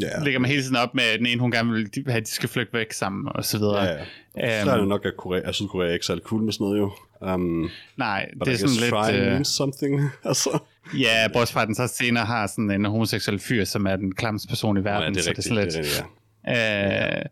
[0.00, 2.22] Ja, ligger man hele tiden op med, at den ene, hun gerne vil have, at
[2.26, 3.82] de skal flygte væk sammen, og så videre.
[3.84, 3.92] ja,
[4.36, 4.64] ja.
[4.64, 6.64] Så er det Øhm, nok, at, Korea, at Sydkorea er ikke særlig cool med sådan
[6.64, 6.92] noget jo.
[7.34, 9.24] Um, nej, det er sådan lidt...
[9.32, 10.00] Means something.
[10.24, 10.58] altså.
[10.98, 14.14] ja, bortset fra, at den så senere har sådan en homoseksuel fyr, som er den
[14.14, 15.14] klamste person i Ja, verden.
[15.14, 15.48] det er så rigtigt.
[15.54, 16.06] det er Det sådan er lidt,
[16.46, 17.18] rigtigt, ja.
[17.18, 17.24] øh,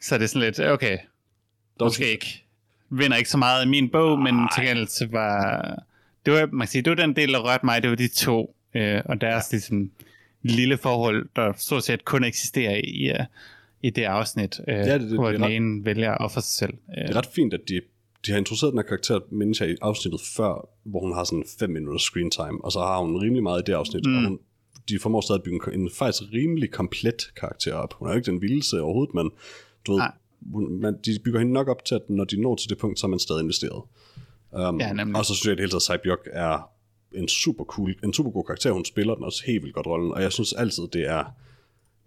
[0.00, 0.98] så det er sådan lidt, okay,
[1.80, 2.44] Dog- måske ikke,
[2.90, 5.62] vinder ikke så meget i min bog, men til gengæld så var,
[6.26, 8.08] det var, man kan sige, det var den del, der rørte mig, det var de
[8.08, 9.90] to, øh, og deres ligesom
[10.42, 13.24] lille forhold, der stort set kun eksisterer i, øh,
[13.82, 16.52] i det afsnit, øh, det- det- hvor det den ret- ene vælger at ofre sig
[16.52, 16.74] selv.
[16.98, 17.80] Øh, Det er ret fint, at de,
[18.26, 19.20] de har introduceret den her karakter,
[19.60, 22.98] jeg, i afsnittet før, hvor hun har sådan 5 minutter screen time, og så har
[22.98, 24.16] hun rimelig meget i det afsnit, mm.
[24.16, 24.38] og hun,
[24.88, 27.94] de formår stadig at bygge en, en faktisk rimelig komplet karakter op.
[27.94, 29.30] Hun er jo ikke den vildeste overhovedet, men
[29.86, 30.12] du ved, Nej.
[30.52, 32.98] hun, man, de bygger hende nok op til, at når de når til det punkt,
[33.00, 33.82] så er man stadig investeret.
[34.52, 35.16] Um, Ja, nemlig.
[35.16, 36.70] og så synes jeg, at det hele taget, Saibjok er
[37.14, 38.70] en super cool, en super god karakter.
[38.72, 41.24] Hun spiller den også helt vildt godt rollen, og jeg synes altid, det er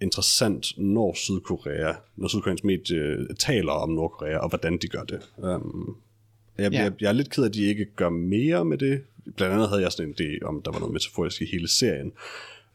[0.01, 5.19] interessant, når Sydkorea, når Sydkoreans medie taler om Nordkorea, og hvordan de gør det.
[5.37, 5.97] Um,
[6.57, 6.83] jeg, Ja.
[6.83, 9.01] jeg, jeg er lidt ked af, at de ikke gør mere med det.
[9.35, 12.11] Blandt andet havde jeg sådan en idé om, der var noget metaforisk i hele serien.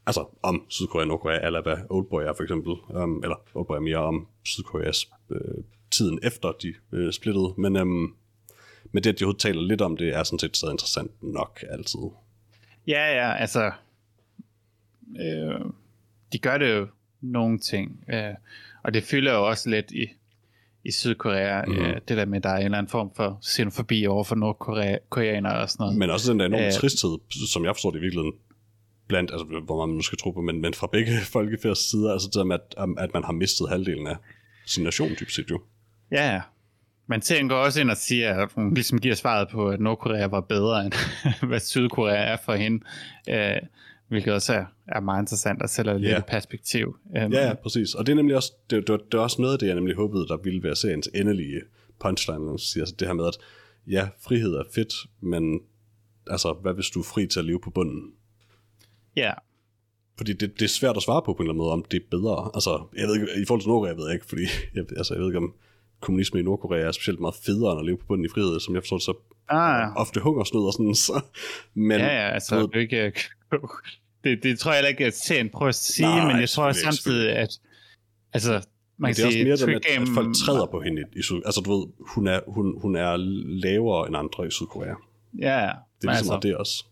[0.06, 2.72] Altså om Sydkorea og Nordkorea, eller hvad Oldboy er for eksempel.
[3.02, 7.54] Um, eller Oldboy er mere om Sydkoreas øh, tiden efter de øh, splittede.
[7.58, 8.14] Men, um,
[8.92, 12.00] men det, at de taler lidt om det, er sådan set stadig interessant nok altid.
[12.86, 13.72] Ja, ja, altså,
[15.20, 15.60] øh,
[16.32, 16.86] de gør det jo
[17.20, 18.34] nogle ting, øh,
[18.82, 20.06] og det fylder jo også lidt i,
[20.84, 21.72] i Sydkorea, mm.
[21.72, 24.34] øh, det der med, at der er en eller anden form for xenofobi over for
[24.34, 25.98] nordkoreanere og sådan noget.
[25.98, 26.72] Men også den der enorme Øh.
[26.72, 27.18] tristhed,
[27.52, 28.32] som jeg forstår det i virkeligheden,
[29.08, 32.28] blandt, altså hvor man nu skal tro på, men, men fra begge folkefærds sider, altså
[32.28, 34.16] det der med, at, at man har mistet halvdelen af
[34.66, 35.60] sin nation, typisk set jo.
[36.12, 36.40] Ja, ja.
[37.10, 40.26] Men serien går også ind og siger, at hun ligesom giver svaret på, at Nordkorea
[40.26, 40.92] var bedre, end
[41.48, 42.84] hvad Sydkorea er for hende.
[43.28, 43.56] Øh,
[44.08, 46.22] hvilket også er, er meget interessant og sætter lidt yeah.
[46.22, 46.96] perspektiv.
[47.04, 47.94] Um, Ja, ja, præcis.
[47.94, 49.96] Og det er nemlig også, det, det, det er også noget af det, jeg nemlig
[49.96, 51.60] håbede, der ville være seriens endelige
[52.00, 53.38] punchline, man siger, altså det her med, at
[53.86, 55.60] ja, frihed er fedt, men
[56.26, 58.12] altså, hvad hvis du er fri til at leve på bunden?
[59.16, 59.32] ja.
[60.16, 61.96] Fordi det, det er svært at svare på på en eller anden måde, om det
[62.02, 62.50] er bedre.
[62.54, 64.42] Altså, jeg ved ikke, i forhold til Nordkorea ved jeg ikke, fordi
[64.74, 65.54] jeg, altså, jeg ved ikke, om
[66.00, 68.74] kommunisme i Nordkorea er specielt meget federe end at leve på bunden i frihed, som
[68.74, 69.14] jeg forstår det, så
[69.52, 71.20] Ah, ofte hungersnød og sådan, så,
[71.74, 73.20] men ja, ja, altså, ved- det, er ikke,
[74.24, 76.80] det, det tror jeg ikke, at serien prøver at sige, Nej, men jeg tror også
[76.80, 77.50] samtidig, at
[78.32, 78.66] altså,
[78.98, 81.04] man kan det er også sige, mere det, Trick at, at folk træder på hende
[81.16, 81.40] i, Syd.
[81.46, 83.16] Altså, du ved, hun er, hun, hun er
[83.64, 84.88] lavere end andre i Sydkorea.
[84.88, 84.96] Det
[85.40, 85.66] ja, ja.
[85.66, 86.84] er Men ligesom altså, det også.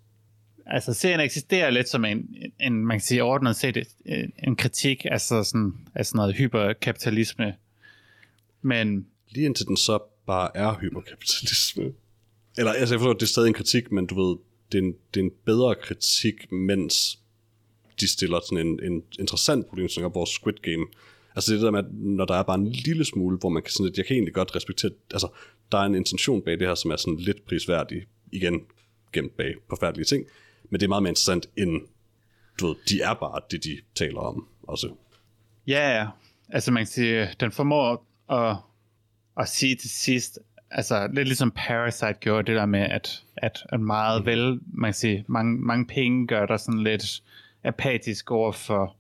[0.67, 2.29] altså serien eksisterer lidt som en,
[2.61, 3.77] en man kan sige ordnet set,
[4.07, 7.55] en, en kritik altså sådan, af sådan noget hyperkapitalisme.
[8.63, 11.93] Men Lige indtil den så bare er hyperkapitalisme.
[12.59, 14.37] Eller, altså, jeg forstår, at det er stadig en kritik, men du ved,
[14.73, 17.19] det er en, det er en bedre kritik, mens
[18.01, 20.87] de stiller sådan en, en interessant problemstilling op, hvor Squid Game,
[21.35, 23.71] altså det der med, at når der er bare en lille smule, hvor man kan
[23.71, 25.29] sådan, at jeg kan egentlig godt respektere, altså,
[25.73, 28.61] der er en intention bag det her, som er sådan lidt prisværdig, igen,
[29.13, 30.27] gemt bag forfærdelige ting,
[30.71, 31.81] men det er meget mere interessant end,
[32.61, 34.95] du ved, de er bare det, de taler om også.
[35.67, 36.07] Ja, ja.
[36.49, 38.57] Altså man kan sige, den formår at,
[39.41, 40.39] at sige til sidst,
[40.71, 44.95] altså lidt ligesom Parasite gjorde det der med, at, at, at meget vel, man kan
[44.95, 47.23] sige, mange, mange penge gør dig sådan lidt
[47.65, 48.97] apatisk over for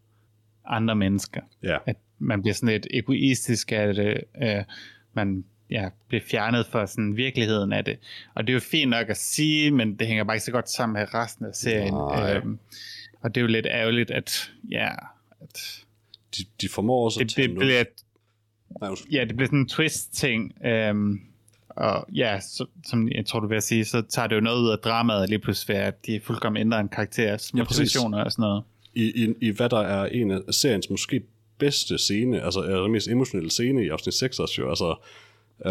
[0.66, 1.40] andre mennesker.
[1.62, 4.64] Ja, At man bliver sådan lidt egoistisk af det, øh,
[5.12, 7.98] man ja, bliver fjernet fra sådan virkeligheden af det.
[8.34, 10.70] Og det er jo fint nok at sige, men det hænger bare ikke så godt
[10.70, 11.94] sammen med resten af serien.
[11.94, 12.36] Nej.
[12.36, 12.58] Øhm,
[13.20, 14.90] og det er jo lidt ærgerligt, at ja,
[15.40, 15.84] at
[16.36, 17.84] de, de formår også at det, tage det bliver
[18.80, 20.52] Nej, ja, det bliver sådan en twist-ting.
[20.64, 21.20] Øhm,
[21.68, 24.70] og ja, så, som jeg tror, du vil sige, så tager det jo noget ud
[24.70, 28.62] af dramaet lige pludselig, at de fuldkommen ændrer en karakteres Ja, motivationer og sådan noget.
[28.94, 31.22] i, i, i hvad der er en af seriens måske
[31.58, 34.94] bedste scene, altså den mest emotionelle scene i afsnit 6 også jo, altså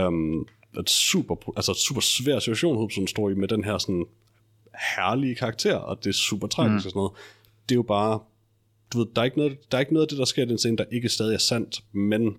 [0.07, 0.47] um,
[0.79, 4.05] et super, altså et super svær situation, Hobson står i med den her sådan
[4.95, 6.75] herlige karakter, og det er super tragisk mm.
[6.75, 7.11] og sådan noget.
[7.69, 8.19] Det er jo bare
[8.93, 10.45] du ved, der er, ikke noget, der er ikke noget af det, der sker i
[10.45, 12.37] den scene, der ikke stadig er sandt, men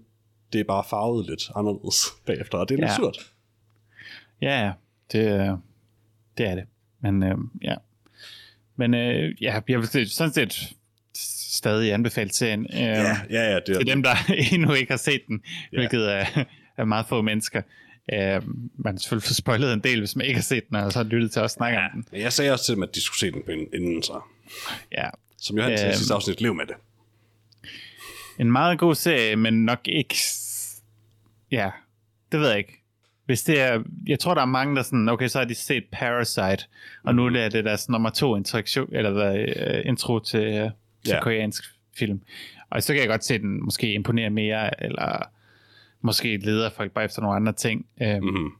[0.52, 1.96] det er bare farvet lidt anderledes
[2.26, 2.96] bagefter, og det er lidt Ja.
[2.96, 3.32] surt.
[4.42, 4.72] Ja, ja,
[5.12, 5.56] det, øh,
[6.38, 6.64] det er det.
[7.00, 7.74] Men øh, ja.
[8.76, 10.72] Men øh, ja, jeg vil sådan set
[11.16, 12.66] stadig anbefale serien.
[12.72, 14.14] Øh, Ja, ja, ja, det til dem, der
[14.52, 15.42] endnu ikke har set den,
[15.72, 15.76] Ja.
[15.78, 16.44] hvilket er,
[16.76, 17.62] er meget få mennesker.
[18.12, 18.42] Øh,
[18.78, 20.98] man har selvfølgelig fået spoilet en del, hvis man ikke har set den, og så
[20.98, 22.20] har lyttet til os snakke om den.
[22.20, 23.42] Jeg sagde også til dem, at de skulle se den
[23.74, 24.20] inden- så.
[24.92, 25.08] Ja.
[25.40, 25.96] Som Johan sagde i Øhm.
[25.96, 26.74] sidste afsnit, lev med det.
[28.38, 30.14] En meget god serie, men nok ikke...
[31.50, 31.70] Ja,
[32.32, 32.74] det ved jeg ikke.
[33.26, 35.84] Hvis det er, jeg tror, der er mange, der sådan, okay, så har de set
[35.92, 36.64] Parasite,
[37.04, 40.70] og nu er det deres nummer to introduktion, eller hvad, uh, intro til, uh,
[41.04, 41.22] til Ja.
[41.22, 41.64] koreansk
[41.98, 42.20] film.
[42.70, 45.22] Og så kan jeg godt se den måske imponere mere, eller
[46.00, 47.86] måske leder folk bare efter nogle andre ting.
[48.00, 48.50] Um, Mhm.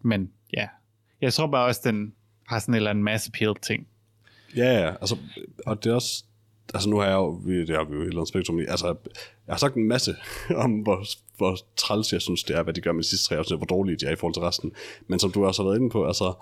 [0.00, 0.68] Men ja,
[1.20, 2.12] jeg tror bare også, den
[2.48, 3.86] har sådan en eller anden mass appeal ting.
[4.56, 5.16] Ja, ja, altså,
[5.66, 6.24] og det er også,
[6.74, 8.86] altså nu har jeg jo, det har vi jo et eller andet spektrum i, altså,
[9.46, 10.16] jeg har sagt en masse
[10.64, 11.04] om, hvor,
[11.36, 13.66] hvor træls jeg synes, det er, hvad de gør med de sidste tre afsnit, hvor
[13.66, 14.72] dårlige de er i forhold til resten.
[15.06, 16.34] Men som du også har været inde på, altså,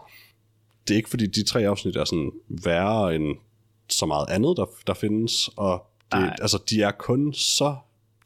[0.89, 3.37] det er ikke fordi, de tre afsnit er sådan værre end
[3.89, 6.37] så meget andet, der, der findes, og det, Nej.
[6.41, 7.77] altså, de er kun så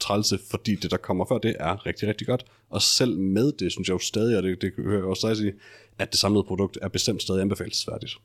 [0.00, 2.44] trælse, fordi det, der kommer før det, er rigtig, rigtig godt.
[2.70, 5.36] Og selv med det, synes jeg jo stadig, og det, det hører jeg også stadig
[5.36, 5.52] sige,
[5.98, 8.16] at det samlede produkt er bestemt stadig anbefalesværdigt.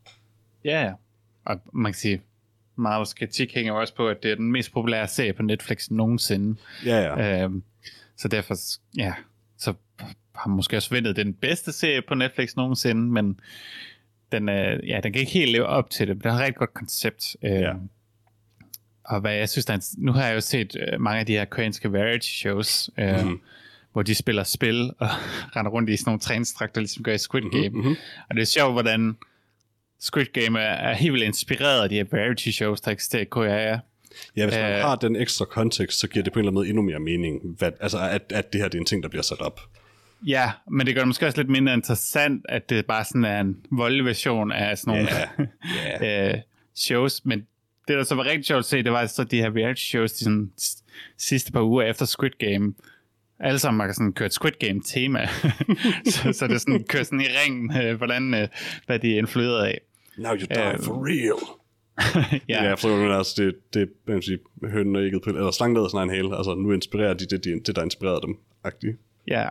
[0.66, 0.94] Ja, ja.
[1.46, 2.22] Og man kan sige,
[2.78, 6.60] vores kritik hænger også på, at det er den mest populære serie på Netflix nogensinde.
[6.86, 7.44] Ja, ja.
[7.44, 7.64] Øhm,
[8.18, 8.56] så derfor,
[8.98, 9.14] ja,
[9.58, 9.74] så
[10.36, 13.40] har man måske også ventet den bedste serie på Netflix nogensinde, men
[14.32, 16.44] den, øh, ja, den kan ikke helt leve op til det, men den har et
[16.44, 17.36] rigtig godt koncept.
[17.44, 17.74] Øhm, Ja.
[19.06, 21.34] Og hvad jeg synes, der er nu har jeg jo set øh, mange af de
[21.34, 23.42] her koreanske variety shows, øh, Mhm.
[23.92, 25.08] hvor de spiller spil og
[25.56, 27.70] render rundt i sådan nogle træningstrakter, ligesom gør i Squid Game.
[27.70, 27.96] Mhm.
[28.30, 29.18] Og det er sjovt, hvordan
[30.04, 33.26] Squid Game er, er helt vildt inspireret af de her variety shows, der eksisterer i
[33.26, 33.78] Korea.
[34.38, 34.78] Ja, hvis man Øh.
[34.80, 37.42] har den ekstra kontekst, så giver det på en eller anden måde endnu mere mening,
[37.58, 39.60] hvad, altså at, at det her det er en ting, der bliver sat op.
[40.28, 43.40] Ja, men det gør det måske også lidt mindre interessant, at det bare sådan er
[43.40, 45.10] en voldelig version af sådan nogle
[46.02, 46.40] Ja, øh,
[46.76, 47.22] shows.
[47.26, 47.40] Men
[47.88, 50.12] det, der så var rigtig sjovt at se, det var så de her reality shows,
[50.12, 50.52] de sådan,
[51.18, 52.74] sidste par uger efter Squid Game,
[53.40, 55.28] alle sammen har sådan kørt Squid Game tema.
[56.14, 58.48] så, så det sådan kører sådan i ring, øh, hvordan, øh,
[58.86, 59.82] hvad de er influeret af.
[60.18, 60.80] Now you die Øh.
[60.80, 61.40] for real.
[62.50, 65.52] ja, Ja, jeg forstår nu, altså det, det man siger, hønnen og ægget på, eller
[65.52, 68.98] slangen sådan en hale, altså nu inspirerer de det, de, det der inspirerede dem, agtigt.
[69.28, 69.50] ja.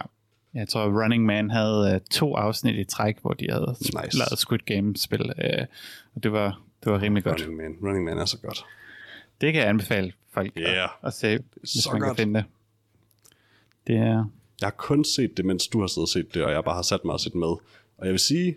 [0.55, 4.19] Jeg tror, Running Man havde øh, to afsnit i træk, hvor de havde Nice.
[4.19, 5.33] lavet Squid Game-spil.
[5.39, 5.67] Øh,
[6.15, 7.41] og det var, det var rimelig godt.
[7.43, 7.77] Running Man.
[7.89, 8.65] Running Man er så godt.
[9.41, 10.85] Det kan jeg anbefale folk Ja.
[10.85, 12.17] at, at se, hvis så man godt.
[12.17, 12.45] kan finde det.
[13.87, 14.25] Det er...
[14.61, 16.75] Jeg har kun set det, mens du har siddet og set det, og jeg bare
[16.75, 17.47] har sat mig og set med.
[17.47, 18.57] Og jeg vil sige,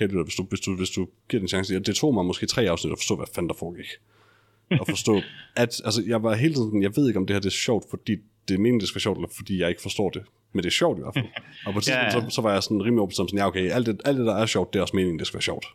[0.00, 2.24] du, hvis du, hvis du, hvis du giver den en chance, at det tog mig
[2.24, 3.86] måske tre afsnit at forstå, hvad fanden der foregik.
[4.80, 5.16] Og forstå,
[5.56, 7.84] at altså, jeg var hele tiden jeg ved ikke, om det her det er sjovt,
[7.90, 8.16] fordi
[8.48, 10.22] det er meningen, det skal være sjovt, eller fordi jeg ikke forstår det.
[10.52, 11.26] Men det er sjovt i hvert fald.
[11.66, 12.30] Og på Ja, tidspunkt, ja.
[12.30, 14.26] så, så, var jeg sådan rimelig overbevist om sådan, ja okay, alt det, alt det,
[14.26, 15.66] der er sjovt, det er også meningen, det skal være sjovt.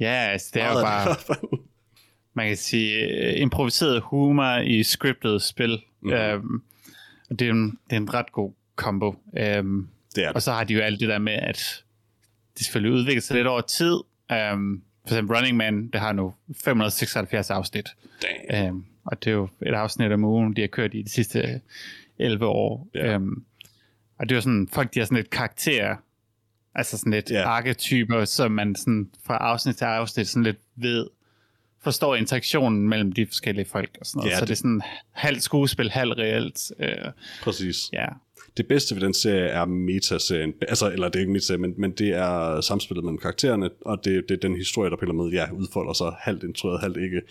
[0.00, 1.16] Ja, altså, det er jo bare,
[2.34, 5.78] man kan sige, øh, improviseret humor i scriptet spil.
[6.00, 6.12] Mm.
[6.12, 6.62] Øhm,
[7.30, 9.14] og det er, en, det er en ret god combo.
[9.36, 10.42] Øhm, Det er og det.
[10.42, 11.84] så har de jo alt det der med, at
[12.58, 13.94] de selvfølgelig udvikler sig lidt over tid.
[14.32, 17.88] Øhm, for eksempel Running Man, det har nu 576 afsnit.
[18.50, 18.66] Damn.
[18.68, 21.60] Øhm, og det er jo et afsnit om ugen, de har kørt i de sidste
[22.18, 22.88] 11 år.
[22.94, 23.14] Ja.
[23.14, 23.44] Øhm,
[24.18, 25.96] og det er jo sådan, folk de har sådan lidt karakterer,
[26.74, 27.48] altså sådan lidt Ja.
[27.48, 31.06] arketyper, som man sådan fra afsnit til afsnit sådan lidt ved,
[31.82, 34.30] forstår interaktionen mellem de forskellige folk og sådan noget.
[34.30, 36.60] Ja, så det- det er sådan halvt skuespil, halvt reelt.
[36.78, 37.12] Øh,
[37.42, 37.76] Præcis.
[37.92, 38.06] ja.
[38.58, 41.90] Det bedste ved den serie er metaserien, altså, eller det er ikke metaserien, men, men
[41.90, 45.52] det er samspillet mellem karaktererne, og det, det er den historie, der anden måde ja,
[45.52, 47.22] udfolder sig halvt instrueret, halvt ikke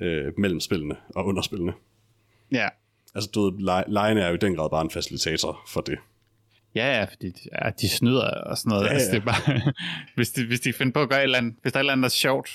[0.00, 1.72] øh, mellem spillene og under spillene.
[2.52, 2.68] Ja.
[3.14, 5.98] Altså, du ved, le- legene er jo i den grad bare en facilitator for det.
[6.74, 8.84] Ja, ja, fordi de, ja, de snyder og sådan noget.
[8.84, 9.14] Ja, Ja, Altså, ja.
[9.16, 9.72] det er bare,
[10.16, 11.82] hvis, de, hvis de finder på at gøre et eller andet, hvis der er et
[11.82, 12.50] eller andet, der er sjovt,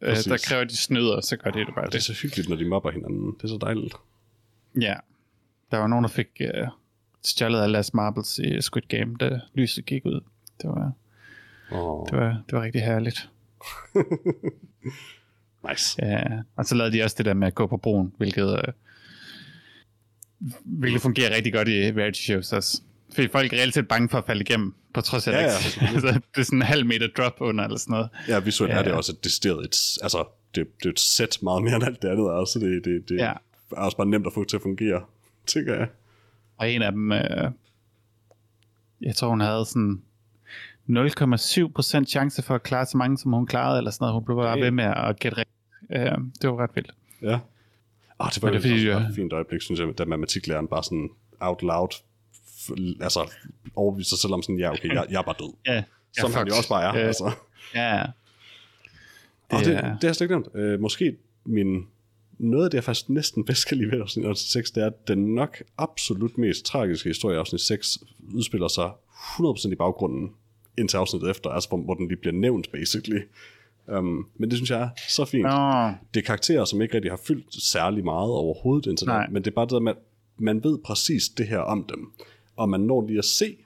[0.00, 2.04] øh, der kræver de snyder, så gør det det bare Og det er det.
[2.04, 3.32] så hyggeligt, når de mobber hinanden.
[3.38, 3.94] Det er så dejligt.
[4.80, 4.94] Ja.
[5.70, 6.66] Der var nogen, der fik øh,
[7.24, 10.20] stjålet alle deres marbles i Squid Game, da lyset gik ud.
[10.62, 10.92] Det var,
[11.70, 13.30] Oh, det var, det var rigtig herligt.
[15.70, 16.04] nice.
[16.06, 16.22] Ja.
[16.56, 18.72] Og så lavede de også det der med at gå på broen, hvilket, øh,
[20.64, 22.82] hvilket fungerer rigtig godt i reality shows også.
[23.14, 25.48] Fordi folk er reelt set bange for at falde igennem, på trods af, Ja, ja,
[25.92, 26.12] ja.
[26.34, 28.08] det er sådan en halv meter drop under eller sådan noget.
[28.28, 28.78] Ja, visuelt ja.
[28.78, 30.24] Er det også et decideret, et, altså,
[30.54, 33.08] det, det er et sæt meget mere end alt det andet er, så det, det,
[33.08, 33.32] det Ja.
[33.72, 35.02] er også bare nemt at få til at fungere,
[35.46, 35.88] tænker jeg.
[36.56, 37.50] Og en af dem, øh,
[39.00, 40.02] jeg tror hun havde sådan
[40.88, 44.14] 0,7% chance for at klare så mange, som hun klarede, eller sådan noget.
[44.14, 45.56] Hun blev bare ved med at gætte rigtigt.
[45.90, 46.94] Øh, det var ret vildt.
[47.22, 47.38] Ja.
[48.18, 48.96] Oh, det var Men det fordi, ja.
[49.00, 51.10] et ret fint øjeblik, synes jeg, da matematiklæreren bare sådan
[51.40, 51.88] out loud
[53.00, 53.30] altså
[53.76, 55.54] overbeviste sig selv om sådan, ja, okay, jeg, jeg er bare død.
[55.72, 55.84] Ja,
[56.20, 57.00] Som han jo også bare er.
[57.00, 57.32] Øh, altså.
[57.74, 58.02] Ja,
[59.50, 60.48] det, det, er- det har jeg slet ikke nævnt.
[60.54, 61.86] Øh, måske min,
[62.38, 65.08] noget af det, jeg faktisk næsten bedst kan lide ved afsnit 6, det er, at
[65.08, 67.98] den nok absolut mest tragiske historie i afsnit 6
[68.34, 68.90] udspiller sig
[69.38, 70.30] 100% i baggrunden
[70.78, 73.20] indtil afsnittet efter, altså hvor, hvor den lige bliver nævnt, basically.
[73.88, 75.42] Um, men det synes jeg er så fint.
[75.42, 79.28] Nå, Det er karakterer, som ikke rigtig har fyldt særlig meget overhovedet indtil Nej.
[79.30, 79.96] men det er bare det at
[80.38, 82.12] man ved præcis det her om dem,
[82.56, 83.56] og man når lige at se,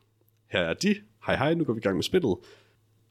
[0.49, 0.95] her er de,
[1.27, 2.37] hej hej, nu går vi i gang med spillet,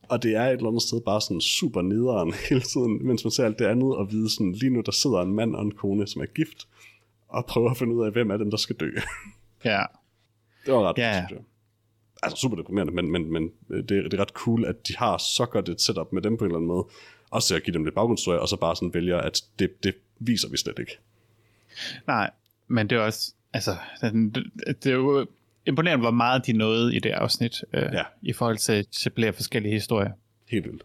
[0.10, 3.32] og det er et eller andet sted bare sådan super nederen hele tiden, mens man
[3.32, 5.72] ser alt det andet, og vide sådan, lige nu der sidder en mand og en
[5.72, 6.68] kone, som er gift,
[7.28, 8.92] og prøver at finde ud af, hvem af dem, der skal dø.
[9.66, 9.84] ja.
[10.66, 11.14] det var ret, Ja.
[11.14, 11.46] synes jeg.
[12.24, 15.46] Altså super deprimerende, men, men, men det, det er ret cool, at de har så
[15.46, 16.86] godt et setup med dem på en eller anden måde,
[17.30, 19.96] også til at give dem lidt baggrundshistorie, og så bare sådan vælger, at det, det
[20.20, 20.98] viser vi slet ikke.
[22.08, 22.30] Nej,
[22.68, 24.52] men det er også, altså, det,
[24.84, 25.28] det er jo
[25.68, 28.04] imponerende, hvor meget de nåede i det afsnit, øh, Ja.
[28.22, 30.12] i forhold til, til flere forskellige historier.
[30.50, 30.84] Helt vildt.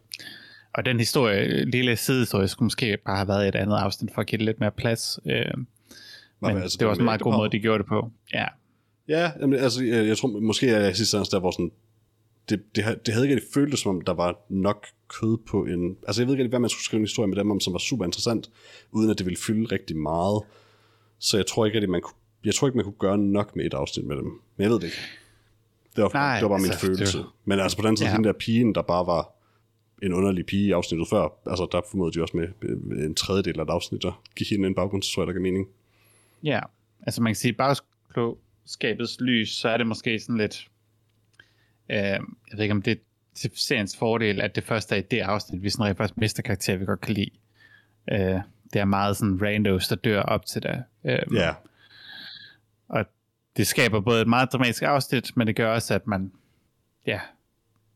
[0.75, 4.21] Og den historie, lille sidehistorie, skulle måske bare have været i et andet afsnit, for
[4.21, 5.19] at give det lidt mere plads.
[5.27, 5.35] Øh,
[6.41, 8.11] men altså, altså, det var også en meget god måde, de gjorde det på.
[8.33, 8.47] Ja,
[9.09, 11.71] Ja, jamen, altså, jeg, jeg tror måske, at jeg sidste der, hvor sådan,
[12.49, 15.97] det, det, det havde ikke rigtig føltes, som om der var nok kød på en...
[16.07, 17.73] Altså, jeg ved ikke rigtig, hvad man skulle skrive en historie med dem om, som
[17.73, 18.51] var super interessant,
[18.93, 20.43] uden at det ville fylde rigtig meget.
[21.19, 23.65] Så jeg tror ikke rigtig, man kunne, jeg tror ikke, man kunne gøre nok med
[23.65, 24.25] et afsnit med dem.
[24.57, 24.97] Men jeg ved det ikke.
[25.97, 27.19] Det var, Nej, det var bare min altså, følelse.
[27.19, 28.13] det Men altså på den tid, Ja.
[28.15, 29.33] den der pigen, der bare var
[30.03, 33.61] en underlig pige i afsnittet før, altså der formodede de også med øh, en tredjedel
[33.61, 35.69] af et afsnit, der gik hende en baggrundshistorie, der gav mening.
[36.43, 36.61] ja.
[37.07, 40.69] Altså man kan sige, bagklogskabets lys, så er det måske sådan lidt,
[41.91, 42.21] øh, jeg
[42.53, 42.97] ved ikke om det er
[43.35, 46.43] til seriens fordel, at det første er i det afsnit, vi sådan rent faktisk mister
[46.43, 47.31] karakter, vi godt kan lide.
[48.13, 48.41] Øh,
[48.73, 50.83] det er meget sådan randos, der dør op til det.
[51.05, 51.53] Øh, Ja,
[53.57, 56.33] det skaber både et meget dramatisk afsnit, men det gør også, at man,
[57.07, 57.21] ja,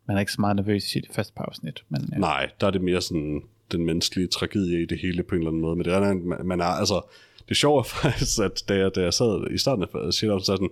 [0.06, 1.84] man er ikke så meget nervøs i det første par afsnit.
[1.88, 2.18] Men, ja.
[2.18, 3.42] Nej, der er det mere sådan
[3.72, 5.76] den menneskelige tragedie i det hele på en eller anden måde.
[5.76, 7.00] Men det er, man, man er altså,
[7.48, 10.44] det sjove er faktisk, at da jeg, da jeg sad i starten af shit så
[10.44, 10.70] sådan,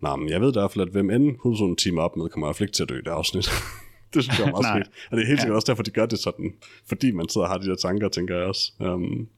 [0.00, 2.52] nej, men jeg ved i hvert fald, at hvem end hovedpersonen teamer op med, kommer
[2.52, 3.50] fald ikke til at dø i det afsnit.
[4.14, 4.90] det synes jeg er meget fedt.
[5.10, 6.54] Og det er helt sikkert også derfor, de gør det sådan,
[6.86, 8.72] fordi man sidder og har de der tanker, tænker jeg også.
[8.80, 9.28] Um,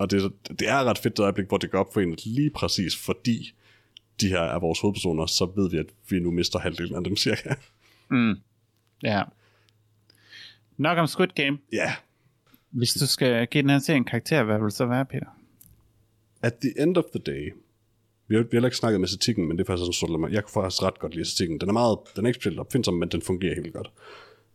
[0.00, 2.26] og det, det er ret fedt det øjeblik, hvor det går op for en, at
[2.26, 3.54] lige præcis fordi
[4.20, 7.16] de her er vores hovedpersoner, så ved vi, at vi nu mister halvdelen af dem
[7.26, 7.54] cirka.
[8.08, 8.34] Mm.
[9.02, 9.22] ja.
[10.76, 11.58] Nok om Squid Game.
[11.72, 11.94] Ja,
[12.70, 15.26] Hvis du skal give den her til en karakter, hvad vil det så være, Peter?
[16.42, 17.52] At the end of the day,
[18.28, 20.32] vi har, vi har heller ikke snakket om æstetikken, men det er faktisk sådan, sådan
[20.32, 21.60] jeg kunne faktisk ret godt lide æstetikken.
[21.60, 23.90] Den er, meget, den er ikke specielt opfindsom, men den fungerer helt godt.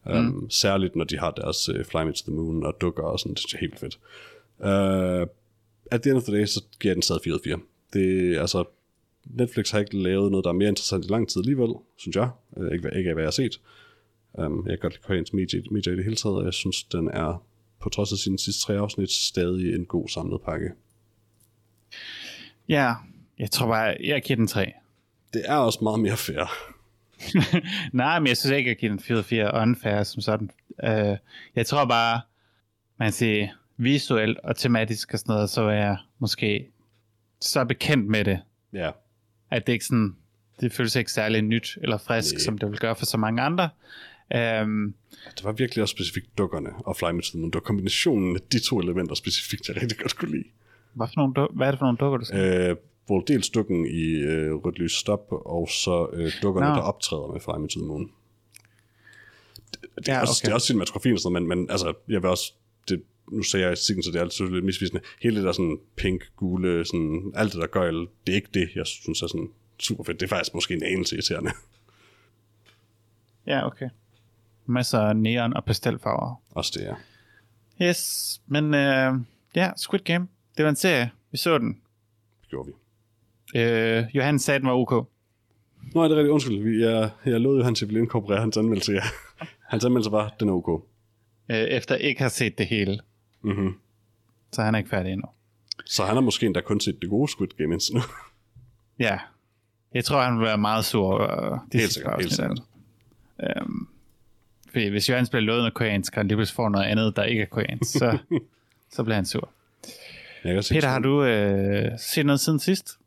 [0.05, 0.11] Mm.
[0.11, 3.19] Um, særligt når de har deres uh, Fly Me to the Moon og dukker og
[3.19, 3.95] sådan, det er helt fedt.
[3.95, 7.44] Uh, at the end of the day, så giver jeg den stadig 4 ud af
[7.44, 7.60] 4.
[7.94, 8.64] Det, altså,
[9.26, 12.30] Netflix har ikke lavet noget, der er mere interessant i lang tid alligevel, synes jeg.
[12.52, 13.61] Uh, ikke, ikke af, hvad jeg har set.
[14.34, 16.84] Um, jeg kan godt lide koreansk medie, medie i det hele taget, og jeg synes,
[16.84, 17.44] den er,
[17.82, 20.72] på trods af sine sidste tre afsnit, stadig en god samlet pakke.
[22.69, 22.94] Ja,
[23.40, 24.73] jeg tror bare, jeg giver den 3.
[25.34, 26.52] Det er også meget mere fair.
[27.94, 30.49] Nej, men jeg synes ikke, jeg giver den 4 4 unfair som sådan.
[30.84, 31.18] Uh,
[31.56, 32.22] jeg tror bare,
[32.98, 36.68] man siger visuelt og tematisk og sådan noget, så er jeg måske
[37.39, 38.39] så bekendt med det,
[38.73, 38.91] Ja,
[39.52, 40.15] at det ikke sådan,
[40.61, 42.39] det føles ikke særlig nyt eller frisk, Nej.
[42.39, 43.69] som det vil gøre for så mange andre.
[44.64, 44.93] Um,
[45.35, 47.49] det var virkelig også specifikt dukkerne og Fly Me to the Moon.
[47.52, 50.43] Det var kombinationen af de to elementer specifikt, jeg rigtig godt kunne lide.
[50.93, 52.69] hvad, for nogle, hvad er det for nogle dukker, du skal?
[52.69, 52.76] Øh,
[53.07, 56.76] både dels dukken i øh, Rødt Lys Stop, og så øh, dukkerne, Nå.
[56.76, 58.11] der optræder med Fly Me to the Moon.
[59.72, 60.45] Det, det, er, Ja, også, okay.
[60.45, 62.53] det er også cinematografien men, men altså, jeg vil også,
[62.89, 65.02] det, nu ser jeg så det er altid lidt misvisende.
[65.22, 68.69] Hele det der sådan pink, gule, sådan, alt det der gøjl, det er ikke det,
[68.76, 69.49] jeg synes er sådan
[69.80, 70.19] super fedt.
[70.19, 71.52] Det er faktisk måske en anelse irriterende.
[73.47, 73.89] Ja, okay.
[74.65, 76.41] Masser af neon og pastelfarver.
[76.52, 76.95] også det er.
[77.89, 79.22] Yes, men uh,
[79.56, 80.27] ja, Squid Game,
[80.57, 81.11] det var en serie.
[81.31, 81.73] Vi så den.
[82.41, 82.73] Det gjorde vi.
[83.60, 84.91] Uh, Johan sagde, den var ok.
[85.93, 86.31] Nå, er det rigtigt?
[86.31, 86.64] Undskyld.
[86.64, 88.93] Vi- Jeg, jeg lovede jo, at han ville inkorporere hans anmeldelse.
[88.93, 89.02] Ja.
[89.69, 90.68] Hans anmeldelse var, den er ok.
[90.68, 90.84] Uh,
[91.49, 92.99] efter ikke har set det hele.
[93.45, 93.73] Mm-hmm.
[94.51, 95.27] Så han er ikke færdig endnu.
[95.85, 98.01] Så han har måske endda kun set det gode Squid Game indtil nu.
[98.99, 99.19] Ja.
[99.93, 102.63] Jeg tror, han vil være meget sur over uh, de Helt sikkert, helt afsnit.
[103.61, 103.88] Um,
[104.72, 107.41] fordi hvis bliver lovet noget koreansk, og han lige pludselig får noget andet, der ikke
[107.41, 108.17] er koreansk, så,
[108.95, 109.49] så bliver han sur.
[110.43, 112.97] Jeg Peter, har du uh, set noget siden sidst?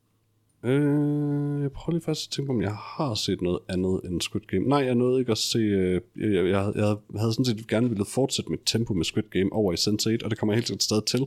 [0.62, 4.20] Øh, jeg prøver lige faktisk at tænke på, om jeg har set noget andet end
[4.20, 4.64] Squid Game.
[4.64, 5.58] Nej, jeg nåede ikke at se...
[5.58, 6.74] Øh, jeg, jeg, jeg,
[7.12, 10.24] jeg havde sådan set gerne ville fortsætte mit tempo med Squid Game over i Sense8,
[10.24, 11.26] og det kommer jeg helt sikkert stadig til.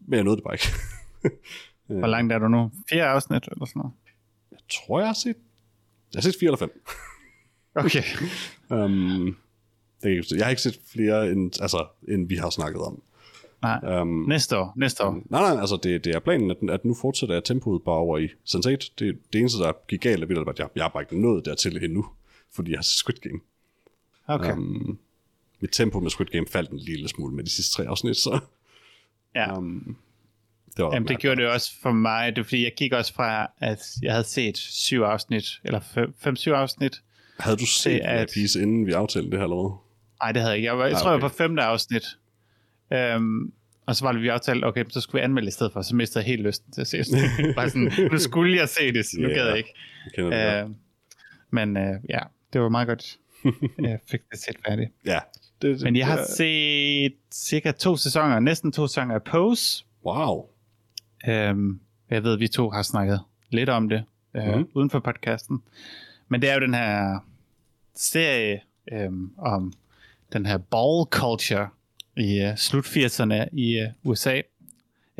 [0.00, 0.68] men jeg nåede det bare ikke.
[2.00, 2.70] Hvor langt er du nu?
[2.90, 3.92] Fire afsnit eller sådan noget?
[4.50, 5.36] jeg tror, jeg har set...
[6.14, 6.70] Jeg har set fire eller fem.
[7.84, 8.02] Okay.
[8.70, 9.36] Um,
[10.02, 13.02] jeg, jeg har ikke set flere, end, altså, end vi har snakket om.
[13.62, 14.00] Nej.
[14.00, 14.72] Um, Næste år.
[14.76, 15.22] Næste år.
[15.30, 18.18] nej, nej, altså det, det er planen, at, at nu fortsætter jeg tempoet bare over
[18.18, 18.70] i Sense8.
[18.98, 21.84] Det, det eneste, der gik galt, er at jeg, jeg har bare ikke nået dertil
[21.84, 22.06] endnu,
[22.54, 23.40] fordi jeg har Squid Game.
[24.26, 24.52] Okay.
[24.52, 24.98] Um,
[25.60, 28.40] mit tempo med Squid Game faldt en lille smule med de sidste tre afsnit, så
[29.34, 29.56] ja.
[29.58, 29.96] um,
[30.76, 32.36] det var Jamen, det gjorde det også for mig.
[32.36, 36.14] Det er fordi, jeg gik også fra, at jeg havde set syv afsnit, eller fem,
[36.18, 37.02] fem syv afsnit.
[37.38, 38.30] Havde du set er at...
[38.34, 39.76] Piece, inden vi aftalte det her eller hvad?
[40.22, 40.66] Nej, det havde jeg ikke.
[40.66, 41.22] Jeg, var, jeg Ah, tror, jeg okay.
[41.22, 42.04] var på femte afsnit.
[42.92, 43.52] Øhm,
[43.86, 45.96] og så var det, vi aftalte, okay, så skulle vi anmelde i stedet for, så
[45.96, 47.54] mistede jeg helt lysten til at se det.
[47.56, 49.74] Bare sådan, nu skulle jeg se det, så nu Ja, gad jeg ikke.
[50.16, 50.70] Jeg Øh,
[51.50, 52.18] men øh, ja,
[52.52, 53.18] det var meget godt.
[53.78, 54.90] jeg fik det set færdigt.
[55.04, 55.18] Ja.
[55.62, 59.84] Det, det, Men jeg har set cirka to sæsoner, næsten to sæsoner af Pose.
[60.04, 60.46] Wow.
[61.28, 61.80] Øhm,
[62.10, 64.04] jeg ved, vi to har snakket lidt om det
[64.36, 64.68] øh, mm.
[64.74, 65.62] uden for podcasten.
[66.28, 67.18] Men det er jo den her
[67.94, 68.60] serie
[68.92, 69.72] øhm, om
[70.32, 71.68] den her ball culture
[72.16, 74.40] i øh, slut 80'erne i øh, USA.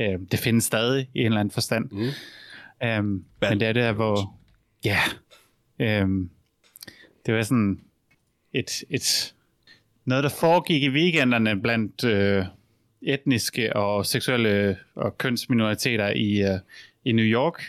[0.01, 1.91] Øhm, det findes stadig i en eller anden forstand.
[1.91, 2.09] Mm.
[2.89, 4.39] Øhm, men det er der, hvor...
[4.85, 4.99] Ja.
[5.79, 6.31] Øhm,
[7.27, 7.81] det var sådan
[8.53, 9.35] et, et...
[10.05, 12.45] Noget, der foregik i weekenderne blandt øh,
[13.03, 16.59] etniske og seksuelle og kønsminoriteter i, øh,
[17.05, 17.63] i New York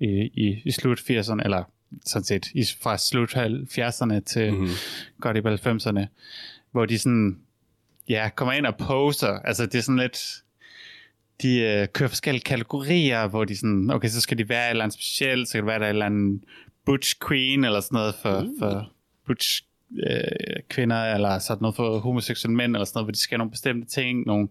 [0.00, 1.64] i, i, i slut 80'erne, eller
[2.06, 4.60] sådan set i, fra slut 70'erne til Mhm.
[4.60, 4.74] mm-hmm.
[5.20, 6.06] godt i 90'erne,
[6.70, 7.38] hvor de sådan,
[8.08, 9.38] ja, kommer ind og poser.
[9.44, 10.42] Altså, det er sådan lidt,
[11.42, 14.84] de øh, kører forskellige kategorier, hvor de sådan, okay, så skal de være et eller
[14.84, 16.40] andet specielt, så kan det være, der er et eller andet
[16.84, 18.58] butch queen, eller sådan noget for, mm.
[18.58, 18.92] for
[19.26, 19.64] butch
[20.06, 23.38] øh, kvinder, eller sådan noget for homoseksuelle mænd, eller sådan noget, hvor de skal have
[23.38, 24.48] nogle bestemte ting, nogle,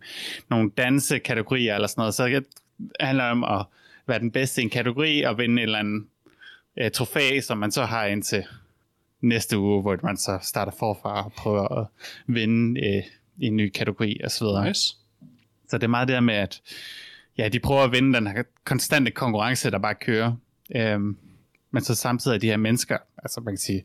[0.49, 2.13] nogle dansekategorier, eller sådan noget.
[2.13, 2.45] Så det
[2.99, 3.65] handler om at
[4.07, 6.03] være den bedste i en kategori, og vinde et eller andet
[6.77, 8.43] øh, trofæ, som man så har indtil
[9.21, 11.87] næste uge, hvor man så starter forfra og prøver at
[12.27, 13.03] vinde øh,
[13.37, 14.67] i en ny kategori, og så videre.
[14.67, 14.95] Nice.
[15.69, 16.61] Så det er meget det her med, at
[17.37, 20.35] ja, de prøver at vinde den her konstante konkurrence, der bare kører.
[20.75, 21.17] Øhm,
[21.71, 23.83] men så samtidig er de her mennesker, altså man kan sige,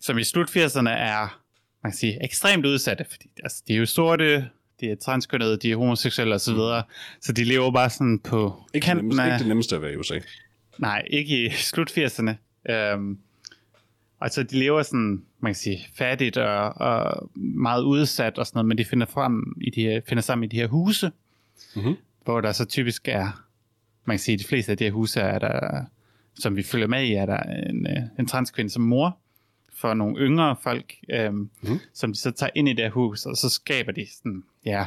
[0.00, 1.40] som i slut 80'erne er,
[1.82, 4.48] man kan sige, ekstremt udsatte, fordi altså, de er jo sorte,
[4.80, 6.82] de er transkønnede, de er homoseksuelle osv., så,
[7.20, 9.26] så de lever bare sådan på Ikke, kanten nemmeste, af...
[9.26, 10.18] ikke det nemmeste at være i USA.
[10.78, 12.32] Nej, ikke i slut 80'erne.
[12.72, 13.18] Øhm,
[14.20, 18.66] altså, de lever sådan, man kan sige, fattigt og, og meget udsat og sådan noget,
[18.68, 21.10] men de finder, frem i de her, finder sammen i de her huse,
[21.76, 21.94] Mhm.
[22.24, 23.44] hvor der så typisk er,
[24.04, 25.84] man kan sige, de fleste af de her huse er der,
[26.34, 29.18] som vi følger med i, er der en, øh, en transkvinde som mor
[29.72, 31.78] for nogle yngre folk, øhm, Mhm.
[31.94, 34.86] som de så tager ind i det her hus, og så skaber de sådan, ja,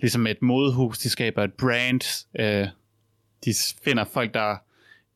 [0.00, 2.66] ligesom et modehus, de skaber et brand, øh,
[3.44, 3.54] de
[3.84, 4.56] finder folk, der er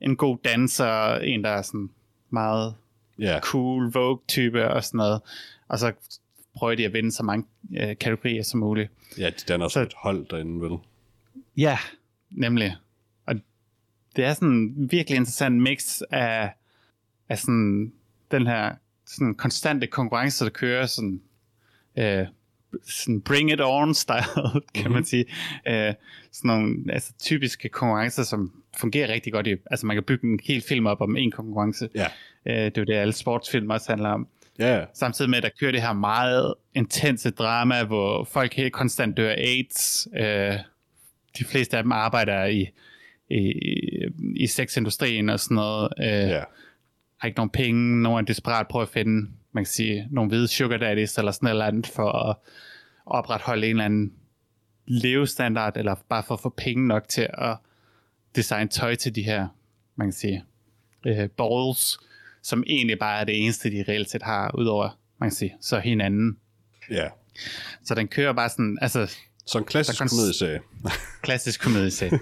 [0.01, 1.91] en god danser, en, der er sådan
[2.31, 2.75] meget
[3.19, 3.41] Ja.
[3.41, 5.21] cool Vogue-type og sådan noget,
[5.69, 5.93] og så
[6.57, 7.47] prøver de at vinde så mange
[7.81, 8.91] øh, kategorier som muligt.
[9.19, 10.79] Ja, de danner Så- et hold derinde, vel?
[11.57, 11.79] Ja,
[12.31, 12.77] nemlig.
[13.27, 13.35] Og
[14.17, 16.53] det er sådan en virkelig interessant mix af,
[17.29, 17.93] af sådan
[18.31, 18.75] den her
[19.07, 21.23] sådan konstante konkurrence, der kører sådan,
[21.99, 22.27] øh,
[22.85, 24.23] sådan bring it on style,
[24.53, 24.93] kan mm-hmm.
[24.93, 25.25] man sige.
[25.69, 25.95] Øh,
[26.33, 30.41] sådan nogle altså, typiske konkurrencer, som fungerer rigtig godt i, altså man kan bygge en
[30.45, 31.89] hel film op om en konkurrence.
[31.95, 32.07] Ja.
[32.47, 34.29] Øh, det er jo det, alle sportsfilm også handler om.
[34.59, 34.85] Ja, ja.
[34.95, 39.31] Samtidig med, at der kører det her meget intense drama, hvor folk helt konstant dør
[39.31, 40.09] AIDS.
[40.17, 40.55] Øh,
[41.39, 42.69] de fleste af dem arbejder i,
[43.31, 43.53] i,
[44.37, 45.89] i sexindustrien og sådan noget.
[46.01, 46.43] Øh, ja.
[47.21, 48.03] Har ikke nogen penge.
[48.03, 51.47] Nogle er desperat prøver at finde, man kan sige, nogle hvide sugar daddies eller sådan
[51.47, 52.37] noget andet for at
[53.07, 54.13] opretholde en eller anden
[54.87, 57.57] levestandard, eller bare for at få penge nok til at
[58.37, 59.49] designe tøj til de her,
[59.97, 60.45] man kan sige,
[61.07, 61.99] øh, balls,
[62.43, 65.79] som egentlig bare er det eneste, de reelt set har, udover, man kan sige, så
[65.79, 66.39] hinanden.
[66.91, 67.09] ja.
[67.85, 69.17] Så den kører bare sådan, altså
[69.47, 70.61] Så en klassisk kan- komedieserie.
[71.23, 72.19] klassisk komedieserie.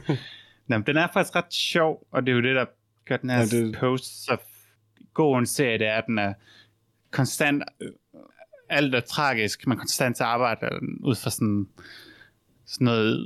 [0.66, 2.64] Nå, men den er faktisk ret sjov, og det er jo det, der
[3.08, 4.36] gør den her Ja, det- post så
[5.14, 6.34] god en serie, det er, at den er
[7.10, 7.90] konstant, øh,
[8.68, 10.68] alt er tragisk, man konstant arbejder
[11.04, 11.68] ud fra sådan,
[12.72, 13.24] sådan noget,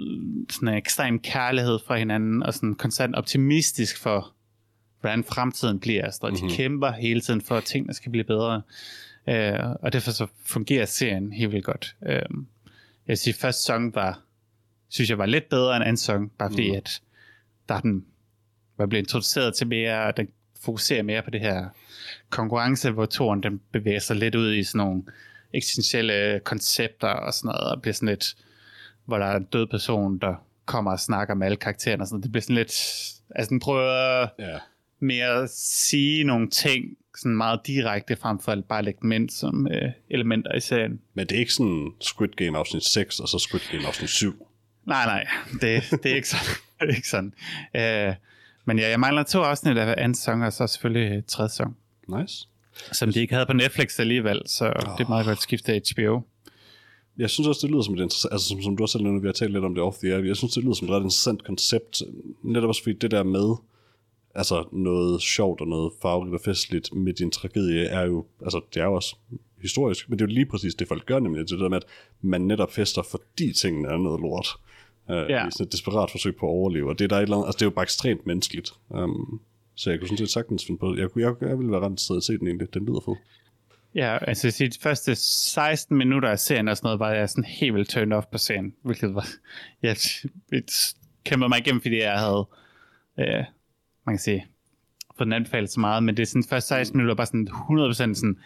[0.50, 4.32] sådan en ekstrem kærlighed fra hinanden, og sådan konstant optimistisk for,
[5.00, 6.04] hvordan fremtiden bliver.
[6.04, 6.40] Altså, mm-hmm.
[6.42, 6.48] Mhm.
[6.50, 8.62] De kæmper hele tiden for, at tingene skal blive bedre.
[9.28, 11.96] Øh, og derfor så fungerer serien helt vildt godt.
[12.06, 12.24] Øh, jeg
[13.06, 14.20] vil sige, første sæson var,
[14.88, 16.72] synes jeg var lidt bedre end anden sæson, bare fordi, Mhm.
[16.74, 16.76] mm.
[16.76, 17.02] at
[17.68, 18.04] der er den
[18.78, 20.28] var blevet introduceret til mere, den
[20.60, 21.68] fokuserer mere på det her
[22.30, 25.02] konkurrence, hvor toren den bevæger sig lidt ud i sådan nogle
[25.52, 28.36] eksistentielle koncepter og sådan noget, og bliver sådan lidt,
[29.06, 30.34] hvor der er en død person, der
[30.64, 32.02] kommer og snakker med alle karaktererne.
[32.02, 32.14] Og sådan.
[32.14, 32.22] noget.
[32.22, 32.72] Det bliver sådan lidt...
[33.34, 34.58] Altså, den prøver Ja.
[35.00, 36.84] mere at sige nogle ting
[37.16, 41.00] sådan meget direkte, frem for at bare lægge dem ind som øh, elementer i serien.
[41.14, 44.46] Men det er ikke sådan Squid Game afsnit 6, og så Squid Game afsnit 7.
[44.86, 46.46] Nej, nej, det, det er ikke sådan.
[46.80, 47.32] det er ikke sådan.
[47.76, 48.14] Øh,
[48.64, 51.76] men ja, jeg mangler to afsnit af anden sæson, og så selvfølgelig tredje sæson,
[52.08, 52.48] Nice.
[52.92, 54.64] som de ikke havde på Netflix alligevel, så
[54.98, 56.20] det er meget godt skifte af HBO.
[57.18, 59.22] Jeg synes også, det lyder som et interessant, altså som, som du også selv nævnte,
[59.22, 60.94] vi har talt lidt om det off the air, jeg synes, det lyder som et
[60.94, 62.02] ret interessant koncept,
[62.42, 63.54] netop også fordi det der med,
[64.34, 68.80] altså noget sjovt og noget farverigt og festligt med din tragedie, er jo, altså det
[68.80, 69.16] er jo også
[69.62, 71.86] historisk, men det er jo lige præcis det, folk gør, nemlig det der med, at
[72.20, 74.48] man netop fester, fordi tingene er noget lort.
[75.08, 75.14] Ja.
[75.14, 75.48] ja.
[75.48, 77.46] I sådan et desperat forsøg på at overleve, og det er, der et eller andet,
[77.46, 78.72] altså det er jo bare ekstremt menneskeligt.
[78.88, 79.40] Um,
[79.74, 80.98] så jeg kunne sådan set sagtens finde på det.
[80.98, 82.74] Jeg, jeg, jeg ville være ret interesseret i at se den egentlig.
[82.74, 83.14] Den lyder fed.
[83.96, 87.74] Ja, altså de første 16 minutter af serien og sådan noget, var jeg sådan helt
[87.74, 89.26] vildt turned off på serien, hvilket var,
[89.82, 89.96] jeg
[91.24, 92.46] kæmpede mig igennem, fordi jeg havde,
[93.18, 93.44] øh,
[94.06, 94.46] man kan sige,
[95.18, 97.92] fået den anbefalet så meget, men det er sådan første 16 minutter bare sådan 100%
[97.92, 98.38] sådan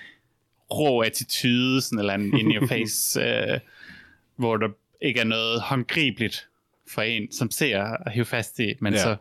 [0.71, 3.61] rå attitude, sådan eller en in your face, øh,
[4.37, 4.69] hvor der
[5.03, 6.49] ikke er noget håndgribeligt
[6.89, 8.99] for en, som ser at hive fast i, men Ja.
[9.03, 9.17] så,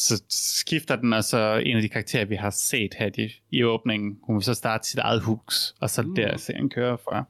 [0.00, 3.64] så skifter den, og så en af de karakterer, vi har set her i, i
[3.64, 6.14] åbningen, hun vil så starte sit eget hus, og så mm.
[6.14, 7.24] der serien kører fra.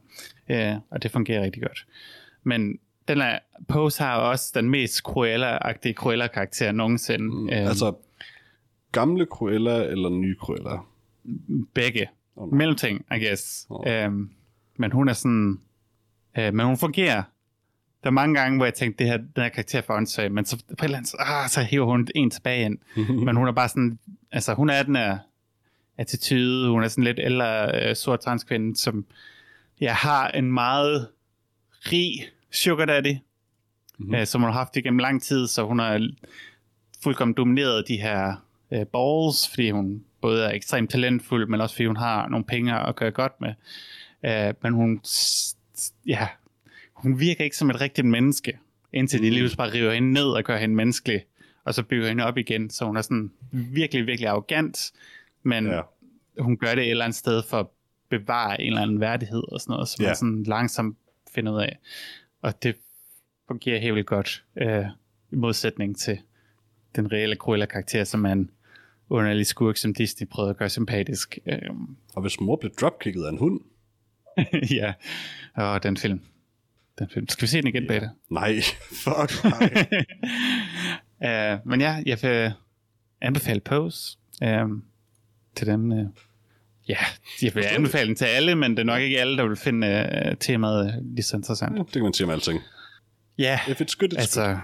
[0.49, 1.85] Ja, og det fungerer rigtig godt.
[2.43, 7.25] Men den er, Pose har også den mest Cruella-agtige Cruella-karakter nogensinde.
[7.25, 7.93] Mm, øh, Altså,
[8.91, 10.77] gamle Cruella eller nye Cruella?
[11.73, 12.09] begge.
[12.35, 12.53] Oh.
[12.53, 13.67] Mellemting, I guess.
[13.69, 13.83] Oh.
[13.87, 14.29] Øhm,
[14.77, 15.59] men hun er sådan...
[16.37, 17.23] Øh, men hun fungerer.
[18.03, 20.45] Der er mange gange, hvor jeg tænkte, det her, den her karakter for åndssvag, men
[20.45, 22.77] så på et eller andet, ah, så hiver hun en tilbage ind.
[23.25, 23.99] men hun er bare sådan,
[24.31, 25.17] altså hun er den her
[25.97, 29.05] attitude, hun er sådan lidt ældre øh, sort transkvinde, som
[29.81, 31.07] ja, har en meget
[31.91, 33.17] rig sugar daddy,
[33.97, 34.15] mm-hmm.
[34.15, 36.09] øh, som hun har haft igennem lang tid, så hun har
[37.03, 41.85] fuldkommen domineret de her øh, balls, fordi hun både er ekstremt talentfuld, men også fordi
[41.85, 43.53] hun har nogle penge at gøre godt med.
[44.25, 45.01] Øh, men hun,
[46.07, 46.27] ja,
[47.01, 48.57] hun virker ikke som et rigtigt menneske,
[48.93, 51.25] indtil de lige pludselig bare river hende ned og gør hende menneskelig,
[51.63, 52.69] og så bygger hende op igen.
[52.69, 54.91] Så hun er sådan virkelig, virkelig arrogant,
[55.43, 55.81] men Ja.
[56.39, 57.67] hun gør det et eller andet sted for at
[58.09, 60.09] bevare en eller anden værdighed og sådan noget, som Ja.
[60.09, 60.97] man sådan langsomt
[61.31, 61.77] finder ud af.
[62.41, 62.75] Og det
[63.47, 64.85] fungerer helt vildt godt, øh,
[65.31, 66.19] i modsætning til
[66.95, 68.49] den reelle Cruella-karakter, som en
[69.09, 71.39] underlig skurk, som Disney prøvede at gøre sympatisk.
[71.45, 71.59] Øh,
[72.15, 73.59] Og hvis mor blev dropkicket af en hund?
[74.79, 74.93] ja,
[75.55, 76.19] og den film.
[76.99, 77.27] Den film.
[77.29, 77.87] Skal vi se den igen.
[77.87, 78.09] Beta?
[78.29, 78.61] Nej,
[79.03, 79.85] fuck nej.
[81.19, 82.53] Uh, men ja, jeg vil
[83.21, 84.69] anbefale Pose uh,
[85.55, 85.91] til dem.
[85.91, 86.07] Uh,
[86.87, 86.97] ja,
[87.41, 90.09] jeg vil anbefale den til alle, men det er nok ikke alle, der vil finde
[90.27, 91.77] uh, temaet øh, lige så interessant.
[91.77, 92.59] Ja, det kan man sige om alting.
[93.37, 94.41] Ja, If it's good, it's altså...
[94.41, 94.59] altså,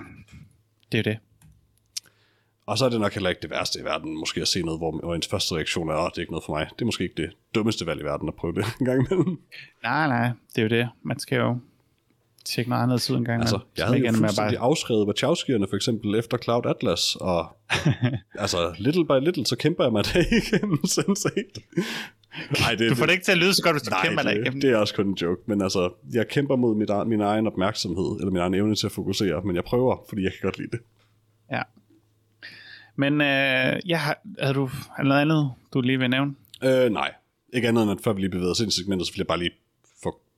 [0.92, 1.20] det er jo det.
[2.66, 4.80] Og så er det nok heller ikke det værste i verden, måske at se noget,
[4.80, 6.68] hvor, hvor ens første reaktion er, at det er ikke noget for mig.
[6.70, 9.42] Det er måske ikke det dummeste valg i verden at prøve det en gang imellem.
[9.84, 10.90] Nej, nej, det er jo det.
[11.04, 11.60] Man skal jo
[12.48, 13.42] tjekke noget andet ud en gang.
[13.42, 14.70] Altså, jeg havde ikke jo fuldstændig bare...
[14.70, 17.58] afskrevet Wachowskierne for eksempel efter Cloud Atlas, og
[18.44, 21.58] altså, little by little, så kæmper jeg mig der igennem, sådan set.
[22.62, 24.24] Nej, det, Du får det ikke til at lyde så godt, hvis du Nej, kæmper
[24.24, 24.62] dig det, igennem.
[24.62, 28.20] det er også kun en joke, men altså, jeg kæmper mod mit, min egen opmærksomhed,
[28.20, 30.70] eller min egen evne til at fokusere, men jeg prøver, fordi jeg kan godt lide
[30.72, 30.80] det.
[31.52, 31.62] Ja.
[32.96, 34.70] Men øh, ja, har, havde du
[35.04, 36.36] noget andet, du lige vil nævne?
[36.64, 37.12] Øh, nej,
[37.54, 39.28] ikke andet end at før vi lige bevæger os ind i segmentet, så vil jeg
[39.28, 39.52] bare lige,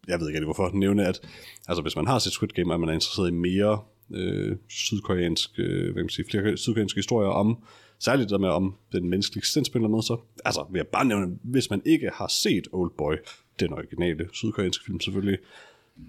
[0.09, 1.21] jeg ved ikke rigtig hvorfor, nævne, at
[1.67, 3.81] altså, hvis man har set Squid Game, og man er interesseret i mere
[4.13, 7.63] øh, sydkoreansk, øh, hvad kan man sige, flere sydkoreanske historier om,
[7.99, 10.79] særligt der med om den menneskelige eksistens på en eller anden måde, så altså, vil
[10.79, 13.15] jeg bare nævne, hvis man ikke har set Oldboy,
[13.59, 15.39] den originale sydkoreanske film selvfølgelig,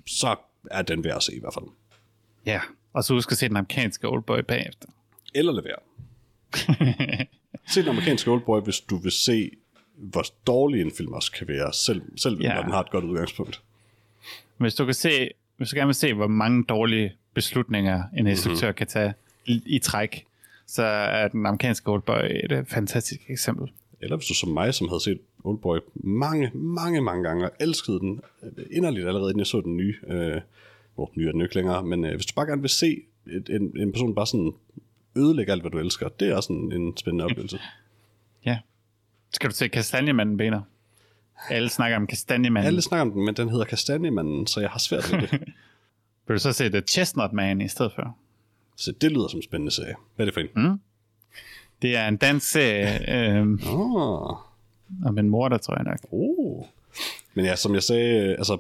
[0.07, 0.37] så
[0.71, 1.65] er den værd at se i hvert fald.
[2.47, 2.61] Ja,
[2.93, 4.89] og så husk at se den amerikanske Oldboy bagefter.
[5.35, 5.79] Eller være.
[7.73, 9.51] Se den amerikanske Oldboy, hvis du vil se,
[9.97, 12.55] hvor dårlig en film også kan være, selv, selv Ja.
[12.55, 13.63] når den har et godt udgangspunkt.
[14.61, 18.67] Hvis du kan se, hvis du gerne vil se, hvor mange dårlige beslutninger en instruktør
[18.67, 18.77] mm-hmm.
[18.77, 19.15] kan tage
[19.47, 20.25] i, i træk,
[20.67, 23.71] så er den amerikanske Oldboy et øh, fantastisk eksempel.
[24.01, 28.01] Eller hvis du som mig, som havde set Oldboy mange, mange, mange gange, og elskede
[28.01, 29.95] den øh, inderligt allerede, inden jeg så den nye.
[30.07, 30.41] Øh,
[30.95, 33.51] hvor ny er den ikke længere, men øh, hvis du bare gerne vil se et,
[33.51, 34.53] en, en person bare sådan
[35.17, 37.59] ødelægge alt, hvad du elsker, det er også en, en spændende oplevelse.
[38.45, 38.59] Ja.
[39.33, 40.63] Skal du se Kastanjemanden, Bener?
[41.51, 42.67] Alle snakker om Kastanjemanden.
[42.67, 45.31] Alle snakker om den, men den hedder Kastanjemanden, så jeg har svært ved det.
[46.27, 48.17] Vil du så se The Chestnut Man i stedet for?
[48.77, 49.95] så det lyder som en spændende serie.
[50.17, 50.71] Hvad er det for en?
[50.71, 50.81] Mm.
[51.83, 54.37] Det er en dansk serie øh, Oh.
[55.07, 55.99] om en mor, der tror jeg nok.
[56.11, 56.65] Oh.
[57.35, 58.59] Men ja, som jeg sagde, øh, altså,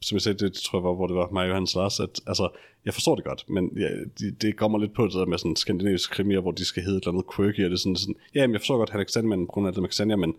[0.00, 2.20] som jeg sagde, det tror jeg var, hvor det var mig og Johannes Lars, at
[2.26, 2.48] altså,
[2.84, 3.88] jeg forstår det godt, men ja,
[4.18, 6.96] det, det kommer lidt på det der med sådan skandinaviske krimier, hvor de skal hedde
[6.98, 9.14] et eller andet quirky, og det er sådan, sådan ja, men jeg forstår godt, at
[9.14, 10.34] han er på grund af det med kastanje, men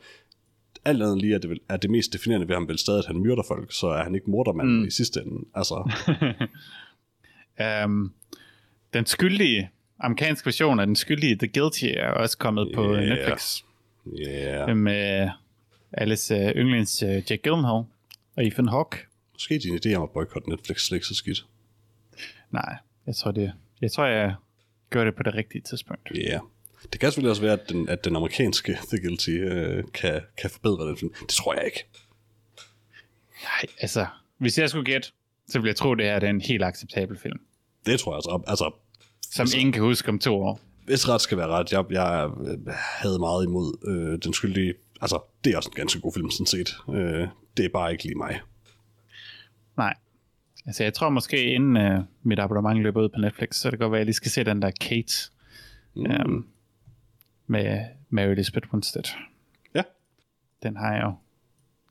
[0.90, 3.18] alt andet lige er det, er det mest definerende ved ham vel stadig, at han
[3.18, 4.86] myrder folk, så er han ikke mordermand mm.
[4.86, 5.46] i sidste ende.
[5.56, 5.92] Altså,
[7.86, 8.14] Um,
[8.94, 13.06] den skyldige, amerikanske version af den skyldige The Guilty er også kommet på Yeah.
[13.10, 13.62] Netflix.
[14.28, 14.78] yeah.
[14.78, 15.30] Med
[15.92, 17.84] Alice uh, yndlings uh, Jack Gyllenhaal
[18.36, 18.98] og Ethan Hawke.
[19.34, 21.46] Måske din idé om at boykotte Netflix slet ikke så skidt.
[22.52, 22.76] Nej,
[23.08, 23.54] jeg tror det.
[23.82, 24.36] Jeg tror, jeg
[24.90, 26.12] gør det på det rigtige tidspunkt.
[26.16, 26.20] Ja.
[26.32, 26.42] Yeah.
[26.94, 30.50] Det kan selvfølgelig også være, at den, at den amerikanske The Guilty øh, kan, kan
[30.50, 31.14] forbedre den film.
[31.20, 31.86] Det tror jeg ikke.
[33.44, 34.06] Nej, altså,
[34.38, 35.08] hvis jeg skulle gætte,
[35.48, 37.40] så ville jeg tro, det her det er en helt acceptabel film.
[37.86, 38.42] Det tror jeg altså.
[38.48, 38.72] Altså,
[39.32, 40.60] Som ingen kan huske om to år.
[40.86, 44.74] hvis ret skal være ret, jeg, jeg øh, havde meget imod øh, den skyldige.
[45.02, 46.76] Altså, det er også en ganske god film, sådan set.
[46.90, 47.28] Øh,
[47.58, 48.40] det er bare ikke lige mig.
[49.78, 49.94] Nej.
[50.66, 53.84] Altså, jeg tror måske, inden uh, mit abonnement løber ud på Netflix, så det kan
[53.86, 55.14] godt være, at jeg lige skal se den der Kate
[55.96, 56.06] Mm.
[56.26, 56.48] um,
[57.50, 59.04] med Mary Elizabeth Winstead.
[59.76, 59.82] Ja.
[60.64, 61.14] Den har jeg jo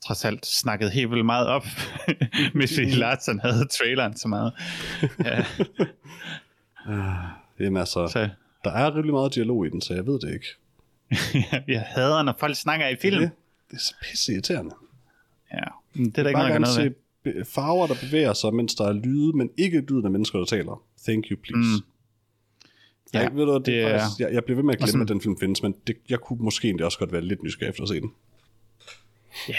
[0.06, 1.64] trods alt snakket helt vildt meget op,
[2.54, 4.52] hvis vi Larsen havde traileren så meget.
[5.24, 5.44] Ja,
[7.60, 8.28] Jamen altså, så
[8.64, 10.46] der er rimelig meget dialog i den, så jeg ved det ikke.
[11.74, 13.20] jeg hader, når folk snakker i film.
[13.20, 13.30] Det,
[13.70, 14.74] det er så pisse irriterende.
[15.52, 15.58] Ja,
[15.94, 16.94] det er der ikke Bare noget, gerne noget
[17.24, 17.44] ved.
[17.44, 20.82] farver, der bevæger sig, mens der er lyde, men ikke lyden af mennesker, der taler.
[21.04, 21.82] Thank you, please.
[21.82, 21.86] Mm.
[23.14, 24.90] Ja, Ja, ved du, det, det er- faktisk, jeg, jeg bliver ved med at glemme,
[24.90, 27.42] sådan- at den film findes, men det, jeg kunne måske egentlig også godt være lidt
[27.42, 28.12] nysgerrig efter at se den.
[29.48, 29.54] Ja,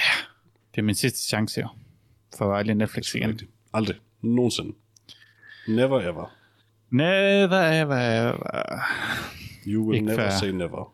[0.76, 1.68] det er min sidste chance jo.
[2.38, 3.30] For aldrig Netflix igen.
[3.30, 3.52] Rigtigt.
[3.74, 3.96] Aldrig.
[4.22, 4.76] Nogensinde.
[5.68, 6.36] Never ever.
[6.90, 7.96] Never ever
[8.30, 8.80] ever.
[9.68, 10.30] You will Ikke never før.
[10.40, 10.94] say never.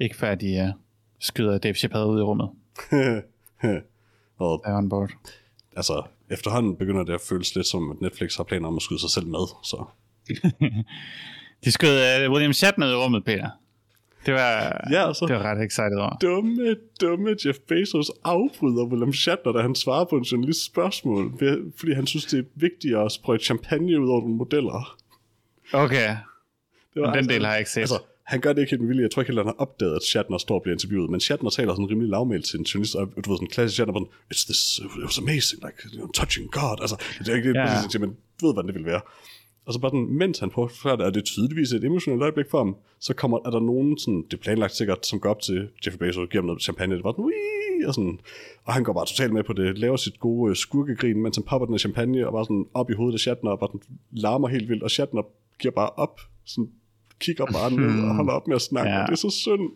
[0.00, 0.80] Ikke før de uh,
[1.18, 2.50] skyder Dave Chappelle ud i rummet.
[4.38, 5.10] Og on board.
[5.76, 9.00] altså, efterhånden begynder det at føles lidt som, at Netflix har planer om at skyde
[9.00, 9.84] sig selv med, så
[11.64, 13.48] De skød uh, William Shatner ud i rummet, Peter.
[14.26, 15.26] Det var, Ja, altså.
[15.26, 16.16] det var ret excited over.
[16.22, 21.32] dumme, dumme Jeff Bezos afbryder William Shatner, da han svarer på en journalists spørgsmål,
[21.78, 24.98] fordi han synes, det er vigtigere at sprøjte champagne ud over nogle modeller.
[25.72, 26.16] Okay,
[26.94, 27.80] Det var den del har jeg ikke set.
[27.80, 29.02] Altså, han gør det ikke helt med vilje.
[29.02, 31.10] Jeg tror ikke helt, han har opdaget, at Shatner står og bliver interviewet.
[31.10, 32.94] Men Shatner taler sådan rimelig lavmælt til en journalist.
[32.94, 35.96] Og du ved, sådan en klassisk Shatner, sådan, It's this, it was amazing, like, you
[35.96, 36.76] know, touching God.
[36.80, 38.00] Altså, det er ikke det, yeah.
[38.00, 38.10] men
[38.40, 39.00] du ved, hvordan det vil være.
[39.66, 42.58] Og så bare sådan, mens han at det, er det tydeligvis et emotionelt øjeblik for
[42.58, 45.68] ham, så kommer, er der nogen, sådan, det er planlagt sikkert, som går op til
[45.86, 47.84] Jeff Bezos og giver ham noget champagne, det var sådan, Wii!
[47.86, 48.18] og sådan,
[48.64, 51.44] og han går bare totalt med på det, laver sit gode øh, skurkegrin, mens han
[51.44, 53.96] popper den af champagne, og bare sådan op i hovedet af Shatner, og bare sådan,
[54.10, 55.22] larmer helt vildt, og Shatner
[55.58, 56.70] giver bare op, sådan,
[57.20, 58.96] kigger bare ned og holder op med at snakke, Ja.
[58.96, 59.02] ja.
[59.02, 59.70] og det er så synd.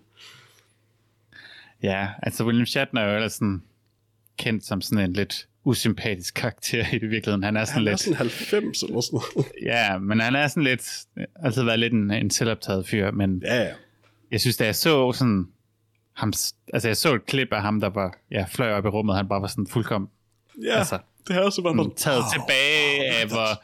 [1.83, 3.63] Ja, altså William Shatner er jo ellers sådan
[4.39, 7.43] kendt som sådan en lidt usympatisk karakter i virkeligheden.
[7.43, 8.01] Han er sådan Han er lidt...
[8.01, 9.49] sådan 90 eller sådan noget.
[9.73, 10.83] Ja, men han er sådan lidt...
[11.37, 13.73] Altid været lidt en, en selvoptaget fyr, men Ja, ja.
[14.31, 15.49] jeg synes, da jeg så sådan...
[16.13, 16.33] Ham,
[16.73, 19.29] altså jeg så et klip af ham, der var ja, fløj op i rummet, han
[19.29, 20.11] bare var sådan fuldkommen
[20.65, 22.31] Ja, Altså, det her er så bare sådan, taget wow.
[22.33, 23.63] tilbage af, hvor,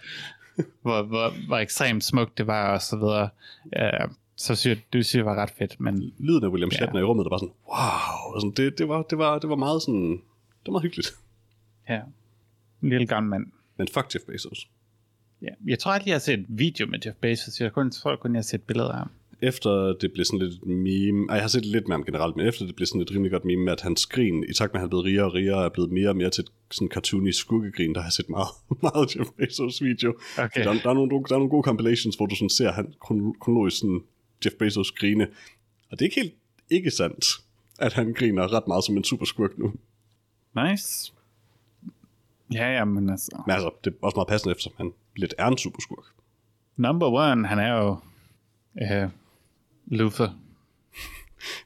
[0.82, 3.28] hvor, hvor, hvor ekstremt smukt det var, og så videre.
[3.77, 3.90] Ja,
[4.36, 6.77] så synes jeg, du synes, det var ret fedt, men Lyden af William Ja.
[6.77, 8.35] Shatner i rummet, der var sådan, wow.
[8.35, 11.09] Og sådan, det, det, var, det, var, det var meget sådan, det var meget hyggeligt.
[11.89, 12.01] Ja,
[12.83, 13.47] en lille gammel mand.
[13.79, 14.69] Men fuck Jeff Bezos.
[15.43, 15.49] Ja.
[15.67, 17.61] Jeg tror aldrig, jeg har set et video med Jeff Bezos.
[17.61, 19.11] Jeg kun, tror kun, jeg har set billeder af ham.
[19.43, 22.47] Efter det blev sådan lidt meme, ej, jeg har set lidt med ham generelt, men
[22.47, 24.79] efter det blev sådan et rimelig godt meme med, at hans skrin, i takt med,
[24.79, 27.95] at han blevet rigere og rigere, er blevet mere og mere til sådan cartoony skurkegrin,
[27.95, 28.49] der har jeg set meget,
[28.87, 30.15] meget Jeff Bezos video.
[30.39, 30.65] Okay.
[30.65, 33.39] Der, der, er nogle, der er nogle gode compilations, hvor du sådan ser han kron-
[33.41, 34.01] kronologisk sådan
[34.45, 35.27] Jeff Bezos grine.
[35.91, 36.35] Og det er ikke helt
[36.71, 37.27] ikke sandt,
[37.79, 39.73] at han griner ret meget som en superskurk nu.
[40.69, 41.13] Nice.
[42.52, 43.43] Ja, ja, men altså...
[43.47, 46.05] Men altså, det er også meget passende, eftersom han lidt er en superskurk.
[46.77, 47.97] Number one, han er jo...
[48.74, 49.10] Uh,
[49.86, 50.28] Luther.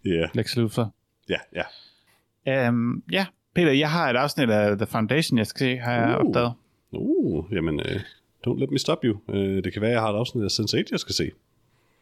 [0.05, 0.29] Ja, yeah.
[0.35, 0.93] Lex Luthor.
[1.29, 1.39] ja,
[2.47, 2.69] ja.
[2.69, 6.19] Um, ja, Peter, jeg har et afsnit af The Foundation, jeg skal se, har jeg
[6.21, 6.27] Uh.
[6.27, 6.53] opdaget.
[6.93, 7.87] Uh, jamen, uh,
[8.47, 9.19] don't let me stop you.
[9.29, 11.31] Uh, det kan være, jeg har et afsnit af Sense8, jeg skal se.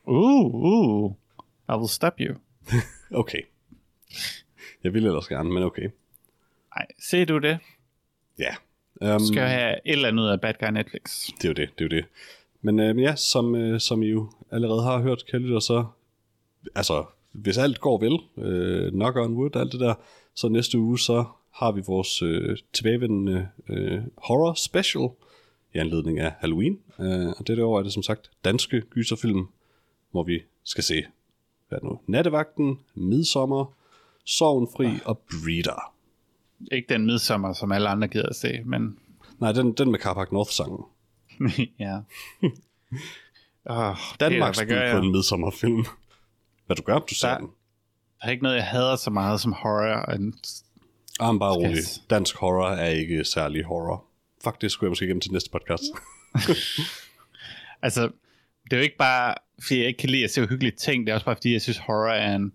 [0.05, 1.13] Uh, uh.
[1.69, 2.37] I will stop you.
[3.11, 3.43] Okay.
[4.85, 5.89] Jeg vil ellers gerne, men okay.
[6.77, 7.59] Nej, se du det?
[8.39, 8.55] Ja.
[9.01, 11.27] Um, skal have et eller andet ud af Bad Guy Netflix.
[11.27, 12.05] Det er jo det, det er jo det.
[12.63, 15.85] Men øh, ja, som, øh, som I jo allerede har hørt, kan lytte, så
[16.75, 19.95] altså, hvis alt går vel, øh, knock on wood alt det der,
[20.35, 25.09] så næste uge, så har vi vores øh, tilbagevendende øh, horror special
[25.75, 26.79] i anledning af Halloween.
[27.01, 29.47] Øh, og dette år er det som sagt danske gyserfilm,
[30.11, 31.05] hvor vi skal se,
[31.69, 33.75] hvad nu, Nattevagten, Midsommer,
[34.25, 35.95] Sorgenfri og Breeder.
[36.73, 38.99] Ikke den midsommer, som alle andre gider at se, men
[39.41, 40.85] Nej, den, den med Carpark North-sangen.
[41.87, 41.99] ja.
[43.71, 45.85] Oh, Danmarks bud på en midsommerfilm.
[46.67, 47.47] Hvad du gør, du ser Der- den.
[48.21, 50.11] Der er ikke noget, jeg hader så meget som horror.
[50.11, 50.33] And...
[51.21, 51.79] Ah, men bare rolig.
[52.11, 54.05] Dansk horror er ikke særlig horror.
[54.45, 55.83] Faktisk skulle jeg måske igennem til næste podcast.
[57.83, 58.03] Altså,
[58.65, 61.07] det er jo ikke bare, fordi jeg ikke kan lide at se uhyggelige ting.
[61.07, 62.53] Det er også bare, fordi jeg synes, horror er en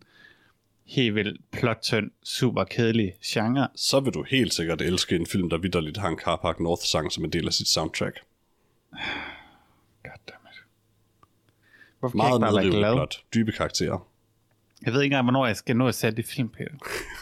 [0.95, 3.67] helt vildt plot-tynd, super kedelig genre.
[3.75, 7.23] Så vil du helt sikkert elske en film, der vidderligt har en Carpark North-sang som
[7.23, 8.19] en del af sit soundtrack.
[10.03, 10.57] Goddammit.
[11.99, 12.95] Hvorfor Meget kan jeg ikke bare være glad?
[12.95, 13.23] plot.
[13.33, 14.07] Dybe karakterer.
[14.85, 16.71] Jeg ved ikke engang, hvornår jeg skal nå at sætte det film, Peter.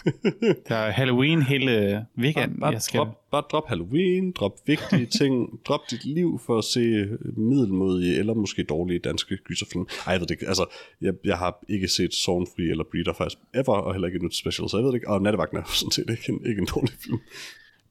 [0.69, 2.59] Der er Halloween hele weekenden.
[2.59, 2.97] Bare, jeg skal...
[2.97, 7.07] drop, bare drop Halloween, drop vigtige ting, drop dit liv for at se
[7.37, 9.87] middelmodige eller måske dårlige danske gyserfilm.
[10.07, 10.47] Ej, jeg ved det ikke.
[10.47, 10.65] Altså,
[11.01, 14.35] jeg, jeg har ikke set Sornfri eller Breeder faktisk ever, og heller ikke et nyt
[14.35, 15.09] special, så jeg ved det ikke.
[15.09, 17.19] Og Nattevagten er sådan set ikke en, ikke en dårlig film.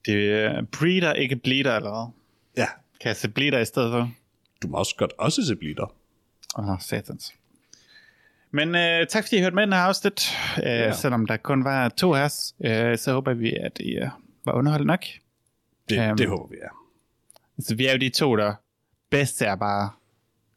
[0.05, 2.13] Det er Breeder, ikke Bleeder, eller hvad?
[2.63, 2.67] Ja,
[3.01, 4.11] Kan jeg se Bleeder i stedet for?
[4.63, 5.93] du må også godt også se Bleeder.
[6.57, 7.33] Åh, oh, satans.
[8.51, 10.29] Men øh, tak fordi I hørte med i den her afsnit.
[10.57, 10.93] Øh, Ja.
[10.93, 14.07] Selvom der kun var to af os, øh, så håber vi, at I øh,
[14.45, 15.03] var underholdt nok.
[15.89, 16.17] Det, Øhm.
[16.17, 16.69] det håber vi er.
[17.57, 18.53] Altså, vi er jo de to, der
[19.09, 19.89] bedst er bare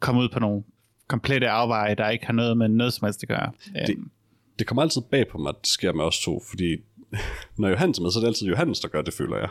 [0.01, 0.63] komme ud på nogle
[1.09, 3.53] komplette afveje, der ikke har noget med noget som helst at gøre.
[3.75, 4.11] Det- Øhm,
[4.59, 6.77] Det kommer altid bag på mig, at det sker med os to, fordi
[7.59, 9.49] når Johannes er med, så er det altid Johannes, der gør det, føler jeg.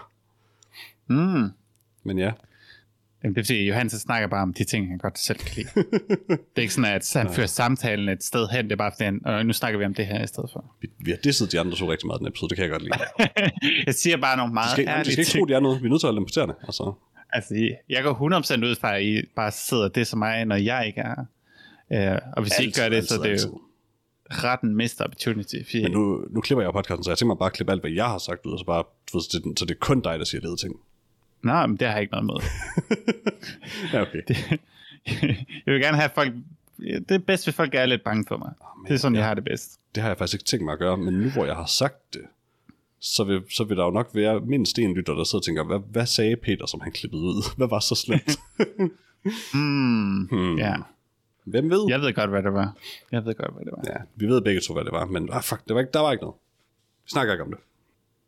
[1.07, 1.49] mm.
[2.03, 2.32] Men ja,
[3.23, 5.69] Jamen, det er fordi, Johansen snakker bare om de ting, han godt selv kan lide.
[6.27, 9.03] det er ikke sådan, at han fører samtalen et sted hen, det er bare fordi,
[9.03, 10.75] han, og nu snakker vi om det her i stedet for.
[10.81, 12.83] vi, vi har disset de andre to rigtig meget den episode, det kan jeg godt
[12.83, 12.95] lide.
[13.87, 15.41] jeg siger bare nogle De meget skal, de ærlige skal ikke ting.
[15.41, 15.81] tro, de er noget.
[15.81, 16.55] Vi er nødt til at holde dem.
[16.63, 16.93] Altså,
[17.33, 18.13] Altså, jeg går
[18.59, 21.25] 100% ud fra, at I bare sidder det som mig, når jeg ikke er.
[21.89, 23.59] Uh, og hvis I ikke gør det, så er det jo
[24.29, 25.55] retten missed opportunity.
[25.65, 27.81] Fordi, Men nu, nu klipper jeg podcasten, så jeg tænker mig bare at klippe alt,
[27.81, 28.83] hvad jeg har sagt ud, og så bare,
[29.13, 30.75] det, så det er kun dig, der siger lede ting.
[31.44, 32.36] Nå, men det har jeg ikke noget med.
[33.94, 34.22] Ja, okay.
[34.28, 34.38] Det,
[35.65, 36.34] jeg vil gerne have folk...
[36.78, 38.52] Det er bedst, hvis folk er lidt bange for mig.
[38.78, 39.20] men det er sådan, ja.
[39.20, 39.80] jeg har det bedst.
[39.95, 42.14] Det har jeg faktisk ikke tænkt mig at gøre, men nu hvor jeg har sagt
[42.14, 42.22] det,
[42.99, 45.64] så vil, så vil der jo nok være mindst en lytter, der sidder og tænker,
[45.64, 47.56] hvad, hvad sagde Peter, som han klippede ud?
[47.57, 48.40] Hvad var så slemt?
[49.53, 50.57] Mm, hmm.
[50.57, 50.76] ja.
[51.44, 51.86] Hvem ved?
[51.90, 52.76] Jeg ved godt, hvad det var.
[53.11, 53.84] Jeg ved godt, hvad det var.
[53.88, 55.99] Ja, vi ved begge to, hvad det var, men ah, fuck, det var ikke, der
[55.99, 56.36] var ikke noget.
[57.03, 57.60] Vi snakker ikke om det.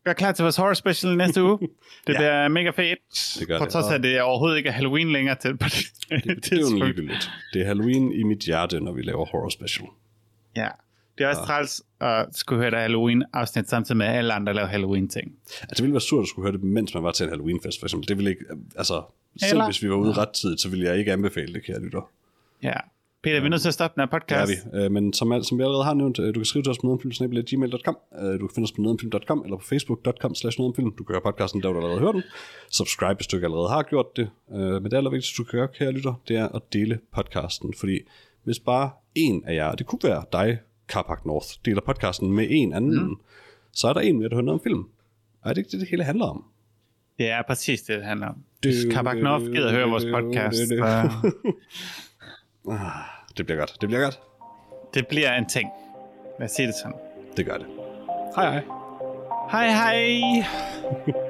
[0.06, 1.60] Gør klar til vores horror special næste uge.
[2.08, 2.18] Det Ja.
[2.18, 3.00] bliver mega fedt.
[3.40, 3.72] Det gør På det.
[3.74, 5.86] trods af, at det overhovedet ikke er Halloween længere til på det,
[6.44, 7.08] Det er jo.
[7.54, 9.88] Det er Halloween i mit hjerte, når vi laver horror special.
[10.56, 10.68] Ja.
[11.18, 11.46] Det er også ja.
[11.46, 15.32] træls at skulle høre der Halloween-afsnit samtidig med, at alle andre laver Halloween-ting.
[15.62, 17.80] Altså, det ville være surt at skulle høre det, mens man var til en Halloween-fest,
[17.80, 18.08] for eksempel.
[18.08, 18.46] Det ville ikke,
[18.78, 19.04] altså,
[19.40, 21.80] selv Eller- hvis vi var ude ret tid, så ville jeg ikke anbefale det, kære
[21.84, 22.10] lytter.
[22.64, 22.74] Ja.
[23.26, 24.66] Peter, vi er nødt til at stoppe den her Det er podcast.
[24.74, 24.80] vi.
[24.80, 26.88] Øh, Men som, som vi allerede har nævnt, øh, du kan skrive til os på
[26.88, 27.98] nogetomfilm.gmail.com.
[28.22, 30.58] Øh, Du kan finde os på nogetomfilm.com eller på facebook.com slash.
[30.58, 32.24] Du kan høre podcasten, der du allerede hørt den.
[32.72, 34.30] Subscribe, hvis du ikke allerede har gjort det.
[34.52, 37.74] Øh, Men det allervigtigste, du kan gøre, kære lytter, det er at dele podcasten.
[37.80, 38.00] Fordi
[38.44, 42.74] hvis bare en af jer, det kunne være dig, Carpark North, deler podcasten med en
[42.74, 43.16] anden, mm.
[43.72, 44.84] så er der en mere, der hører noget om film.
[45.46, 46.44] Er det ikke det, det hele handler om?
[47.18, 48.36] Det er præcis det, det handler om.
[48.62, 51.10] Hvis Kabak North gider høre vores podcast, så
[53.38, 53.78] Det bliver godt.
[53.82, 54.20] Det bliver godt.
[54.94, 55.70] det bliver en ting.
[56.40, 56.98] Lad os sige det sådan.
[57.38, 57.68] Det gør det.
[58.36, 58.64] Hej hej.
[59.52, 61.26] Hej hej!